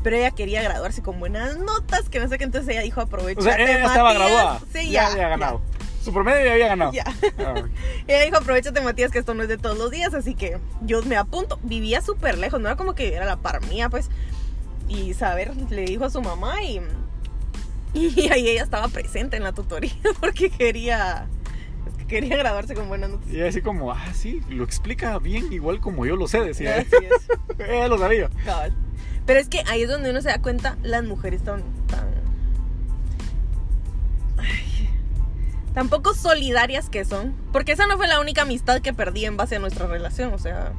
Pero 0.04 0.18
ella 0.18 0.32
quería 0.32 0.62
graduarse 0.62 1.02
con 1.02 1.20
buenas 1.20 1.58
notas, 1.58 2.10
que 2.10 2.20
no 2.20 2.28
sé 2.28 2.38
qué, 2.38 2.44
entonces 2.44 2.70
ella 2.70 2.82
dijo 2.82 3.02
aprovecha. 3.02 3.40
O 3.40 3.44
sea, 3.44 3.56
ella 3.56 3.80
ya 3.80 3.86
estaba 3.86 4.14
graduada. 4.14 4.60
Sí, 4.72 4.90
ya 4.90 4.92
ya. 4.92 5.08
había 5.12 5.30
ganado. 5.30 5.62
Su 6.04 6.14
promedio 6.14 6.46
ya 6.46 6.54
había 6.54 6.68
ganado. 6.68 6.92
Ya. 6.92 7.06
Ah, 7.40 7.56
Ella 8.08 8.26
dijo, 8.26 8.38
aprovechate 8.38 8.80
Matías, 8.82 9.12
que 9.12 9.18
esto 9.18 9.34
no 9.34 9.42
es 9.42 9.50
de 9.50 9.58
todos 9.58 9.76
los 9.76 9.90
días, 9.90 10.14
así 10.14 10.36
que 10.36 10.60
yo 10.82 11.02
me 11.02 11.18
apunto. 11.18 11.60
Vivía 11.64 12.02
súper 12.02 12.38
lejos, 12.38 12.62
no 12.62 12.68
era 12.68 12.76
como 12.76 12.94
que 12.94 13.16
era 13.16 13.26
la 13.26 13.38
par 13.38 13.66
mía, 13.66 13.90
pues. 13.90 14.12
Y 14.88 15.16
saber, 15.16 15.56
le 15.72 15.86
dijo 15.86 16.06
a 16.06 16.12
su 16.12 16.22
mamá 16.22 16.62
y, 16.62 16.80
y 18.16 18.30
ahí 18.32 18.50
ella 18.50 18.64
estaba 18.64 18.88
presente 18.90 19.38
en 19.38 19.44
la 19.44 19.52
tutoría 19.54 19.92
porque 20.20 20.50
quería, 20.50 21.28
quería 22.08 22.38
graduarse 22.38 22.74
con 22.76 22.88
buenas 22.88 23.10
notas. 23.10 23.32
Y 23.32 23.42
así 23.42 23.62
como, 23.62 23.92
ah, 23.92 24.14
sí, 24.14 24.42
lo 24.50 24.64
explica 24.64 25.18
bien, 25.20 25.52
igual 25.54 25.80
como 25.80 26.06
yo 26.06 26.16
lo 26.16 26.28
sé, 26.28 26.42
decía. 26.42 26.76
Así 26.78 26.90
es, 27.06 27.60
Ella 27.70 27.88
lo 27.88 27.98
sabía. 27.98 28.30
cabal. 28.46 28.74
Pero 29.26 29.40
es 29.40 29.50
que 29.50 29.64
ahí 29.68 29.82
es 29.84 29.90
donde 29.90 30.12
uno 30.12 30.22
se 30.22 30.30
da 30.30 30.40
cuenta 30.40 30.78
las 30.84 31.04
mujeres 31.04 31.44
tan, 31.44 31.64
tan, 31.88 32.08
ay, 34.38 34.90
tan 35.74 35.90
poco 35.90 36.14
solidarias 36.14 36.90
que 36.90 37.06
son. 37.06 37.34
Porque 37.52 37.72
esa 37.72 37.88
no 37.88 37.98
fue 37.98 38.08
la 38.08 38.20
única 38.20 38.44
amistad 38.44 38.82
que 38.82 38.94
perdí 38.94 39.26
en 39.26 39.36
base 39.38 39.56
a 39.56 39.60
nuestra 39.60 39.88
relación. 39.88 40.34
O 40.34 40.38
sea, 40.38 40.74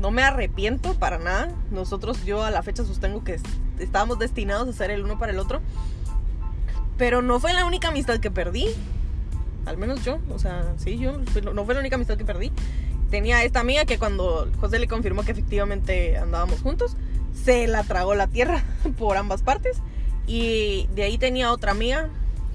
no 0.00 0.10
me 0.10 0.22
arrepiento 0.22 0.94
para 0.98 1.18
nada. 1.18 1.50
Nosotros, 1.70 2.24
yo 2.24 2.42
a 2.44 2.50
la 2.50 2.62
fecha 2.62 2.82
sostengo 2.84 3.24
que 3.24 3.34
es- 3.34 3.42
estábamos 3.78 4.18
destinados 4.18 4.68
a 4.68 4.72
ser 4.72 4.90
el 4.90 5.02
uno 5.04 5.18
para 5.18 5.32
el 5.32 5.38
otro. 5.38 5.60
Pero 6.98 7.22
no 7.22 7.40
fue 7.40 7.52
la 7.52 7.64
única 7.64 7.88
amistad 7.88 8.20
que 8.20 8.30
perdí. 8.30 8.68
Al 9.66 9.76
menos 9.76 10.04
yo, 10.04 10.18
o 10.30 10.38
sea, 10.38 10.74
sí, 10.78 10.98
yo 10.98 11.18
no 11.52 11.64
fue 11.64 11.74
la 11.74 11.80
única 11.80 11.96
amistad 11.96 12.16
que 12.16 12.24
perdí. 12.24 12.52
Tenía 13.10 13.44
esta 13.44 13.60
amiga 13.60 13.84
que 13.84 13.98
cuando 13.98 14.48
José 14.60 14.78
le 14.78 14.88
confirmó 14.88 15.24
que 15.24 15.32
efectivamente 15.32 16.16
andábamos 16.16 16.60
juntos, 16.60 16.96
se 17.44 17.66
la 17.66 17.82
tragó 17.84 18.14
la 18.14 18.26
tierra 18.26 18.64
por 18.98 19.16
ambas 19.16 19.42
partes. 19.42 19.78
Y 20.26 20.88
de 20.94 21.04
ahí 21.04 21.18
tenía 21.18 21.52
otra 21.52 21.72
amiga 21.72 22.08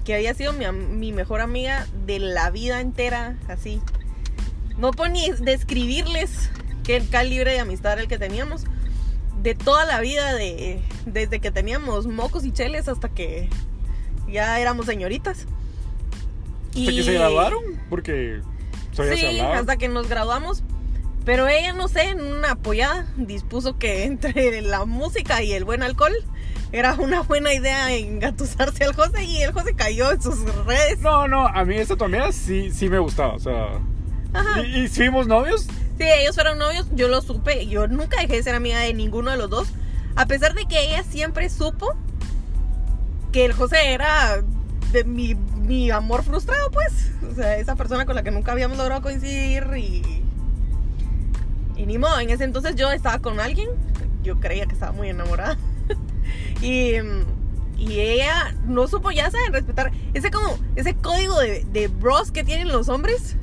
que 0.04 0.14
había 0.14 0.34
sido 0.34 0.52
mi, 0.52 1.12
mejor 1.12 1.40
amiga 1.40 1.86
de 2.06 2.18
la 2.18 2.50
vida 2.50 2.80
entera, 2.80 3.36
así. 3.48 3.80
No 4.76 4.90
puedo 4.90 5.10
ni 5.10 5.30
describirles 5.30 6.50
qué 6.82 7.00
calibre 7.08 7.52
de 7.52 7.60
amistad 7.60 7.92
era 7.92 8.02
el 8.02 8.08
que 8.08 8.18
teníamos. 8.18 8.64
De 9.42 9.54
toda 9.54 9.84
la 9.84 10.00
vida, 10.00 10.34
de, 10.34 10.80
desde 11.06 11.40
que 11.40 11.50
teníamos 11.50 12.06
mocos 12.06 12.44
y 12.44 12.52
cheles 12.52 12.88
hasta 12.88 13.08
que 13.08 13.48
ya 14.32 14.58
éramos 14.58 14.86
señoritas. 14.86 15.46
Hasta 16.70 16.90
que 16.90 17.02
se 17.02 17.12
graduaron, 17.12 17.62
porque 17.90 18.40
todavía 18.96 19.16
se 19.16 19.20
Sí, 19.30 19.38
hablaba. 19.40 19.58
hasta 19.58 19.76
que 19.76 19.88
nos 19.88 20.08
graduamos. 20.08 20.62
Pero 21.24 21.46
ella, 21.46 21.72
no 21.72 21.86
sé, 21.86 22.02
en 22.08 22.20
una 22.20 22.52
apoyada 22.52 23.06
dispuso 23.16 23.78
que 23.78 24.04
entre 24.04 24.60
la 24.62 24.84
música 24.86 25.40
y 25.42 25.52
el 25.52 25.64
buen 25.64 25.82
alcohol 25.82 26.12
era 26.72 26.94
una 26.94 27.20
buena 27.22 27.52
idea 27.54 27.94
engatusarse 27.94 28.82
al 28.84 28.94
José 28.94 29.22
y 29.24 29.42
el 29.42 29.52
José 29.52 29.74
cayó 29.74 30.10
en 30.10 30.20
sus 30.22 30.40
redes. 30.64 30.98
No, 31.00 31.28
no, 31.28 31.46
a 31.46 31.64
mí 31.64 31.76
esta 31.76 31.94
tu 31.96 32.04
amiga 32.04 32.32
sí, 32.32 32.70
sí 32.72 32.88
me 32.88 32.98
gustaba, 32.98 33.34
o 33.34 33.38
sea... 33.38 33.78
Ajá. 34.32 34.62
Y, 34.62 34.84
y 34.84 34.88
fuimos 34.88 35.26
novios, 35.28 35.66
Sí, 35.98 36.04
ellos 36.08 36.34
fueron 36.34 36.58
novios, 36.58 36.86
yo 36.94 37.06
lo 37.08 37.20
supe. 37.20 37.66
Yo 37.66 37.86
nunca 37.86 38.22
dejé 38.22 38.36
de 38.36 38.42
ser 38.42 38.54
amiga 38.54 38.78
de 38.80 38.94
ninguno 38.94 39.30
de 39.30 39.36
los 39.36 39.50
dos. 39.50 39.68
A 40.16 40.24
pesar 40.26 40.54
de 40.54 40.64
que 40.64 40.86
ella 40.88 41.04
siempre 41.04 41.50
supo 41.50 41.94
que 43.32 43.46
el 43.46 43.52
José 43.52 43.92
era 43.92 44.42
de 44.92 45.04
mi, 45.04 45.34
mi 45.34 45.90
amor 45.90 46.22
frustrado, 46.22 46.70
pues. 46.70 47.10
O 47.30 47.34
sea, 47.34 47.56
esa 47.56 47.74
persona 47.74 48.06
con 48.06 48.14
la 48.14 48.22
que 48.22 48.30
nunca 48.30 48.52
habíamos 48.52 48.78
logrado 48.78 49.02
coincidir 49.02 49.66
y. 49.76 50.22
Y 51.76 51.86
ni 51.86 51.98
modo, 51.98 52.20
en 52.20 52.30
ese 52.30 52.44
entonces 52.44 52.76
yo 52.76 52.92
estaba 52.92 53.18
con 53.18 53.40
alguien. 53.40 53.70
Yo 54.22 54.38
creía 54.38 54.66
que 54.66 54.74
estaba 54.74 54.92
muy 54.92 55.08
enamorada. 55.08 55.56
y. 56.62 56.92
Y 57.78 57.98
ella 57.98 58.54
no 58.64 58.86
supo, 58.86 59.10
ya 59.10 59.28
saben, 59.28 59.52
respetar 59.52 59.90
ese 60.14 60.30
como, 60.30 60.56
ese 60.76 60.94
código 60.94 61.36
de, 61.40 61.64
de 61.72 61.88
bros 61.88 62.30
que 62.30 62.44
tienen 62.44 62.68
los 62.68 62.88
hombres 62.88 63.34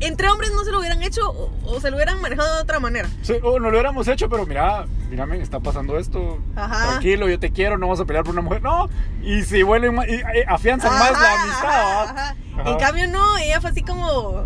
entre 0.00 0.28
hombres 0.28 0.52
no 0.52 0.64
se 0.64 0.70
lo 0.70 0.78
hubieran 0.78 1.02
hecho 1.02 1.28
o, 1.30 1.50
o 1.64 1.80
se 1.80 1.90
lo 1.90 1.96
hubieran 1.96 2.20
manejado 2.20 2.54
de 2.56 2.62
otra 2.62 2.80
manera. 2.80 3.08
Sí, 3.22 3.34
o 3.42 3.58
no 3.58 3.70
lo 3.70 3.70
hubiéramos 3.70 4.06
hecho, 4.08 4.28
pero 4.28 4.46
mira, 4.46 4.86
mírame, 5.08 5.40
está 5.40 5.60
pasando 5.60 5.98
esto. 5.98 6.38
Ajá. 6.54 6.90
Tranquilo, 6.90 7.28
yo 7.28 7.38
te 7.38 7.50
quiero, 7.50 7.78
no 7.78 7.86
vamos 7.86 8.00
a 8.00 8.04
pelear 8.04 8.24
por 8.24 8.32
una 8.32 8.42
mujer. 8.42 8.62
No, 8.62 8.88
y 9.22 9.42
si 9.42 9.62
vuelven 9.62 9.96
y, 10.08 10.14
eh, 10.14 10.44
afianzan 10.46 10.92
más 10.92 11.12
la 11.12 11.42
amistad. 11.42 12.02
Ajá. 12.10 12.36
En 12.66 12.76
cambio, 12.78 13.08
no, 13.08 13.38
ella 13.38 13.60
fue 13.60 13.70
así 13.70 13.82
como 13.82 14.44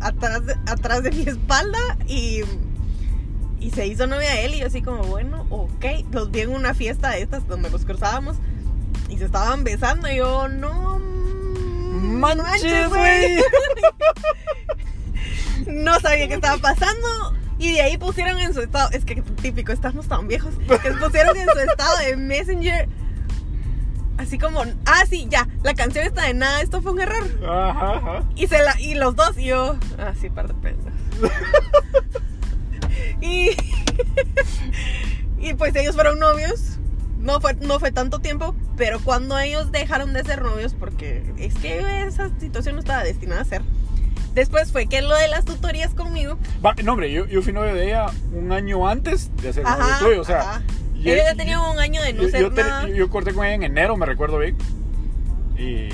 atrás 0.00 0.46
de, 0.46 0.54
atrás 0.66 1.02
de 1.02 1.10
mi 1.12 1.22
espalda 1.22 1.78
y, 2.06 2.42
y 3.60 3.70
se 3.70 3.86
hizo 3.86 4.06
novia 4.06 4.30
de 4.30 4.44
él. 4.46 4.54
Y 4.54 4.60
yo, 4.60 4.66
así 4.66 4.82
como, 4.82 5.04
bueno, 5.04 5.46
ok. 5.50 5.84
Los 6.12 6.30
vi 6.30 6.40
en 6.40 6.50
una 6.50 6.74
fiesta 6.74 7.10
de 7.10 7.22
estas 7.22 7.46
donde 7.46 7.70
los 7.70 7.84
cruzábamos 7.84 8.36
y 9.08 9.18
se 9.18 9.24
estaban 9.24 9.64
besando. 9.64 10.10
Y 10.10 10.16
yo, 10.16 10.48
no. 10.48 11.19
Manches, 11.90 12.88
güey. 12.88 13.42
no 15.66 15.98
sabía 16.00 16.28
qué 16.28 16.34
estaba 16.34 16.58
pasando. 16.58 17.34
Y 17.58 17.74
de 17.74 17.82
ahí 17.82 17.98
pusieron 17.98 18.38
en 18.38 18.54
su 18.54 18.62
estado, 18.62 18.88
es 18.90 19.04
que 19.04 19.20
típico, 19.20 19.70
estamos 19.70 20.08
tan 20.08 20.26
viejos, 20.26 20.54
que 20.56 20.92
pusieron 20.92 21.36
en 21.36 21.46
su 21.46 21.58
estado 21.58 21.98
de 21.98 22.16
Messenger, 22.16 22.88
así 24.16 24.38
como, 24.38 24.62
ah, 24.86 25.04
sí, 25.06 25.26
ya, 25.28 25.46
la 25.62 25.74
canción 25.74 26.06
está 26.06 26.24
de 26.24 26.32
nada, 26.32 26.62
esto 26.62 26.80
fue 26.80 26.92
un 26.92 27.02
error. 27.02 27.22
Ajá, 27.46 27.96
ajá. 27.96 28.24
Y, 28.34 28.46
se 28.46 28.62
la, 28.62 28.80
y 28.80 28.94
los 28.94 29.14
dos, 29.14 29.36
y 29.36 29.44
yo, 29.44 29.76
ah, 29.98 30.14
sí, 30.18 30.30
par 30.30 30.48
de 30.48 30.54
pendejos. 30.54 30.92
y, 33.20 33.50
y 35.38 35.52
pues 35.52 35.76
ellos 35.76 35.94
fueron 35.94 36.18
novios. 36.18 36.79
No 37.20 37.40
fue, 37.40 37.54
no 37.54 37.78
fue 37.78 37.92
tanto 37.92 38.18
tiempo, 38.20 38.54
pero 38.76 38.98
cuando 39.00 39.38
ellos 39.38 39.70
dejaron 39.72 40.12
de 40.14 40.24
ser 40.24 40.42
novios, 40.42 40.74
porque 40.74 41.22
es 41.38 41.54
que 41.54 42.04
esa 42.06 42.30
situación 42.40 42.76
no 42.76 42.80
estaba 42.80 43.02
destinada 43.04 43.42
a 43.42 43.44
ser. 43.44 43.62
Después 44.34 44.70
fue 44.72 44.86
que 44.86 45.02
lo 45.02 45.14
de 45.16 45.28
las 45.28 45.44
tutorías 45.44 45.92
conmigo. 45.92 46.38
Va, 46.64 46.74
no, 46.84 46.92
hombre, 46.92 47.12
yo, 47.12 47.26
yo 47.26 47.42
fui 47.42 47.52
novio 47.52 47.74
de 47.74 47.88
ella 47.88 48.06
un 48.32 48.52
año 48.52 48.88
antes 48.88 49.30
de 49.42 49.48
hacer 49.50 49.64
novio 49.64 49.84
tuyo. 50.00 50.20
O 50.20 50.24
sea, 50.24 50.40
ajá. 50.40 50.62
y- 50.94 51.10
Ella 51.10 51.24
ya 51.32 51.34
tenía 51.34 51.60
un 51.60 51.78
año 51.78 52.00
de 52.02 52.12
no 52.14 52.22
yo, 52.22 52.28
ser 52.30 52.40
yo 52.42 52.52
te- 52.52 52.62
nada. 52.62 52.88
yo- 52.88 52.94
yo 52.94 53.10
corté 53.10 53.34
con 53.34 53.44
ella 53.44 53.54
en 53.56 53.62
enero, 53.64 53.96
me 53.96 54.06
recuerdo 54.06 54.38
bien. 54.38 54.56
Y, 55.58 55.88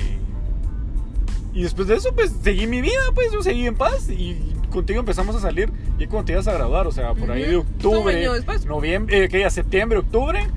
y 1.53 1.63
después 1.63 1.87
de 1.87 1.95
eso, 1.95 2.13
pues 2.13 2.31
seguí 2.43 2.67
mi 2.67 2.81
vida, 2.81 3.01
pues 3.15 3.31
yo 3.33 3.41
seguí 3.41 3.65
en 3.65 3.75
paz. 3.75 4.09
Y 4.09 4.53
contigo 4.69 4.99
empezamos 4.99 5.35
a 5.35 5.39
salir. 5.39 5.71
Y 5.97 6.05
cuando 6.07 6.25
te 6.25 6.33
ibas 6.33 6.47
a 6.47 6.53
graduar, 6.53 6.85
o 6.87 6.91
sea, 6.91 7.13
por 7.15 7.31
ahí 7.31 7.43
de 7.43 7.55
octubre, 7.57 8.15
después. 8.15 8.65
noviembre, 8.65 9.23
eh, 9.25 9.29
que 9.29 9.39
ya 9.39 9.49
septiembre, 9.49 9.97
octubre, 9.97 10.47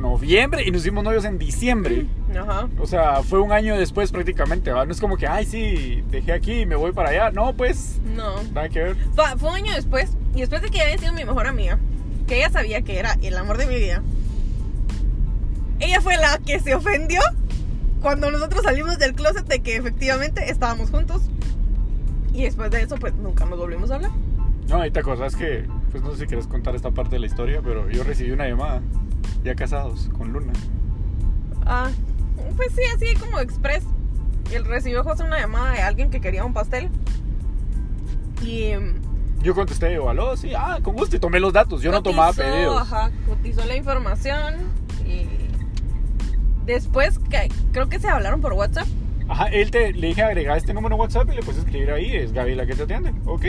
noviembre. 0.00 0.64
Y 0.66 0.70
nos 0.70 0.80
hicimos 0.82 1.04
novios 1.04 1.24
en 1.24 1.38
diciembre. 1.38 2.06
Ajá. 2.38 2.68
O 2.78 2.86
sea, 2.86 3.22
fue 3.22 3.40
un 3.40 3.52
año 3.52 3.76
después 3.78 4.10
prácticamente. 4.12 4.72
¿va? 4.72 4.84
No 4.86 4.92
es 4.92 5.00
como 5.00 5.16
que, 5.16 5.26
ay, 5.26 5.46
sí, 5.46 6.02
dejé 6.10 6.32
aquí 6.32 6.60
y 6.62 6.66
me 6.66 6.74
voy 6.76 6.92
para 6.92 7.10
allá. 7.10 7.30
No, 7.30 7.52
pues, 7.54 8.00
No. 8.16 8.42
nada 8.52 8.68
que 8.68 8.80
ver. 8.82 8.96
Fue, 9.14 9.24
fue 9.38 9.50
un 9.50 9.56
año 9.56 9.74
después, 9.74 10.16
y 10.34 10.40
después 10.40 10.62
de 10.62 10.70
que 10.70 10.80
había 10.80 10.98
sido 10.98 11.12
mi 11.12 11.24
mejor 11.24 11.46
amiga, 11.46 11.78
que 12.26 12.36
ella 12.38 12.50
sabía 12.50 12.82
que 12.82 12.98
era 12.98 13.16
el 13.22 13.36
amor 13.36 13.58
de 13.58 13.66
mi 13.66 13.76
vida, 13.76 14.02
ella 15.80 16.00
fue 16.00 16.16
la 16.16 16.38
que 16.38 16.60
se 16.60 16.74
ofendió 16.74 17.20
cuando 18.02 18.30
nosotros 18.30 18.62
salimos 18.64 18.98
del 18.98 19.14
closet 19.14 19.46
de 19.46 19.60
que 19.60 19.76
efectivamente 19.76 20.50
estábamos 20.50 20.90
juntos. 20.90 21.22
Y 22.32 22.42
después 22.44 22.70
de 22.70 22.82
eso, 22.82 22.96
pues 22.96 23.14
nunca 23.14 23.44
nos 23.44 23.58
volvimos 23.58 23.90
a 23.90 23.96
hablar. 23.96 24.10
No, 24.68 24.84
y 24.86 24.90
te 24.90 25.00
acordás 25.00 25.34
que, 25.34 25.64
pues 25.90 26.02
no 26.02 26.12
sé 26.12 26.20
si 26.20 26.26
quieres 26.26 26.46
contar 26.46 26.74
esta 26.76 26.90
parte 26.92 27.16
de 27.16 27.20
la 27.20 27.26
historia, 27.26 27.60
pero 27.62 27.90
yo 27.90 28.04
recibí 28.04 28.30
una 28.30 28.46
llamada, 28.46 28.80
ya 29.44 29.54
casados, 29.54 30.10
con 30.16 30.32
Luna. 30.32 30.52
Ah, 31.66 31.90
pues 32.56 32.72
sí, 32.74 32.82
así 32.94 33.14
como 33.18 33.38
express. 33.38 33.84
Él 34.52 34.64
recibió 34.64 35.04
José 35.04 35.22
una 35.22 35.38
llamada 35.38 35.72
de 35.72 35.82
alguien 35.82 36.10
que 36.10 36.20
quería 36.20 36.44
un 36.44 36.52
pastel. 36.52 36.90
Y 38.42 38.74
mm, 38.74 39.42
Yo 39.42 39.54
contesté, 39.54 39.96
aló, 39.96 40.36
sí, 40.36 40.52
ah, 40.56 40.78
con 40.82 40.96
gusto, 40.96 41.16
y 41.16 41.20
tomé 41.20 41.40
los 41.40 41.52
datos. 41.52 41.82
Yo 41.82 41.92
no 41.92 42.02
tomaba 42.02 42.32
pedidos. 42.32 42.80
Ajá, 42.80 43.10
cotizó 43.28 43.64
la 43.64 43.76
información 43.76 44.54
y 45.06 45.26
después 46.66 47.18
que, 47.18 47.48
creo 47.72 47.88
que 47.88 47.98
se 47.98 48.08
hablaron 48.08 48.40
por 48.40 48.52
WhatsApp. 48.54 48.86
Ajá, 49.28 49.46
él 49.46 49.70
te, 49.70 49.92
le 49.92 50.08
dije 50.08 50.22
agregar 50.22 50.56
este 50.56 50.74
número 50.74 50.96
a 50.96 50.98
WhatsApp 50.98 51.28
y 51.30 51.36
le 51.36 51.42
puse 51.42 51.60
escribir 51.60 51.92
ahí, 51.92 52.16
es 52.16 52.32
Gaby 52.32 52.56
la 52.56 52.66
que 52.66 52.74
te 52.74 52.82
atiende, 52.82 53.14
¿ok? 53.26 53.46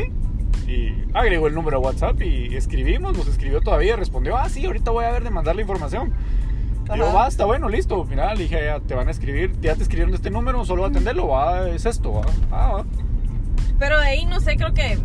Y 0.68 0.94
agregó 1.14 1.48
el 1.48 1.54
número 1.54 1.78
a 1.78 1.80
WhatsApp 1.80 2.22
y 2.22 2.56
escribimos, 2.56 3.18
nos 3.18 3.28
escribió 3.28 3.62
todavía, 3.62 3.96
respondió, 3.96 4.38
ah, 4.38 4.48
sí, 4.50 4.66
ahorita 4.66 4.92
voy 4.92 5.06
a 5.06 5.12
ver 5.12 5.24
de 5.24 5.30
mandar 5.30 5.56
la 5.56 5.62
información. 5.62 6.14
Y 6.94 6.98
yo, 6.98 7.06
Ajá. 7.06 7.14
basta, 7.14 7.46
bueno, 7.46 7.70
listo. 7.70 8.04
Mira, 8.06 8.34
le 8.34 8.44
dije, 8.44 8.66
ya 8.66 8.80
te 8.80 8.96
van 8.96 9.08
a 9.08 9.12
escribir, 9.12 9.54
ya 9.62 9.76
te 9.76 9.84
escribieron 9.84 10.14
este 10.14 10.30
número, 10.30 10.64
solo 10.66 10.86
atenderlo, 10.86 11.28
va, 11.28 11.70
es 11.70 11.86
esto, 11.86 12.14
va. 12.14 12.26
Ah, 12.52 12.72
va. 12.74 12.86
Pero 13.80 14.00
de 14.00 14.06
ahí 14.06 14.26
no 14.26 14.40
sé, 14.40 14.58
creo 14.58 14.74
que 14.74 14.98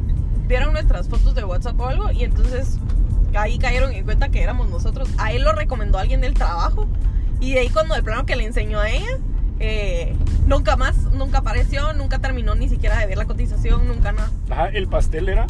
vieron 0.46 0.72
nuestras 0.72 1.08
fotos 1.08 1.34
de 1.34 1.44
WhatsApp 1.44 1.78
o 1.80 1.86
algo 1.86 2.10
y 2.12 2.24
entonces 2.24 2.78
ahí 3.34 3.58
cayeron 3.58 3.92
en 3.92 4.04
cuenta 4.04 4.28
que 4.28 4.42
éramos 4.42 4.68
nosotros. 4.68 5.08
A 5.18 5.32
él 5.32 5.42
lo 5.42 5.52
recomendó 5.52 5.98
alguien 5.98 6.20
del 6.20 6.34
trabajo 6.34 6.86
y 7.40 7.52
de 7.52 7.60
ahí 7.60 7.68
cuando 7.68 7.94
el 7.94 8.02
plano 8.02 8.26
que 8.26 8.36
le 8.36 8.44
enseñó 8.44 8.80
a 8.80 8.90
ella, 8.90 9.18
eh, 9.60 10.14
nunca 10.46 10.76
más, 10.76 10.96
nunca 11.12 11.38
apareció, 11.38 11.92
nunca 11.94 12.18
terminó 12.18 12.54
ni 12.54 12.68
siquiera 12.68 12.98
de 12.98 13.06
ver 13.06 13.18
la 13.18 13.24
cotización, 13.26 13.86
nunca 13.88 14.12
nada. 14.12 14.30
Ajá, 14.50 14.68
el 14.68 14.86
pastel 14.88 15.28
era 15.28 15.46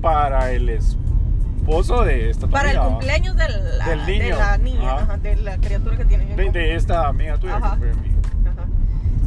para 0.00 0.52
el 0.52 0.68
esposo 0.68 2.04
de 2.04 2.30
esta 2.30 2.46
Para 2.46 2.70
el 2.70 2.78
cumpleaños 2.80 3.36
de 3.36 3.48
la, 3.78 3.88
Del 3.88 4.06
de 4.06 4.18
niño. 4.20 4.36
la 4.38 4.58
niña, 4.58 4.90
Ajá. 4.94 5.02
ajá, 5.02 5.16
de 5.18 5.36
la 5.36 5.56
criatura 5.58 5.96
que 5.96 6.04
tiene. 6.04 6.36
de, 6.36 6.50
de 6.50 6.74
esta 6.76 7.08
amiga 7.08 7.36
tuya. 7.38 7.56
Ajá. 7.56 7.76
que 7.76 7.92
fue 7.92 7.94
mi- 7.94 8.48
Ajá. 8.48 8.66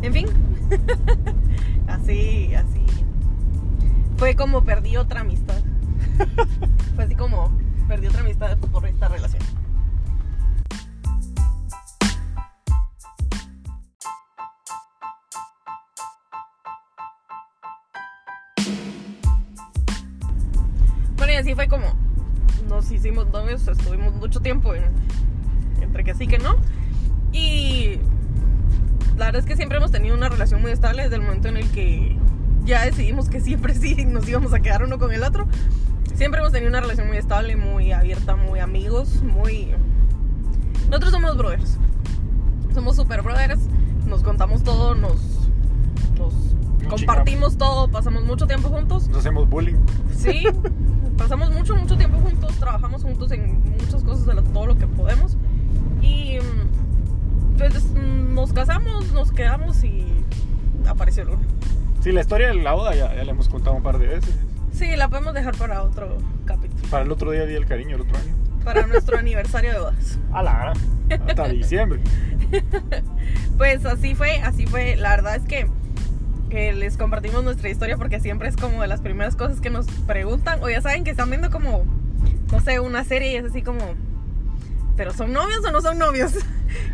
En 0.01 0.13
fin, 0.13 0.27
así, 1.87 2.53
así. 2.55 2.85
Fue 4.17 4.35
como 4.35 4.63
perdí 4.63 4.97
otra 4.97 5.21
amistad. 5.21 5.55
Fue 6.95 7.03
así 7.05 7.15
como 7.15 7.51
perdí 7.87 8.07
otra 8.07 8.21
amistad 8.21 8.57
por 8.57 8.85
esta 8.85 9.07
relación. 9.07 9.41
Y 21.41 21.43
así 21.43 21.55
fue 21.55 21.67
como 21.67 21.87
nos 22.69 22.91
hicimos 22.91 23.27
novios, 23.31 23.67
estuvimos 23.67 24.13
mucho 24.13 24.41
tiempo 24.41 24.75
en- 24.75 24.83
entre 25.81 26.03
que 26.03 26.13
sí 26.13 26.27
que 26.27 26.37
no. 26.37 26.55
Y 27.33 27.95
la 29.17 29.25
verdad 29.25 29.39
es 29.39 29.45
que 29.47 29.55
siempre 29.55 29.79
hemos 29.79 29.89
tenido 29.89 30.15
una 30.15 30.29
relación 30.29 30.61
muy 30.61 30.69
estable 30.69 31.01
desde 31.01 31.15
el 31.15 31.23
momento 31.23 31.47
en 31.47 31.57
el 31.57 31.67
que 31.71 32.15
ya 32.63 32.85
decidimos 32.85 33.27
que 33.27 33.41
siempre 33.41 33.73
sí 33.79 34.05
nos 34.05 34.29
íbamos 34.29 34.53
a 34.53 34.59
quedar 34.59 34.83
uno 34.83 34.99
con 34.99 35.11
el 35.11 35.23
otro. 35.23 35.47
Siempre 36.13 36.41
hemos 36.41 36.51
tenido 36.51 36.69
una 36.69 36.79
relación 36.81 37.07
muy 37.07 37.17
estable, 37.17 37.55
muy 37.55 37.91
abierta, 37.91 38.35
muy 38.35 38.59
amigos, 38.59 39.23
muy... 39.23 39.69
Nosotros 40.89 41.09
somos 41.11 41.35
brothers. 41.37 41.79
Somos 42.75 42.97
super 42.97 43.23
brothers. 43.23 43.61
Nos 44.05 44.21
contamos 44.21 44.61
todo, 44.63 44.93
nos, 44.93 45.49
nos 46.19 46.33
compartimos 46.87 47.57
todo, 47.57 47.87
pasamos 47.87 48.25
mucho 48.25 48.45
tiempo 48.45 48.69
juntos. 48.69 49.07
Nos 49.07 49.17
hacemos 49.19 49.49
bullying. 49.49 49.77
Sí, 50.15 50.43
pasamos 51.17 51.51
mucho, 51.51 51.75
mucho 51.75 51.97
tiempo 51.97 52.17
juntos, 52.19 52.55
trabajamos 52.57 53.03
juntos 53.03 53.31
en 53.31 53.59
muchas 53.71 54.03
cosas 54.03 54.25
de 54.25 54.33
lo- 54.35 54.43
todo 54.43 54.65
lo 54.67 54.77
que 54.77 54.87
podemos. 54.87 55.37
Y 56.01 56.37
mm, 56.39 57.57
pues 57.57 57.83
mm, 57.91 58.33
nos 58.33 58.53
casamos, 58.53 59.11
nos 59.13 59.31
quedamos 59.31 59.83
y 59.83 60.05
apareció 60.87 61.23
Luna. 61.25 61.43
Sí, 62.01 62.11
la 62.11 62.21
historia 62.21 62.47
de 62.47 62.55
la 62.55 62.73
boda 62.73 62.95
ya, 62.95 63.13
ya 63.15 63.23
la 63.23 63.31
hemos 63.31 63.47
contado 63.49 63.75
un 63.75 63.83
par 63.83 63.99
de 63.99 64.07
veces. 64.07 64.35
Sí, 64.73 64.95
la 64.95 65.09
podemos 65.09 65.33
dejar 65.33 65.55
para 65.57 65.83
otro 65.83 66.17
capítulo, 66.45 66.81
Para 66.89 67.03
el 67.03 67.11
otro 67.11 67.31
día, 67.31 67.45
Día 67.45 67.55
del 67.55 67.65
Cariño, 67.67 67.95
el 67.95 68.01
otro 68.01 68.17
año. 68.17 68.33
para 68.63 68.87
nuestro 68.87 69.17
aniversario 69.17 69.73
de 69.73 69.79
bodas. 69.79 70.19
A 70.33 70.41
la. 70.43 70.73
Hasta 71.27 71.47
diciembre. 71.49 71.99
Pues 73.57 73.85
así 73.85 74.15
fue, 74.15 74.39
así 74.41 74.65
fue. 74.65 74.95
La 74.95 75.11
verdad 75.11 75.35
es 75.35 75.43
que 75.43 75.67
eh, 76.51 76.73
les 76.73 76.97
compartimos 76.97 77.43
nuestra 77.43 77.69
historia 77.69 77.97
porque 77.97 78.19
siempre 78.19 78.47
es 78.49 78.55
como 78.57 78.81
de 78.81 78.87
las 78.87 79.01
primeras 79.01 79.35
cosas 79.35 79.61
que 79.61 79.69
nos 79.69 79.87
preguntan 80.07 80.61
o 80.61 80.69
ya 80.69 80.81
saben 80.81 81.03
que 81.03 81.11
están 81.11 81.29
viendo 81.29 81.49
como, 81.49 81.83
no 82.51 82.59
sé, 82.61 82.79
una 82.79 83.03
serie 83.03 83.31
y 83.31 83.35
es 83.37 83.45
así 83.45 83.61
como, 83.61 83.79
¿pero 84.97 85.13
son 85.13 85.33
novios 85.33 85.63
o 85.65 85.71
no 85.71 85.81
son 85.81 85.97
novios? 85.97 86.33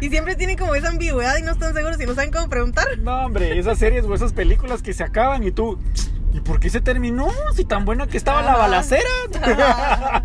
Y 0.02 0.10
siempre 0.10 0.36
tienen 0.36 0.58
como 0.58 0.74
esa 0.74 0.90
ambigüedad 0.90 1.38
y 1.38 1.44
no 1.44 1.52
están 1.52 1.76
seguros 1.76 2.02
y 2.02 2.06
no 2.08 2.16
saben 2.16 2.32
cómo 2.32 2.50
preguntar. 2.50 2.86
No, 2.98 3.26
hombre, 3.26 3.60
esas 3.60 3.78
series 3.78 4.06
o 4.06 4.14
esas 4.16 4.34
películas 4.34 4.82
que 4.82 4.92
se 4.92 5.04
acaban 5.04 5.44
y 5.44 5.52
tú. 5.52 5.78
¿Y 6.34 6.40
por 6.40 6.60
qué 6.60 6.72
se 6.72 6.82
terminó? 6.82 7.28
Si 7.56 7.64
tan 7.64 7.86
buena 7.86 8.08
que 8.08 8.18
estaba 8.18 8.42
la 8.42 8.56
balacera. 8.56 9.08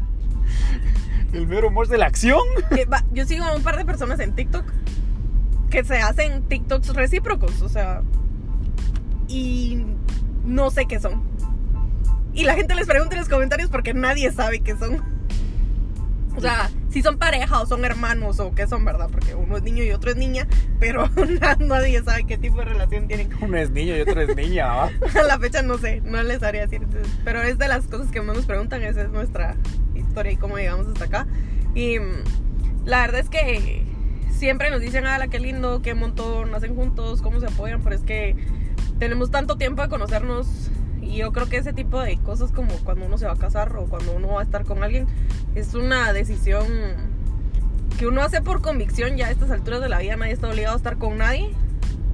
El 1.32 1.46
mero 1.46 1.68
humor 1.68 1.88
de 1.88 1.98
la 1.98 2.06
acción. 2.06 2.40
Que 2.74 2.84
va- 2.86 3.04
yo 3.12 3.24
sigo 3.26 3.44
a 3.44 3.54
un 3.54 3.62
par 3.62 3.76
de 3.76 3.84
personas 3.84 4.20
en 4.20 4.34
TikTok 4.34 4.64
que 5.70 5.84
se 5.84 5.96
hacen 5.98 6.42
TikToks 6.48 6.94
recíprocos, 6.94 7.62
o 7.62 7.68
sea, 7.68 8.02
y 9.28 9.84
no 10.44 10.70
sé 10.70 10.86
qué 10.86 11.00
son. 11.00 11.22
Y 12.34 12.44
la 12.44 12.54
gente 12.54 12.74
les 12.74 12.86
pregunta 12.86 13.14
en 13.14 13.20
los 13.20 13.28
comentarios 13.28 13.70
porque 13.70 13.94
nadie 13.94 14.30
sabe 14.32 14.60
qué 14.60 14.76
son. 14.76 15.02
O 16.34 16.40
sea, 16.40 16.70
si 16.88 17.02
son 17.02 17.18
pareja 17.18 17.60
o 17.60 17.66
son 17.66 17.84
hermanos 17.84 18.40
o 18.40 18.54
qué 18.54 18.66
son, 18.66 18.84
¿verdad? 18.86 19.08
Porque 19.12 19.34
uno 19.34 19.58
es 19.58 19.62
niño 19.62 19.84
y 19.84 19.92
otro 19.92 20.10
es 20.10 20.16
niña, 20.16 20.46
pero 20.80 21.08
nadie 21.58 22.02
sabe 22.02 22.24
qué 22.24 22.38
tipo 22.38 22.58
de 22.58 22.64
relación 22.66 23.06
tienen. 23.06 23.28
Uno 23.40 23.58
es 23.58 23.70
niño 23.70 23.96
y 23.96 24.00
otro 24.00 24.20
es 24.22 24.34
niña, 24.34 24.66
¿va? 24.66 24.90
A 25.20 25.22
la 25.24 25.38
fecha 25.38 25.62
no 25.62 25.76
sé, 25.76 26.00
no 26.00 26.22
les 26.22 26.42
haría 26.42 26.62
decir. 26.62 26.86
Pero 27.24 27.42
es 27.42 27.58
de 27.58 27.68
las 27.68 27.86
cosas 27.86 28.10
que 28.10 28.22
más 28.22 28.34
nos 28.34 28.46
preguntan, 28.46 28.82
esa 28.82 29.02
es 29.02 29.10
nuestra 29.10 29.56
historia 29.94 30.32
y 30.32 30.36
cómo 30.36 30.56
llegamos 30.56 30.86
hasta 30.86 31.04
acá. 31.04 31.26
Y 31.74 31.98
mm, 31.98 32.86
la 32.86 33.02
verdad 33.02 33.20
es 33.20 33.28
que 33.28 33.84
siempre 34.30 34.70
nos 34.70 34.80
dicen, 34.80 35.06
ah, 35.06 35.24
qué 35.28 35.38
lindo, 35.38 35.82
qué 35.82 35.94
montón, 35.94 36.54
hacen 36.54 36.74
juntos, 36.74 37.20
cómo 37.20 37.40
se 37.40 37.46
apoyan, 37.46 37.82
pero 37.82 37.94
es 37.94 38.02
que 38.02 38.36
tenemos 39.02 39.32
tanto 39.32 39.56
tiempo 39.56 39.82
de 39.82 39.88
conocernos 39.88 40.46
y 41.00 41.16
yo 41.16 41.32
creo 41.32 41.48
que 41.48 41.56
ese 41.56 41.72
tipo 41.72 42.00
de 42.00 42.18
cosas 42.18 42.52
como 42.52 42.72
cuando 42.84 43.04
uno 43.04 43.18
se 43.18 43.26
va 43.26 43.32
a 43.32 43.36
casar 43.36 43.76
o 43.76 43.86
cuando 43.86 44.12
uno 44.12 44.34
va 44.34 44.42
a 44.42 44.44
estar 44.44 44.64
con 44.64 44.84
alguien 44.84 45.08
es 45.56 45.74
una 45.74 46.12
decisión 46.12 46.68
que 47.98 48.06
uno 48.06 48.22
hace 48.22 48.42
por 48.42 48.62
convicción 48.62 49.16
ya 49.16 49.26
a 49.26 49.32
estas 49.32 49.50
alturas 49.50 49.80
de 49.80 49.88
la 49.88 49.98
vida 49.98 50.14
nadie 50.14 50.32
está 50.32 50.48
obligado 50.48 50.74
a 50.74 50.76
estar 50.76 50.98
con 50.98 51.18
nadie 51.18 51.50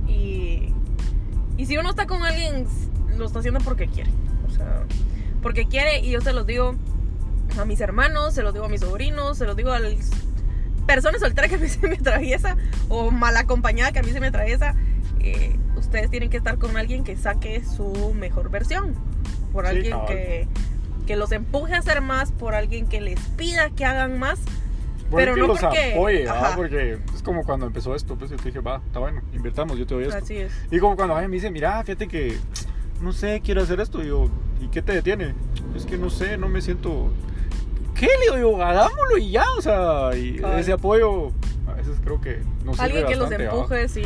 y, 0.07 0.73
y 1.59 1.67
si 1.67 1.77
uno 1.77 1.91
está 1.91 2.07
con 2.07 2.25
alguien 2.25 2.65
lo 3.19 3.27
está 3.27 3.41
haciendo 3.41 3.61
porque 3.61 3.87
quiere 3.89 4.11
o 4.47 4.51
sea 4.51 4.85
porque 5.43 5.69
quiere 5.69 6.01
y 6.01 6.13
yo 6.13 6.23
se 6.23 6.33
los 6.33 6.47
digo 6.47 6.75
a 7.61 7.67
mis 7.67 7.83
hermanos 7.83 8.33
se 8.33 8.43
los 8.43 8.55
digo 8.55 8.65
a 8.65 8.71
mis 8.71 8.81
sobrinos 8.81 9.37
se 9.37 9.45
los 9.45 9.57
digo 9.57 9.73
a 9.73 9.79
las 9.79 9.93
personas 10.87 11.21
solteras 11.21 11.51
que 11.51 11.57
a 11.57 11.59
mí 11.59 11.69
se 11.69 11.87
me 11.87 11.97
atraviesa 11.97 12.57
o 12.89 13.11
mal 13.11 13.37
acompañada 13.37 13.93
que 13.93 13.99
a 13.99 14.03
mí 14.03 14.11
se 14.11 14.21
me 14.21 14.29
atraviesa 14.29 14.75
eh, 15.21 15.55
ustedes 15.79 16.11
tienen 16.11 16.31
que 16.31 16.37
estar 16.37 16.59
con 16.59 16.77
alguien 16.77 17.05
que 17.05 17.17
saque 17.17 17.63
su 17.65 18.13
mejor 18.15 18.51
versión 18.51 18.95
por 19.53 19.65
Sí, 19.67 19.71
alguien 19.77 19.97
que 20.07 20.49
que 21.07 21.17
los 21.17 21.33
empuje 21.33 21.75
a 21.75 21.79
hacer 21.79 22.03
más 22.03 22.33
por 22.33 22.55
alguien 22.55 22.87
que 22.87 23.01
les 23.01 23.19
pida 23.31 23.71
que 23.71 23.87
hagan 23.87 24.19
más 24.19 24.39
Por 25.11 25.21
Pero 25.21 25.35
que 25.37 25.41
no 25.41 25.47
los 25.47 25.59
porque- 25.59 25.93
apoye. 25.95 26.29
Porque 26.55 26.99
es 27.15 27.23
como 27.23 27.43
cuando 27.45 27.65
empezó 27.65 27.95
esto, 27.95 28.15
pues 28.17 28.31
yo 28.31 28.37
te 28.37 28.45
dije, 28.45 28.61
va, 28.61 28.83
está 28.87 28.99
bueno, 28.99 29.23
invirtamos, 29.33 29.79
yo 29.79 29.87
te 29.87 29.95
doy 29.95 30.05
esto. 30.05 30.19
así 30.19 30.37
es 30.37 30.53
Y 30.71 30.79
como 30.81 30.97
cuando 30.97 31.15
alguien 31.15 31.31
me 31.31 31.37
dice, 31.37 31.51
mira, 31.51 31.83
fíjate 31.83 32.09
que, 32.09 32.37
no 33.01 33.13
sé, 33.15 33.41
quiero 33.43 33.63
hacer 33.63 33.81
esto. 33.81 34.03
Y 34.03 34.09
yo, 34.09 34.29
¿y 34.61 34.69
qué 34.69 34.83
te 34.83 34.93
detiene? 34.93 35.35
Es 35.75 35.87
que 35.87 35.97
no 35.97 36.11
sé, 36.11 36.37
no 36.37 36.51
me 36.51 36.61
siento... 36.61 37.11
¿Qué? 37.95 38.07
Le 38.31 38.37
digo, 38.37 38.63
hagámoslo 38.63 39.17
y 39.17 39.31
ya, 39.31 39.45
o 39.57 39.63
sea, 39.63 40.15
y 40.15 40.43
ese 40.59 40.73
apoyo 40.73 41.29
a 41.67 41.73
veces 41.73 41.97
creo 42.05 42.21
que 42.21 42.43
nos 42.67 42.77
sirve 42.77 42.85
alguien 42.85 43.07
que 43.07 43.17
los 43.17 43.31
bastante, 43.31 43.47
¿va? 43.47 43.55
empuje, 43.55 43.89
sí. 43.89 44.03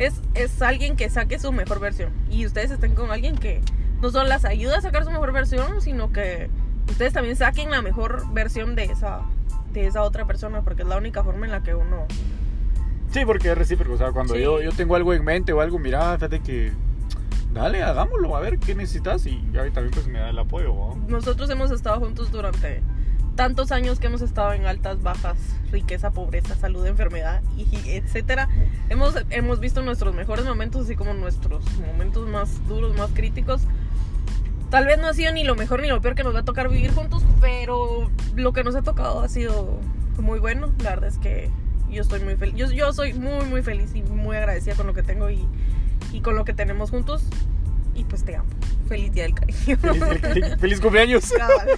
Es, 0.00 0.20
es 0.34 0.62
alguien 0.62 0.96
que 0.96 1.10
saque 1.10 1.38
su 1.38 1.52
mejor 1.52 1.78
versión. 1.78 2.10
Y 2.30 2.46
ustedes 2.46 2.70
estén 2.70 2.94
con 2.94 3.10
alguien 3.10 3.36
que 3.36 3.60
no 4.00 4.10
solo 4.10 4.28
las 4.28 4.44
ayuda 4.46 4.78
a 4.78 4.80
sacar 4.80 5.04
su 5.04 5.10
mejor 5.10 5.30
versión, 5.32 5.80
sino 5.82 6.10
que 6.10 6.48
ustedes 6.88 7.12
también 7.12 7.36
saquen 7.36 7.70
la 7.70 7.82
mejor 7.82 8.24
versión 8.32 8.74
de 8.74 8.84
esa, 8.84 9.20
de 9.72 9.86
esa 9.86 10.02
otra 10.02 10.26
persona, 10.26 10.62
porque 10.62 10.82
es 10.82 10.88
la 10.88 10.96
única 10.96 11.22
forma 11.22 11.44
en 11.44 11.52
la 11.52 11.62
que 11.62 11.74
uno... 11.74 12.06
Sí, 13.10 13.24
porque 13.26 13.50
es 13.50 13.58
recíproco, 13.58 13.94
o 13.94 13.98
sea, 13.98 14.12
cuando 14.12 14.34
Sí. 14.34 14.40
yo, 14.40 14.62
yo 14.62 14.72
tengo 14.72 14.94
algo 14.96 15.12
en 15.12 15.22
mente 15.24 15.52
o 15.52 15.60
algo, 15.60 15.78
mira, 15.78 16.14
fíjate 16.14 16.40
que, 16.40 16.72
dale, 17.52 17.82
hagámoslo, 17.82 18.34
a 18.36 18.40
ver 18.40 18.58
qué 18.58 18.74
necesitas 18.74 19.26
y 19.26 19.36
mí 19.36 19.52
también 19.52 19.90
pues 19.90 20.06
me 20.06 20.18
da 20.18 20.30
el 20.30 20.38
apoyo, 20.38 20.74
¿va? 20.74 20.94
Nosotros 21.08 21.50
hemos 21.50 21.70
estado 21.72 22.00
juntos 22.00 22.30
durante 22.30 22.82
tantos 23.36 23.72
años 23.72 23.98
que 23.98 24.06
hemos 24.06 24.22
estado 24.22 24.52
en 24.52 24.66
altas, 24.66 25.02
bajas, 25.02 25.38
riqueza, 25.72 26.10
pobreza, 26.10 26.54
salud, 26.56 26.86
enfermedad, 26.86 27.42
y 27.56 27.66
etcétera. 27.90 28.48
Hemos, 28.88 29.14
hemos 29.30 29.60
visto 29.60 29.82
nuestros 29.82 30.14
mejores 30.14 30.44
momentos, 30.44 30.84
así 30.84 30.96
como 30.96 31.14
nuestros 31.14 31.64
momentos 31.78 32.28
más 32.28 32.66
duros, 32.68 32.96
más 32.96 33.10
críticos. 33.12 33.62
Tal 34.70 34.86
vez 34.86 34.98
no 34.98 35.08
ha 35.08 35.14
sido 35.14 35.32
ni 35.32 35.42
lo 35.42 35.56
mejor 35.56 35.82
ni 35.82 35.88
lo 35.88 36.00
peor 36.00 36.14
que 36.14 36.22
nos 36.22 36.34
va 36.34 36.40
a 36.40 36.44
tocar 36.44 36.68
vivir 36.68 36.92
juntos, 36.92 37.24
pero 37.40 38.10
lo 38.36 38.52
que 38.52 38.62
nos 38.62 38.74
ha 38.76 38.82
tocado 38.82 39.20
ha 39.20 39.28
sido 39.28 39.80
muy 40.18 40.38
bueno. 40.38 40.70
La 40.82 40.90
verdad 40.90 41.08
es 41.08 41.18
que 41.18 41.50
yo 41.90 42.02
estoy 42.02 42.20
muy 42.20 42.36
feliz. 42.36 42.54
Yo, 42.54 42.70
yo 42.70 42.92
soy 42.92 43.14
muy, 43.14 43.44
muy 43.46 43.62
feliz 43.62 43.94
y 43.94 44.02
muy 44.02 44.36
agradecida 44.36 44.74
con 44.74 44.86
lo 44.86 44.94
que 44.94 45.02
tengo 45.02 45.28
y, 45.30 45.44
y 46.12 46.20
con 46.20 46.36
lo 46.36 46.44
que 46.44 46.54
tenemos 46.54 46.90
juntos. 46.90 47.24
Y 47.94 48.04
pues 48.04 48.24
te 48.24 48.36
amo. 48.36 48.48
Feliz 48.94 49.12
día 49.12 49.22
del 49.22 49.34
cariño. 49.34 50.58
Feliz, 50.58 50.80
cumpleaños. 50.80 51.30
Cabal. 51.30 51.68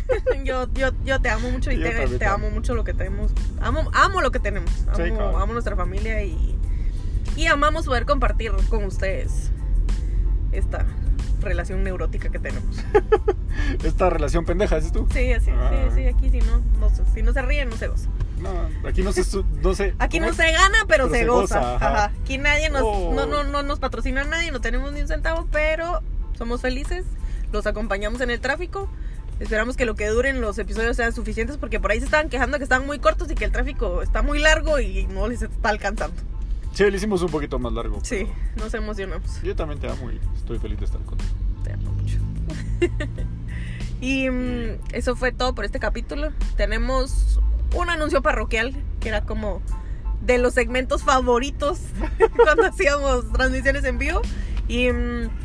Yo, 0.45 0.67
yo, 0.73 0.91
yo 1.05 1.21
te 1.21 1.29
amo 1.29 1.51
mucho 1.51 1.71
y 1.71 1.77
te, 1.77 1.91
también 1.91 2.11
te 2.11 2.19
te 2.21 2.25
amo. 2.25 2.49
mucho 2.51 2.75
lo 2.75 2.85
que 2.85 2.95
tenemos. 2.95 3.33
Amo, 3.61 3.91
amo 3.93 4.21
lo 4.23 4.31
que 4.31 4.39
tenemos. 4.39 4.71
Sí, 4.97 5.03
Amo, 5.03 5.53
nuestra 5.53 5.77
familia 5.77 6.23
y, 6.25 6.57
y 7.37 7.47
amamos 7.47 7.85
poder 7.87 8.07
compartir 8.07 8.53
con 8.71 8.85
ustedes 8.85 9.51
esta 10.53 10.87
relación 11.43 11.83
neurótica 11.85 12.31
que 12.31 12.39
tenemos. 12.39 12.77
Esta 13.85 14.09
relación 14.09 14.45
pendeja, 14.47 14.77
¿es 14.79 14.91
tú? 14.93 15.07
Sí, 15.13 15.33
así, 15.33 15.51
Ah. 15.51 15.71
sí, 15.91 15.97
sí, 16.03 16.07
aquí 16.07 16.31
si 16.31 16.39
no, 16.41 16.59
no 16.81 16.89
si 17.15 17.23
no 17.23 17.33
se 17.35 17.43
ríen, 17.43 17.69
no 17.69 17.77
se 17.77 17.89
goza. 17.89 18.09
No, 18.41 18.89
aquí 18.89 19.03
no 19.03 19.13
se, 19.13 19.23
no. 19.61 19.75
Aquí 19.99 20.19
¿cómo 20.19 20.27
no 20.27 20.31
es? 20.33 20.37
se 20.37 20.53
gana, 20.53 20.79
pero, 20.89 21.09
Pero 21.09 21.11
se, 21.11 21.19
se 21.19 21.25
goza. 21.27 21.59
goza, 21.59 21.77
ajá. 21.77 21.87
Ajá. 22.05 22.13
Aquí 22.23 22.39
nadie 22.39 22.71
nos, 22.71 22.83
Oh. 22.85 23.13
no, 23.15 23.27
no, 23.27 23.45
no 23.45 23.63
nos 23.63 23.79
patrocina 23.79 24.25
nadie, 24.25 24.51
no 24.53 24.61
tenemos 24.61 24.93
ni 24.93 25.03
un 25.03 25.09
centavo, 25.09 25.47
pero 25.53 26.01
somos 26.43 26.61
felices, 26.61 27.05
los 27.53 27.69
acompañamos 27.69 28.21
en 28.21 28.29
el 28.31 28.41
tráfico. 28.41 28.89
Esperamos 29.39 29.77
que 29.77 29.87
lo 29.87 29.95
que 29.95 30.09
duren 30.09 30.41
los 30.41 30.59
episodios 30.59 30.97
sean 30.97 31.13
suficientes 31.13 31.57
porque 31.57 31.79
por 31.79 31.93
ahí 31.93 32.01
se 32.01 32.07
estaban 32.07 32.29
quejando 32.29 32.59
que 32.59 32.65
están 32.65 32.85
muy 32.85 32.99
cortos 32.99 33.31
y 33.31 33.37
que 33.37 33.45
el 33.45 33.53
tráfico 33.53 34.03
está 34.03 34.23
muy 34.23 34.41
largo 34.41 34.81
y 34.81 35.07
no 35.07 35.29
les 35.29 35.43
está 35.43 35.69
alcanzando. 35.69 36.21
Sí, 36.73 36.83
lo 36.83 36.97
hicimos 36.97 37.23
un 37.23 37.31
poquito 37.31 37.61
más 37.61 37.73
largo. 37.73 38.01
Sí, 38.03 38.27
nos 38.57 38.75
emocionamos. 38.75 39.41
Yo 39.45 39.55
también 39.55 39.79
te 39.79 39.89
amo 39.89 40.11
y 40.11 40.19
estoy 40.35 40.59
feliz 40.59 40.81
de 40.81 40.87
estar 40.87 41.01
contigo. 41.03 41.31
Te 41.63 41.75
amo 41.75 41.93
mucho. 41.93 42.19
y 44.01 44.29
mm, 44.29 44.81
eso 44.95 45.15
fue 45.15 45.31
todo 45.31 45.55
por 45.55 45.65
este 45.65 45.79
capítulo. 45.79 46.33
Tenemos 46.57 47.39
un 47.77 47.89
anuncio 47.89 48.21
parroquial 48.21 48.75
que 48.99 49.11
era 49.11 49.25
como 49.25 49.63
de 50.23 50.39
los 50.39 50.55
segmentos 50.55 51.05
favoritos 51.05 51.79
cuando 52.37 52.67
hacíamos 52.67 53.33
transmisiones 53.33 53.85
en 53.85 53.99
vivo. 53.99 54.23
Y 54.67 54.91
mm, 54.91 55.42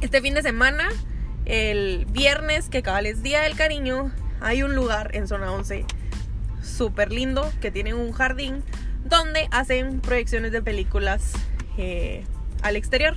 este 0.00 0.20
fin 0.20 0.34
de 0.34 0.42
semana, 0.42 0.88
el 1.44 2.06
viernes, 2.10 2.68
que 2.68 2.82
cabal 2.82 3.06
es 3.06 3.22
Día 3.22 3.40
del 3.40 3.56
Cariño, 3.56 4.12
hay 4.40 4.62
un 4.62 4.74
lugar 4.74 5.14
en 5.14 5.26
Zona 5.26 5.52
11 5.52 5.84
súper 6.62 7.12
lindo 7.12 7.50
que 7.60 7.70
tiene 7.70 7.94
un 7.94 8.12
jardín 8.12 8.62
donde 9.04 9.48
hacen 9.50 10.00
proyecciones 10.00 10.52
de 10.52 10.62
películas 10.62 11.32
eh, 11.76 12.24
al 12.62 12.76
exterior. 12.76 13.16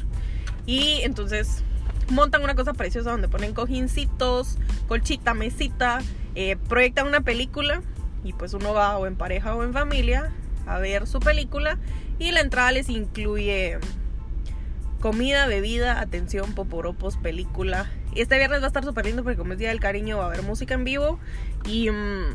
Y 0.66 1.02
entonces 1.04 1.64
montan 2.10 2.44
una 2.44 2.56
cosa 2.56 2.74
preciosa 2.74 3.12
donde 3.12 3.28
ponen 3.28 3.54
cojincitos, 3.54 4.58
colchita, 4.88 5.34
mesita, 5.34 6.00
eh, 6.36 6.56
proyectan 6.68 7.08
una 7.08 7.22
película 7.22 7.82
y 8.24 8.34
pues 8.34 8.54
uno 8.54 8.74
va 8.74 8.98
o 8.98 9.06
en 9.06 9.16
pareja 9.16 9.56
o 9.56 9.64
en 9.64 9.74
familia 9.74 10.32
a 10.68 10.78
ver 10.80 11.08
su 11.08 11.20
película 11.20 11.78
y 12.20 12.32
la 12.32 12.42
entrada 12.42 12.72
les 12.72 12.90
incluye 12.90 13.80
comida, 15.02 15.48
bebida, 15.48 16.00
atención, 16.00 16.54
poporopos, 16.54 17.18
película. 17.18 17.92
Y 18.14 18.22
este 18.22 18.38
viernes 18.38 18.62
va 18.62 18.66
a 18.66 18.68
estar 18.68 18.84
súper 18.86 19.06
lindo 19.06 19.24
porque 19.24 19.38
como 19.38 19.54
es 19.54 19.60
Día 19.60 19.70
del 19.70 19.80
Cariño 19.80 20.18
va 20.18 20.24
a 20.24 20.28
haber 20.28 20.44
música 20.44 20.74
en 20.76 20.84
vivo 20.86 21.20
y... 21.66 21.90
mm, 21.92 22.26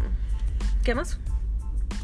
¿Qué 0.85 0.95
más? 0.95 1.19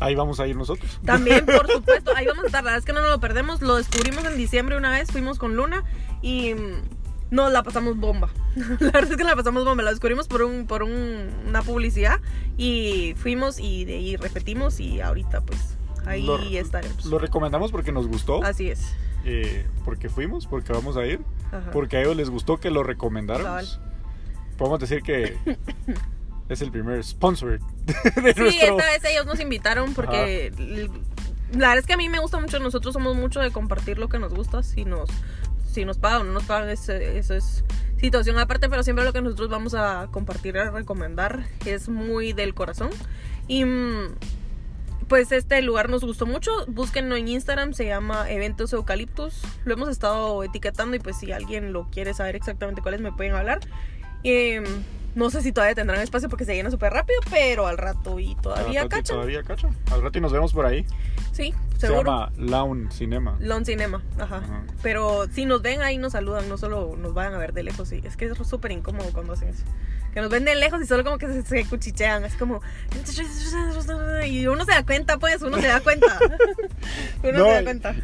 Ahí 0.01 0.15
vamos 0.15 0.41
a 0.41 0.47
ir 0.47 0.57
nosotros. 0.57 0.99
También, 1.05 1.47
por 1.47 1.69
supuesto, 1.73 2.13
ahí 2.17 2.27
vamos 2.27 2.45
a 2.45 2.47
estar. 2.47 2.63
La 2.65 2.71
verdad 2.71 2.79
es 2.79 2.85
que 2.85 2.93
no 2.93 3.01
nos 3.03 3.11
lo 3.11 3.21
perdemos. 3.21 3.61
Lo 3.63 3.77
descubrimos 3.77 4.25
en 4.25 4.37
diciembre 4.37 4.77
una 4.77 4.91
vez, 4.91 5.11
fuimos 5.13 5.39
con 5.39 5.55
Luna 5.57 5.85
y 6.23 6.55
mm, 6.55 6.83
nos 7.31 7.53
la 7.53 7.63
pasamos 7.63 7.97
bomba. 7.97 8.31
La 8.81 8.91
verdad 8.91 9.11
es 9.13 9.17
que 9.17 9.25
la 9.25 9.37
pasamos 9.37 9.65
bomba. 9.65 9.83
La 9.85 9.91
descubrimos 9.91 10.27
por 10.29 10.43
un 10.43 10.67
por 10.67 10.83
un- 10.83 11.31
una 11.47 11.63
publicidad 11.63 12.21
y 12.59 13.15
fuimos 13.17 13.59
y 13.61 13.85
de 13.85 13.95
ahí 13.95 14.17
repetimos 14.17 14.81
y 14.81 15.01
ahorita 15.01 15.41
pues 15.43 15.59
ahí 16.05 16.23
Lo- 16.27 16.39
estaremos. 16.39 17.05
Lo 17.07 17.19
recomendamos 17.19 17.71
porque 17.71 17.93
nos 17.93 18.09
gustó, 18.09 18.43
Así 18.45 18.69
es. 18.71 18.95
Eh, 19.25 19.67
porque 19.85 20.09
fuimos, 20.09 20.47
porque 20.47 20.73
vamos 20.73 20.97
a 20.97 21.07
ir, 21.07 21.21
Ajá. 21.51 21.71
porque 21.73 21.97
a 21.97 22.01
ellos 22.03 22.17
les 22.17 22.31
gustó 22.31 22.59
que 22.59 22.71
lo 22.71 22.83
recomendáramos. 22.83 23.77
Cabal. 23.77 23.93
Podemos 24.59 24.81
decir 24.81 25.03
que 25.03 25.37
es 26.49 26.63
el 26.63 26.71
primer 26.71 27.03
sponsor 27.05 27.59
de 27.59 27.95
Sí, 28.35 28.41
nuestro... 28.41 28.47
esta 28.47 28.75
vez 28.85 29.05
ellos 29.05 29.27
nos 29.27 29.41
invitaron 29.41 29.95
porque 29.95 30.47
l- 30.59 30.91
la 31.53 31.69
verdad 31.69 31.79
es 31.79 31.87
que 31.87 31.93
a 31.95 31.97
mí 31.97 32.09
me 32.09 32.19
gusta 32.19 32.39
mucho, 32.41 32.59
nosotros 32.61 32.93
somos 32.95 33.17
mucho 33.17 33.41
de 33.41 33.51
compartir 33.51 33.99
lo 33.99 34.09
que 34.09 34.19
nos 34.19 34.33
gusta, 34.35 34.63
si 34.63 34.85
nos, 34.85 35.09
si 35.71 35.85
nos 35.85 35.99
pagan 35.99 36.23
o 36.23 36.25
no 36.25 36.33
nos 36.33 36.45
pagan, 36.45 36.69
es- 36.71 36.89
eso 36.89 37.35
es 37.35 37.65
situación 37.99 38.39
aparte, 38.39 38.69
pero 38.69 38.83
siempre 38.83 39.05
lo 39.05 39.13
que 39.13 39.23
nosotros 39.23 39.49
vamos 39.49 39.75
a 39.75 40.09
compartir 40.11 40.59
a 40.59 40.71
recomendar 40.71 41.47
es 41.67 41.89
muy 41.89 42.33
del 42.33 42.53
corazón. 42.55 42.91
Y 43.49 43.65
mm, 43.65 44.07
pues 45.13 45.31
este 45.31 45.61
lugar 45.61 45.91
nos 45.91 46.03
gustó 46.03 46.25
mucho, 46.25 46.51
búsquenlo 46.69 47.17
en 47.17 47.29
Instagram, 47.29 47.75
se 47.75 47.85
llama 47.85 48.31
Eventos 48.31 48.73
Eucaliptus, 48.73 49.43
lo 49.67 49.75
hemos 49.75 49.91
estado 49.91 50.43
etiquetando 50.43 50.97
y 50.97 51.01
pues 51.01 51.19
si 51.19 51.31
alguien 51.33 51.75
lo 51.75 51.91
quiere 51.91 52.15
saber 52.15 52.35
exactamente 52.35 52.81
cuáles 52.81 53.03
me 53.03 53.13
pueden 53.13 53.35
hablar. 53.35 53.61
Y, 54.23 54.55
No 55.15 55.31
sé 55.31 55.43
si 55.43 55.53
todavía 55.53 55.75
tendrán 55.75 56.01
espacio 56.01 56.29
porque 56.29 56.45
se 56.45 56.55
llena 56.55 56.71
súper 56.71 56.93
rápido, 56.93 57.21
pero 57.31 57.67
al 57.67 57.77
rato 57.77 58.19
y 58.19 58.35
todavía 58.37 58.89
cachan. 58.89 59.17
Todavía. 59.17 59.43
Al 59.91 60.03
rato 60.03 60.19
y 60.19 60.21
nos 60.21 60.33
vemos 60.33 60.53
por 60.55 60.65
ahí. 60.65 60.87
Sí, 61.33 61.55
Se 61.79 61.87
seguro. 61.89 62.03
llama 62.11 62.33
Lawn 62.37 62.91
Cinema. 62.91 63.37
Lon 63.41 63.65
Cinema, 63.65 64.03
ajá. 64.19 64.37
Ajá. 64.39 64.63
Pero 64.83 65.27
si 65.33 65.45
nos 65.45 65.63
ven 65.63 65.83
ahí 65.83 65.99
nos 65.99 66.13
saludan, 66.13 66.49
no 66.49 66.57
solo 66.59 66.97
nos 66.97 67.13
vayan 67.15 67.35
a 67.35 67.39
ver 67.39 67.53
de 67.53 67.63
lejos. 67.63 67.89
Sí. 67.89 68.01
Es 68.05 68.17
que 68.17 68.27
es 68.27 68.37
súper 68.47 68.73
incómodo 68.73 69.11
cuando 69.13 69.33
hacen 69.35 69.49
eso. 69.49 69.65
Que 70.15 70.21
nos 70.21 70.31
ven 70.31 70.45
de 70.45 70.55
lejos 70.55 70.83
y 70.83 70.87
solo 70.87 71.05
como 71.05 71.19
que 71.19 71.27
se, 71.29 71.43
se 71.43 71.65
cuchichean. 71.67 72.25
Es 72.25 72.35
como. 72.35 72.61
Y 74.27 74.47
uno 74.47 74.65
se 74.65 74.73
da 74.73 74.85
cuenta, 74.85 75.19
pues, 75.19 75.41
uno 75.43 75.59
se 75.59 75.69
da 75.69 75.81
cuenta. 75.81 76.19
uno 77.23 77.39
No, 77.39 77.45
se 77.47 77.53
da 77.53 77.65
cuenta. 77.65 77.95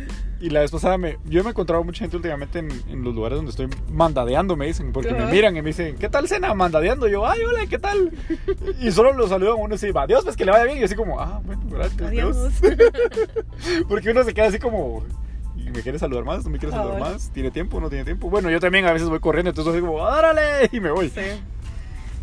Y 0.40 0.50
la 0.50 0.60
vez 0.60 0.70
pasada, 0.70 0.98
me, 0.98 1.18
yo 1.24 1.42
me 1.42 1.48
he 1.48 1.50
encontrado 1.50 1.82
mucha 1.82 2.00
gente 2.00 2.16
últimamente 2.16 2.60
en, 2.60 2.70
en 2.88 3.02
los 3.02 3.12
lugares 3.12 3.36
donde 3.36 3.50
estoy 3.50 3.68
mandadeando, 3.90 4.54
me 4.54 4.66
dicen, 4.66 4.92
porque 4.92 5.12
me 5.12 5.26
miran 5.26 5.56
y 5.56 5.62
me 5.62 5.68
dicen, 5.68 5.96
¿qué 5.96 6.08
tal 6.08 6.28
cena? 6.28 6.54
Mandadeando. 6.54 7.08
Yo, 7.08 7.26
ay, 7.26 7.42
hola, 7.42 7.66
¿qué 7.66 7.78
tal? 7.78 8.12
Y 8.80 8.92
solo 8.92 9.12
lo 9.12 9.26
saludan 9.26 9.54
a 9.54 9.56
uno 9.56 9.74
y 9.80 9.90
va, 9.90 10.06
Dios, 10.06 10.22
pues 10.24 10.36
que 10.36 10.44
le 10.44 10.52
vaya 10.52 10.64
bien. 10.64 10.76
Y 10.76 10.80
yo 10.80 10.86
así 10.86 10.94
como, 10.94 11.18
ah, 11.18 11.40
bueno, 11.44 11.62
gracias, 11.68 12.00
Adiós. 12.00 12.60
Dios. 12.60 12.76
Porque 13.88 14.10
uno 14.10 14.22
se 14.22 14.32
queda 14.32 14.46
así 14.46 14.60
como, 14.60 15.04
¿y 15.56 15.70
¿me 15.70 15.82
quiere 15.82 15.98
saludar 15.98 16.24
más? 16.24 16.44
¿No 16.44 16.50
me 16.50 16.58
quiere 16.58 16.72
saludar 16.72 17.00
más? 17.00 17.30
¿Tiene 17.30 17.50
tiempo? 17.50 17.80
¿No 17.80 17.88
tiene 17.88 18.04
tiempo? 18.04 18.30
Bueno, 18.30 18.48
yo 18.48 18.60
también 18.60 18.86
a 18.86 18.92
veces 18.92 19.08
voy 19.08 19.18
corriendo, 19.18 19.50
entonces 19.50 19.74
así 19.74 19.80
como, 19.80 20.06
¡árale! 20.06 20.68
Y 20.72 20.78
me 20.78 20.92
voy. 20.92 21.10
Sí. 21.10 21.20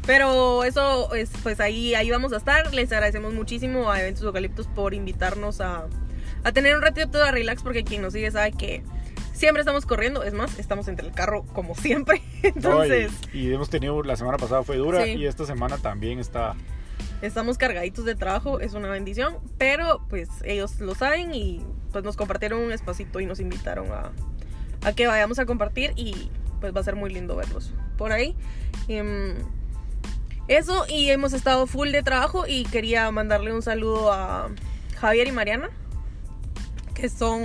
Pero 0.06 0.64
eso, 0.64 1.14
es, 1.16 1.32
pues 1.44 1.60
ahí, 1.60 1.96
ahí 1.96 2.12
vamos 2.12 2.32
a 2.32 2.38
estar. 2.38 2.74
Les 2.74 2.92
agradecemos 2.94 3.34
muchísimo 3.34 3.92
a 3.92 4.00
Eventos 4.00 4.24
Eucaliptus 4.24 4.68
por 4.68 4.94
invitarnos 4.94 5.60
a, 5.60 5.88
a 6.46 6.52
tener 6.54 6.76
un 6.76 6.82
ratito 6.82 7.18
de 7.18 7.32
relax, 7.32 7.62
porque 7.64 7.84
quien 7.84 8.02
nos 8.02 8.14
sigue 8.14 8.32
sabe 8.32 8.52
que 8.54 8.84
siempre 9.34 9.62
estamos 9.62 9.86
corriendo. 9.86 10.24
Es 10.24 10.34
más, 10.34 10.58
estamos 10.60 10.88
entre 10.88 11.06
el 11.08 11.14
carro 11.14 11.44
como 11.54 11.76
siempre. 11.76 12.22
No, 12.42 12.42
y- 12.44 12.48
Entonces, 12.48 13.12
y, 13.34 13.52
hemos 13.54 13.70
tenido, 13.70 14.02
la 14.04 14.16
semana 14.16 14.38
pasada 14.38 14.64
fue 14.64 14.78
dura 14.78 15.04
Sí. 15.04 15.12
y 15.12 15.26
esta 15.26 15.46
semana 15.46 15.78
también 15.78 16.20
está... 16.20 16.56
estamos 17.22 17.58
cargaditos 17.58 18.06
de 18.06 18.16
trabajo. 18.16 18.60
Es 18.60 18.74
una 18.74 18.88
bendición. 18.90 19.38
Pero 19.58 20.06
pues 20.10 20.30
ellos 20.44 20.80
lo 20.80 20.96
saben 20.96 21.34
y 21.34 21.66
pues 21.92 22.04
nos 22.04 22.16
compartieron 22.16 22.62
un 22.62 22.72
espacito 22.72 23.20
y 23.20 23.26
nos 23.26 23.40
invitaron 23.40 23.88
a, 23.92 24.12
a 24.88 24.94
que 24.94 25.08
vayamos 25.08 25.40
a 25.40 25.46
compartir. 25.46 25.92
Y 25.96 26.30
pues 26.62 26.74
va 26.76 26.82
a 26.82 26.84
ser 26.84 26.96
muy 26.96 27.12
lindo 27.12 27.36
verlos 27.36 27.74
por 27.98 28.12
ahí. 28.12 28.36
Em, 28.88 29.34
Eso, 30.48 30.86
y 30.88 31.10
hemos 31.10 31.34
estado 31.34 31.66
full 31.66 31.90
de 31.90 32.04
trabajo 32.04 32.46
y 32.48 32.66
quería 32.66 33.10
mandarle 33.10 33.52
un 33.54 33.64
saludo 33.64 34.14
a 34.14 34.50
Javier 34.98 35.28
y 35.28 35.32
Mariana, 35.32 35.70
que 36.96 37.10
son 37.10 37.44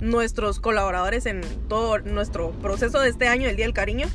nuestros 0.00 0.60
colaboradores 0.60 1.26
en 1.26 1.42
todo 1.68 1.98
nuestro 1.98 2.52
proceso 2.52 3.00
de 3.00 3.10
este 3.10 3.28
año, 3.28 3.48
el 3.48 3.56
Día 3.56 3.66
del 3.66 3.74
Cariño. 3.74 4.06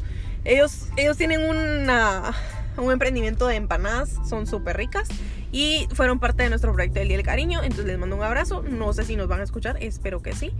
Ellos, 0.43 0.88
ellos 0.97 1.17
tienen 1.17 1.47
una, 1.47 2.34
un 2.78 2.91
emprendimiento 2.91 3.47
de 3.47 3.55
empanadas, 3.55 4.17
son 4.28 4.47
súper 4.47 4.78
ricas 4.78 5.07
y 5.51 5.88
fueron 5.93 6.19
parte 6.19 6.43
de 6.43 6.49
nuestro 6.49 6.73
proyecto 6.73 6.99
del 6.99 7.09
Día 7.09 7.17
del 7.17 7.26
Cariño, 7.26 7.61
entonces 7.61 7.86
les 7.86 7.99
mando 7.99 8.15
un 8.15 8.23
abrazo, 8.23 8.63
no 8.63 8.93
sé 8.93 9.03
si 9.03 9.15
nos 9.15 9.28
van 9.28 9.41
a 9.41 9.43
escuchar, 9.43 9.78
espero 9.82 10.21
que 10.21 10.34
sí, 10.34 10.51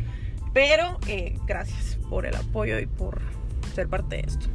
pero 0.54 1.00
eh, 1.08 1.38
gracias 1.48 1.98
por 2.10 2.26
el 2.26 2.36
apoyo 2.36 2.80
y 2.80 2.86
por 2.86 3.22
ser 3.74 3.88
parte 3.88 4.18
de 4.18 4.22
esto. 4.28 4.46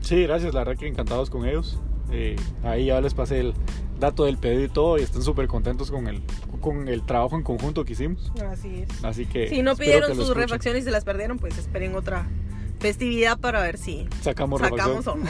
Sí, 0.00 0.22
gracias, 0.22 0.54
la 0.54 0.64
verdad 0.64 0.82
encantados 0.84 1.28
con 1.28 1.46
ellos. 1.46 1.80
Eh, 2.10 2.36
ahí 2.62 2.86
ya 2.86 3.00
les 3.00 3.12
pasé 3.12 3.40
el 3.40 3.54
dato 3.98 4.24
del 4.24 4.38
pedido 4.38 4.64
y 4.64 4.68
todo 4.68 4.98
y 4.98 5.02
están 5.02 5.22
súper 5.22 5.46
contentos 5.48 5.90
con 5.90 6.06
el, 6.06 6.22
con 6.60 6.88
el 6.88 7.02
trabajo 7.04 7.36
en 7.36 7.42
conjunto 7.42 7.84
que 7.84 7.92
hicimos. 7.92 8.32
Así 8.50 8.84
es. 8.88 9.04
Así 9.04 9.26
que... 9.26 9.48
Si 9.48 9.62
no 9.62 9.76
pidieron 9.76 10.14
sus 10.14 10.34
refacciones 10.34 10.82
y 10.82 10.84
se 10.84 10.90
las 10.90 11.04
perdieron, 11.04 11.38
pues 11.38 11.58
esperen 11.58 11.94
otra 11.94 12.26
festividad 12.78 13.38
para 13.38 13.60
ver 13.62 13.78
si 13.78 14.06
Sacamos, 14.22 14.60
sacamos 14.60 15.06
o 15.06 15.16
no. 15.16 15.26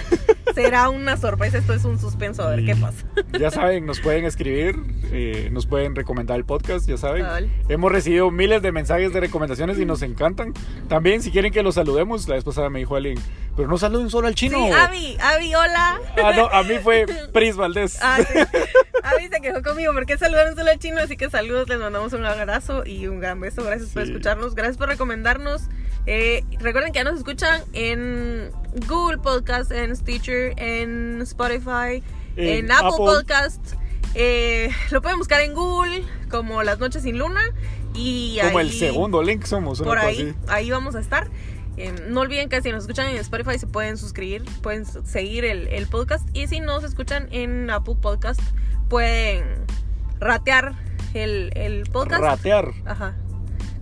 Será 0.54 0.88
una 0.88 1.16
sorpresa, 1.16 1.58
esto 1.58 1.72
es 1.72 1.84
un 1.84 1.98
suspenso 1.98 2.42
a 2.42 2.50
ver 2.50 2.60
Y 2.60 2.66
qué 2.66 2.76
pasa. 2.76 3.04
Ya 3.38 3.50
saben, 3.50 3.86
nos 3.86 4.00
pueden 4.00 4.24
escribir, 4.24 4.76
eh, 5.12 5.48
nos 5.52 5.66
pueden 5.66 5.94
recomendar 5.94 6.36
el 6.36 6.44
podcast, 6.44 6.88
ya 6.88 6.96
saben. 6.96 7.26
Hemos 7.68 7.92
recibido 7.92 8.30
miles 8.30 8.62
de 8.62 8.72
mensajes 8.72 9.12
de 9.12 9.20
recomendaciones 9.20 9.78
y 9.78 9.84
nos 9.84 10.02
encantan. 10.02 10.54
También, 10.88 11.22
si 11.22 11.30
quieren 11.30 11.52
que 11.52 11.62
los 11.62 11.76
saludemos, 11.76 12.26
la 12.28 12.34
vez 12.34 12.44
pasada 12.44 12.70
me 12.70 12.80
dijo 12.80 12.96
alguien, 12.96 13.18
pero 13.56 13.68
no 13.68 13.78
saluden 13.78 14.10
solo 14.10 14.26
al 14.26 14.34
chino. 14.34 14.58
Sí, 14.58 14.72
Avi, 14.72 15.16
Avi, 15.20 15.54
hola. 15.54 16.00
Ah, 16.22 16.32
no, 16.34 16.46
a 16.46 16.62
mí 16.62 16.74
fue 16.82 17.06
Pris 17.32 17.56
Valdés. 17.56 17.98
Ah, 18.02 18.18
sí. 18.18 18.38
Avi 19.02 19.28
se 19.28 19.40
quejó 19.40 19.62
conmigo 19.62 19.92
porque 19.94 20.18
saludaron 20.18 20.56
solo 20.56 20.70
al 20.70 20.78
chino, 20.78 21.00
así 21.00 21.16
que 21.16 21.30
saludos, 21.30 21.68
les 21.68 21.78
mandamos 21.78 22.12
un 22.12 22.24
abrazo 22.24 22.84
y 22.84 23.06
un 23.06 23.20
gran 23.20 23.38
beso. 23.40 23.62
Gracias 23.62 23.90
por 23.90 24.02
escucharnos, 24.02 24.54
gracias 24.54 24.76
por 24.76 24.88
recomendarnos. 24.88 25.62
Eh, 26.06 26.44
recuerden 26.58 26.92
que 26.92 27.00
ya 27.00 27.04
nos 27.04 27.18
escuchan 27.18 27.37
en 27.72 28.50
Google 28.88 29.18
Podcast, 29.18 29.70
en 29.72 29.94
Stitcher, 29.96 30.54
en 30.56 31.20
Spotify, 31.22 32.02
en, 32.36 32.66
En 32.66 32.72
Apple, 32.72 32.88
Apple. 32.88 32.96
Podcast. 32.98 33.74
Eh, 34.14 34.70
lo 34.90 35.02
pueden 35.02 35.18
buscar 35.18 35.40
en 35.42 35.54
Google 35.54 36.02
como 36.30 36.62
Las 36.62 36.78
Noches 36.78 37.02
sin 37.02 37.18
Luna 37.18 37.42
y 37.94 38.38
Como 38.42 38.60
el 38.60 38.68
ahí- 38.68 38.78
segundo 38.78 39.22
link 39.22 39.44
somos. 39.44 39.80
por 39.82 39.98
ahí, 39.98 40.34
ahí 40.48 40.70
vamos 40.70 40.94
a 40.94 41.00
estar. 41.00 41.28
Eh, 41.76 41.94
no 42.08 42.20
olviden 42.22 42.48
que 42.48 42.60
si 42.60 42.72
nos 42.72 42.82
escuchan 42.82 43.06
en 43.06 43.16
Spotify 43.18 43.58
se 43.58 43.66
pueden 43.68 43.96
suscribir, 43.96 44.44
pueden 44.62 44.84
seguir 45.06 45.44
el, 45.44 45.68
el 45.68 45.86
podcast 45.86 46.28
y 46.36 46.48
si 46.48 46.58
nos 46.60 46.82
escuchan 46.82 47.28
en 47.30 47.70
Apple 47.70 47.94
Podcast 48.00 48.40
pueden 48.88 49.44
ratear 50.18 50.74
el, 51.14 51.52
el 51.54 51.84
podcast. 51.84 52.20
Ratear, 52.22 52.72
Ajá, 52.84 53.14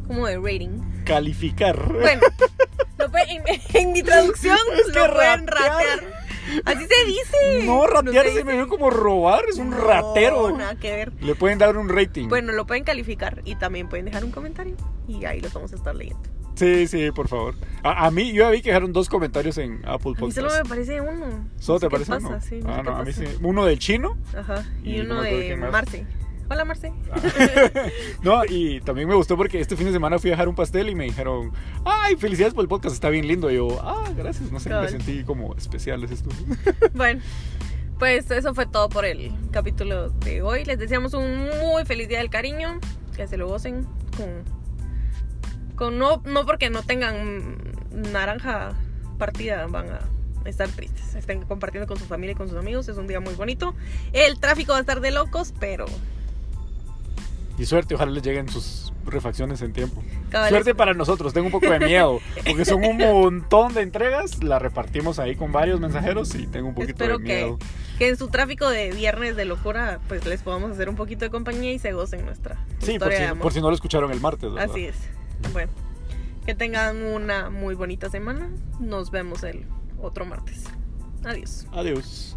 como 0.07 0.27
de 0.27 0.37
rating. 0.37 0.81
calificar. 1.05 1.91
Bueno, 1.91 2.21
lo 3.07 3.11
pueden- 3.13 3.43
en, 3.47 3.61
en 3.75 3.93
mi 3.93 4.03
traducción 4.03 4.57
Es 4.75 4.93
que 4.93 4.99
lo 5.01 5.15
pueden 5.15 5.47
ratear. 5.47 5.73
ratear. 5.73 6.27
Así 6.65 6.87
se 6.87 7.05
dice. 7.07 7.67
No, 7.67 7.87
ratear 7.89 8.27
se 8.27 8.35
se 8.35 8.45
me 8.45 8.53
vio 8.55 8.69
como 8.69 8.89
robar, 8.89 9.45
es 9.49 9.57
un 9.57 9.71
No, 9.71 9.79
ratero. 9.79 10.57
Nada 10.57 10.77
que 10.77 10.95
ver. 10.95 11.13
Le 11.21 11.35
pueden 11.35 11.59
dar 11.59 11.77
un 11.77 11.89
rating. 11.89 12.29
Bueno, 12.29 12.53
lo 12.53 12.67
pueden 12.67 12.85
calificar 12.85 13.43
y 13.45 13.57
también 13.57 13.89
pueden 13.89 14.05
dejar 14.07 14.25
un 14.25 14.31
comentario 14.31 14.77
y 15.09 15.25
ahí 15.25 15.41
los 15.41 15.53
vamos 15.53 15.73
a 15.73 15.77
estar 15.77 15.95
leyendo. 15.97 16.23
Sí, 16.55 16.87
sí, 16.87 17.11
por 17.11 17.29
favor. 17.29 17.55
A, 17.83 18.07
a 18.07 18.11
mí, 18.11 18.33
yo 18.33 18.45
ya 18.45 18.51
vi 18.51 18.63
que 18.63 18.71
dejaron 18.71 18.93
dos 18.93 19.09
comentarios 19.11 19.59
en 19.59 19.83
Apple 19.87 20.15
A 20.19 20.25
mí 20.25 20.33
solo 20.33 20.47
Podcast. 20.49 20.63
me 20.63 20.69
parece 20.69 21.01
uno. 21.03 21.49
¿Solo 21.59 21.75
No 21.75 21.81
sé 21.81 21.87
te 21.87 21.91
parece 21.91 22.11
pasa, 22.13 22.29
uno? 22.29 22.41
sí, 22.41 22.61
ah, 22.65 22.83
no, 22.85 22.97
a 22.97 23.05
mí 23.05 23.13
sí. 23.13 23.25
Uno 23.43 23.65
del 23.67 23.79
chino. 23.79 24.17
Ajá. 24.35 24.65
Y, 24.85 25.01
Y 25.01 25.03
no 25.03 25.15
uno 25.15 25.23
de. 25.23 25.57
Marce. 25.57 26.07
Hola, 26.49 26.65
Marce. 26.65 26.93
No, 28.23 28.45
y 28.45 28.81
también 28.81 29.09
me 29.09 29.15
gustó 29.15 29.37
porque 29.37 29.61
este 29.61 29.77
fin 29.77 29.87
de 29.87 29.93
semana 29.93 30.19
fui 30.19 30.31
a 30.31 30.35
dejar 30.35 30.49
un 30.49 30.55
pastel 30.55 30.89
y 30.89 30.95
me 30.95 31.05
dijeron, 31.05 31.53
ay, 31.85 32.17
felicidades 32.17 32.55
por 32.55 32.63
el 32.63 32.69
podcast, 32.69 32.95
está 32.95 33.09
bien 33.11 33.27
lindo. 33.27 33.51
Y 33.51 33.57
yo, 33.57 33.81
ah, 33.83 34.11
gracias, 34.17 34.51
no 34.53 34.61
sé, 34.61 34.71
me 34.71 34.89
sentí 34.89 35.25
como 35.25 35.55
especial, 35.57 36.03
es 36.05 36.11
esto. 36.13 36.31
bueno, 36.95 37.21
pues 37.99 38.31
eso 38.31 38.55
fue 38.55 38.67
todo 38.67 38.89
por 38.89 39.05
el 39.05 39.33
capítulo 39.51 40.11
de 40.11 40.43
hoy. 40.43 40.65
Les 40.65 40.79
deseamos 40.79 41.15
un 41.15 41.49
muy 41.61 41.85
feliz 41.85 42.09
día 42.09 42.19
del 42.19 42.31
cariño. 42.31 42.79
Que 43.17 43.27
se 43.27 43.39
lo 43.39 43.49
gocen 43.49 43.87
con. 44.17 44.45
con 45.75 45.99
no, 45.99 46.23
no 46.27 46.45
porque 46.45 46.69
no 46.69 46.83
tengan 46.83 47.57
naranja 47.91 48.75
partida, 49.19 49.67
van 49.67 49.89
a 49.89 50.01
estar 50.45 50.69
tristes. 50.69 51.15
Estén 51.15 51.43
compartiendo 51.43 51.87
con 51.87 51.99
su 51.99 52.05
familia 52.05 52.33
y 52.33 52.37
con 52.37 52.49
sus 52.49 52.59
amigos. 52.59 52.89
Es 52.89 52.99
un 52.99 53.07
día 53.07 53.21
muy 53.21 53.35
bonito. 53.35 53.75
El 54.13 54.39
tráfico 54.39 54.73
va 54.73 54.79
a 54.79 54.81
estar 54.83 55.01
de 55.01 55.11
locos, 55.11 55.55
pero. 55.59 55.87
Y 57.59 57.65
suerte, 57.65 57.95
ojalá 57.95 58.13
les 58.13 58.23
lleguen 58.23 58.49
sus 58.49 58.93
refacciones 59.07 59.63
en 59.63 59.73
tiempo. 59.73 60.03
Suerte 60.49 60.75
para 60.75 60.93
nosotros, 60.93 61.33
tengo 61.33 61.47
un 61.47 61.53
poco 61.53 61.71
de 61.71 61.79
miedo, 61.81 62.21
porque 62.47 62.65
son 62.67 62.85
un 62.85 62.99
montón 62.99 63.73
de 63.73 63.81
entregas, 63.83 64.43
la 64.43 64.59
repartimos 64.59 65.19
ahí 65.19 65.37
con 65.37 65.53
varios 65.53 65.81
mensajeros 65.81 66.35
y 66.35 66.47
tengo 66.47 66.69
un 66.69 66.75
poquito 66.75 66.93
Espero 66.93 67.19
de 67.19 67.25
que, 67.25 67.35
miedo. 67.45 67.59
que 67.99 68.09
en 68.09 68.17
su 68.19 68.29
tráfico 68.29 68.69
de 68.69 68.91
viernes 68.93 69.37
de 69.37 69.45
locura, 69.47 70.01
pues 70.09 70.27
les 70.27 70.43
podamos 70.43 70.73
hacer 70.73 70.89
un 70.91 70.97
poquito 70.97 71.25
de 71.25 71.31
compañía 71.31 71.73
y 71.73 71.79
se 71.79 71.93
gocen 71.93 72.27
nuestra 72.27 72.63
Sí, 72.81 72.99
por 72.99 73.11
si, 73.13 73.19
de 73.19 73.27
amor. 73.27 73.43
por 73.43 73.53
si 73.55 73.61
no 73.63 73.69
lo 73.71 73.75
escucharon 73.75 74.11
el 74.13 74.21
martes, 74.21 74.53
¿verdad? 74.53 74.71
Así 74.71 74.85
es. 74.85 74.97
Bueno, 75.53 75.73
que 76.45 76.55
tengan 76.55 77.03
una 77.03 77.49
muy 77.49 77.75
bonita 77.75 78.11
semana. 78.11 78.51
Nos 78.81 79.11
vemos 79.11 79.43
el 79.45 79.65
otro 80.03 80.27
martes. 80.27 80.65
Adiós. 81.25 81.67
Adiós. 81.73 82.37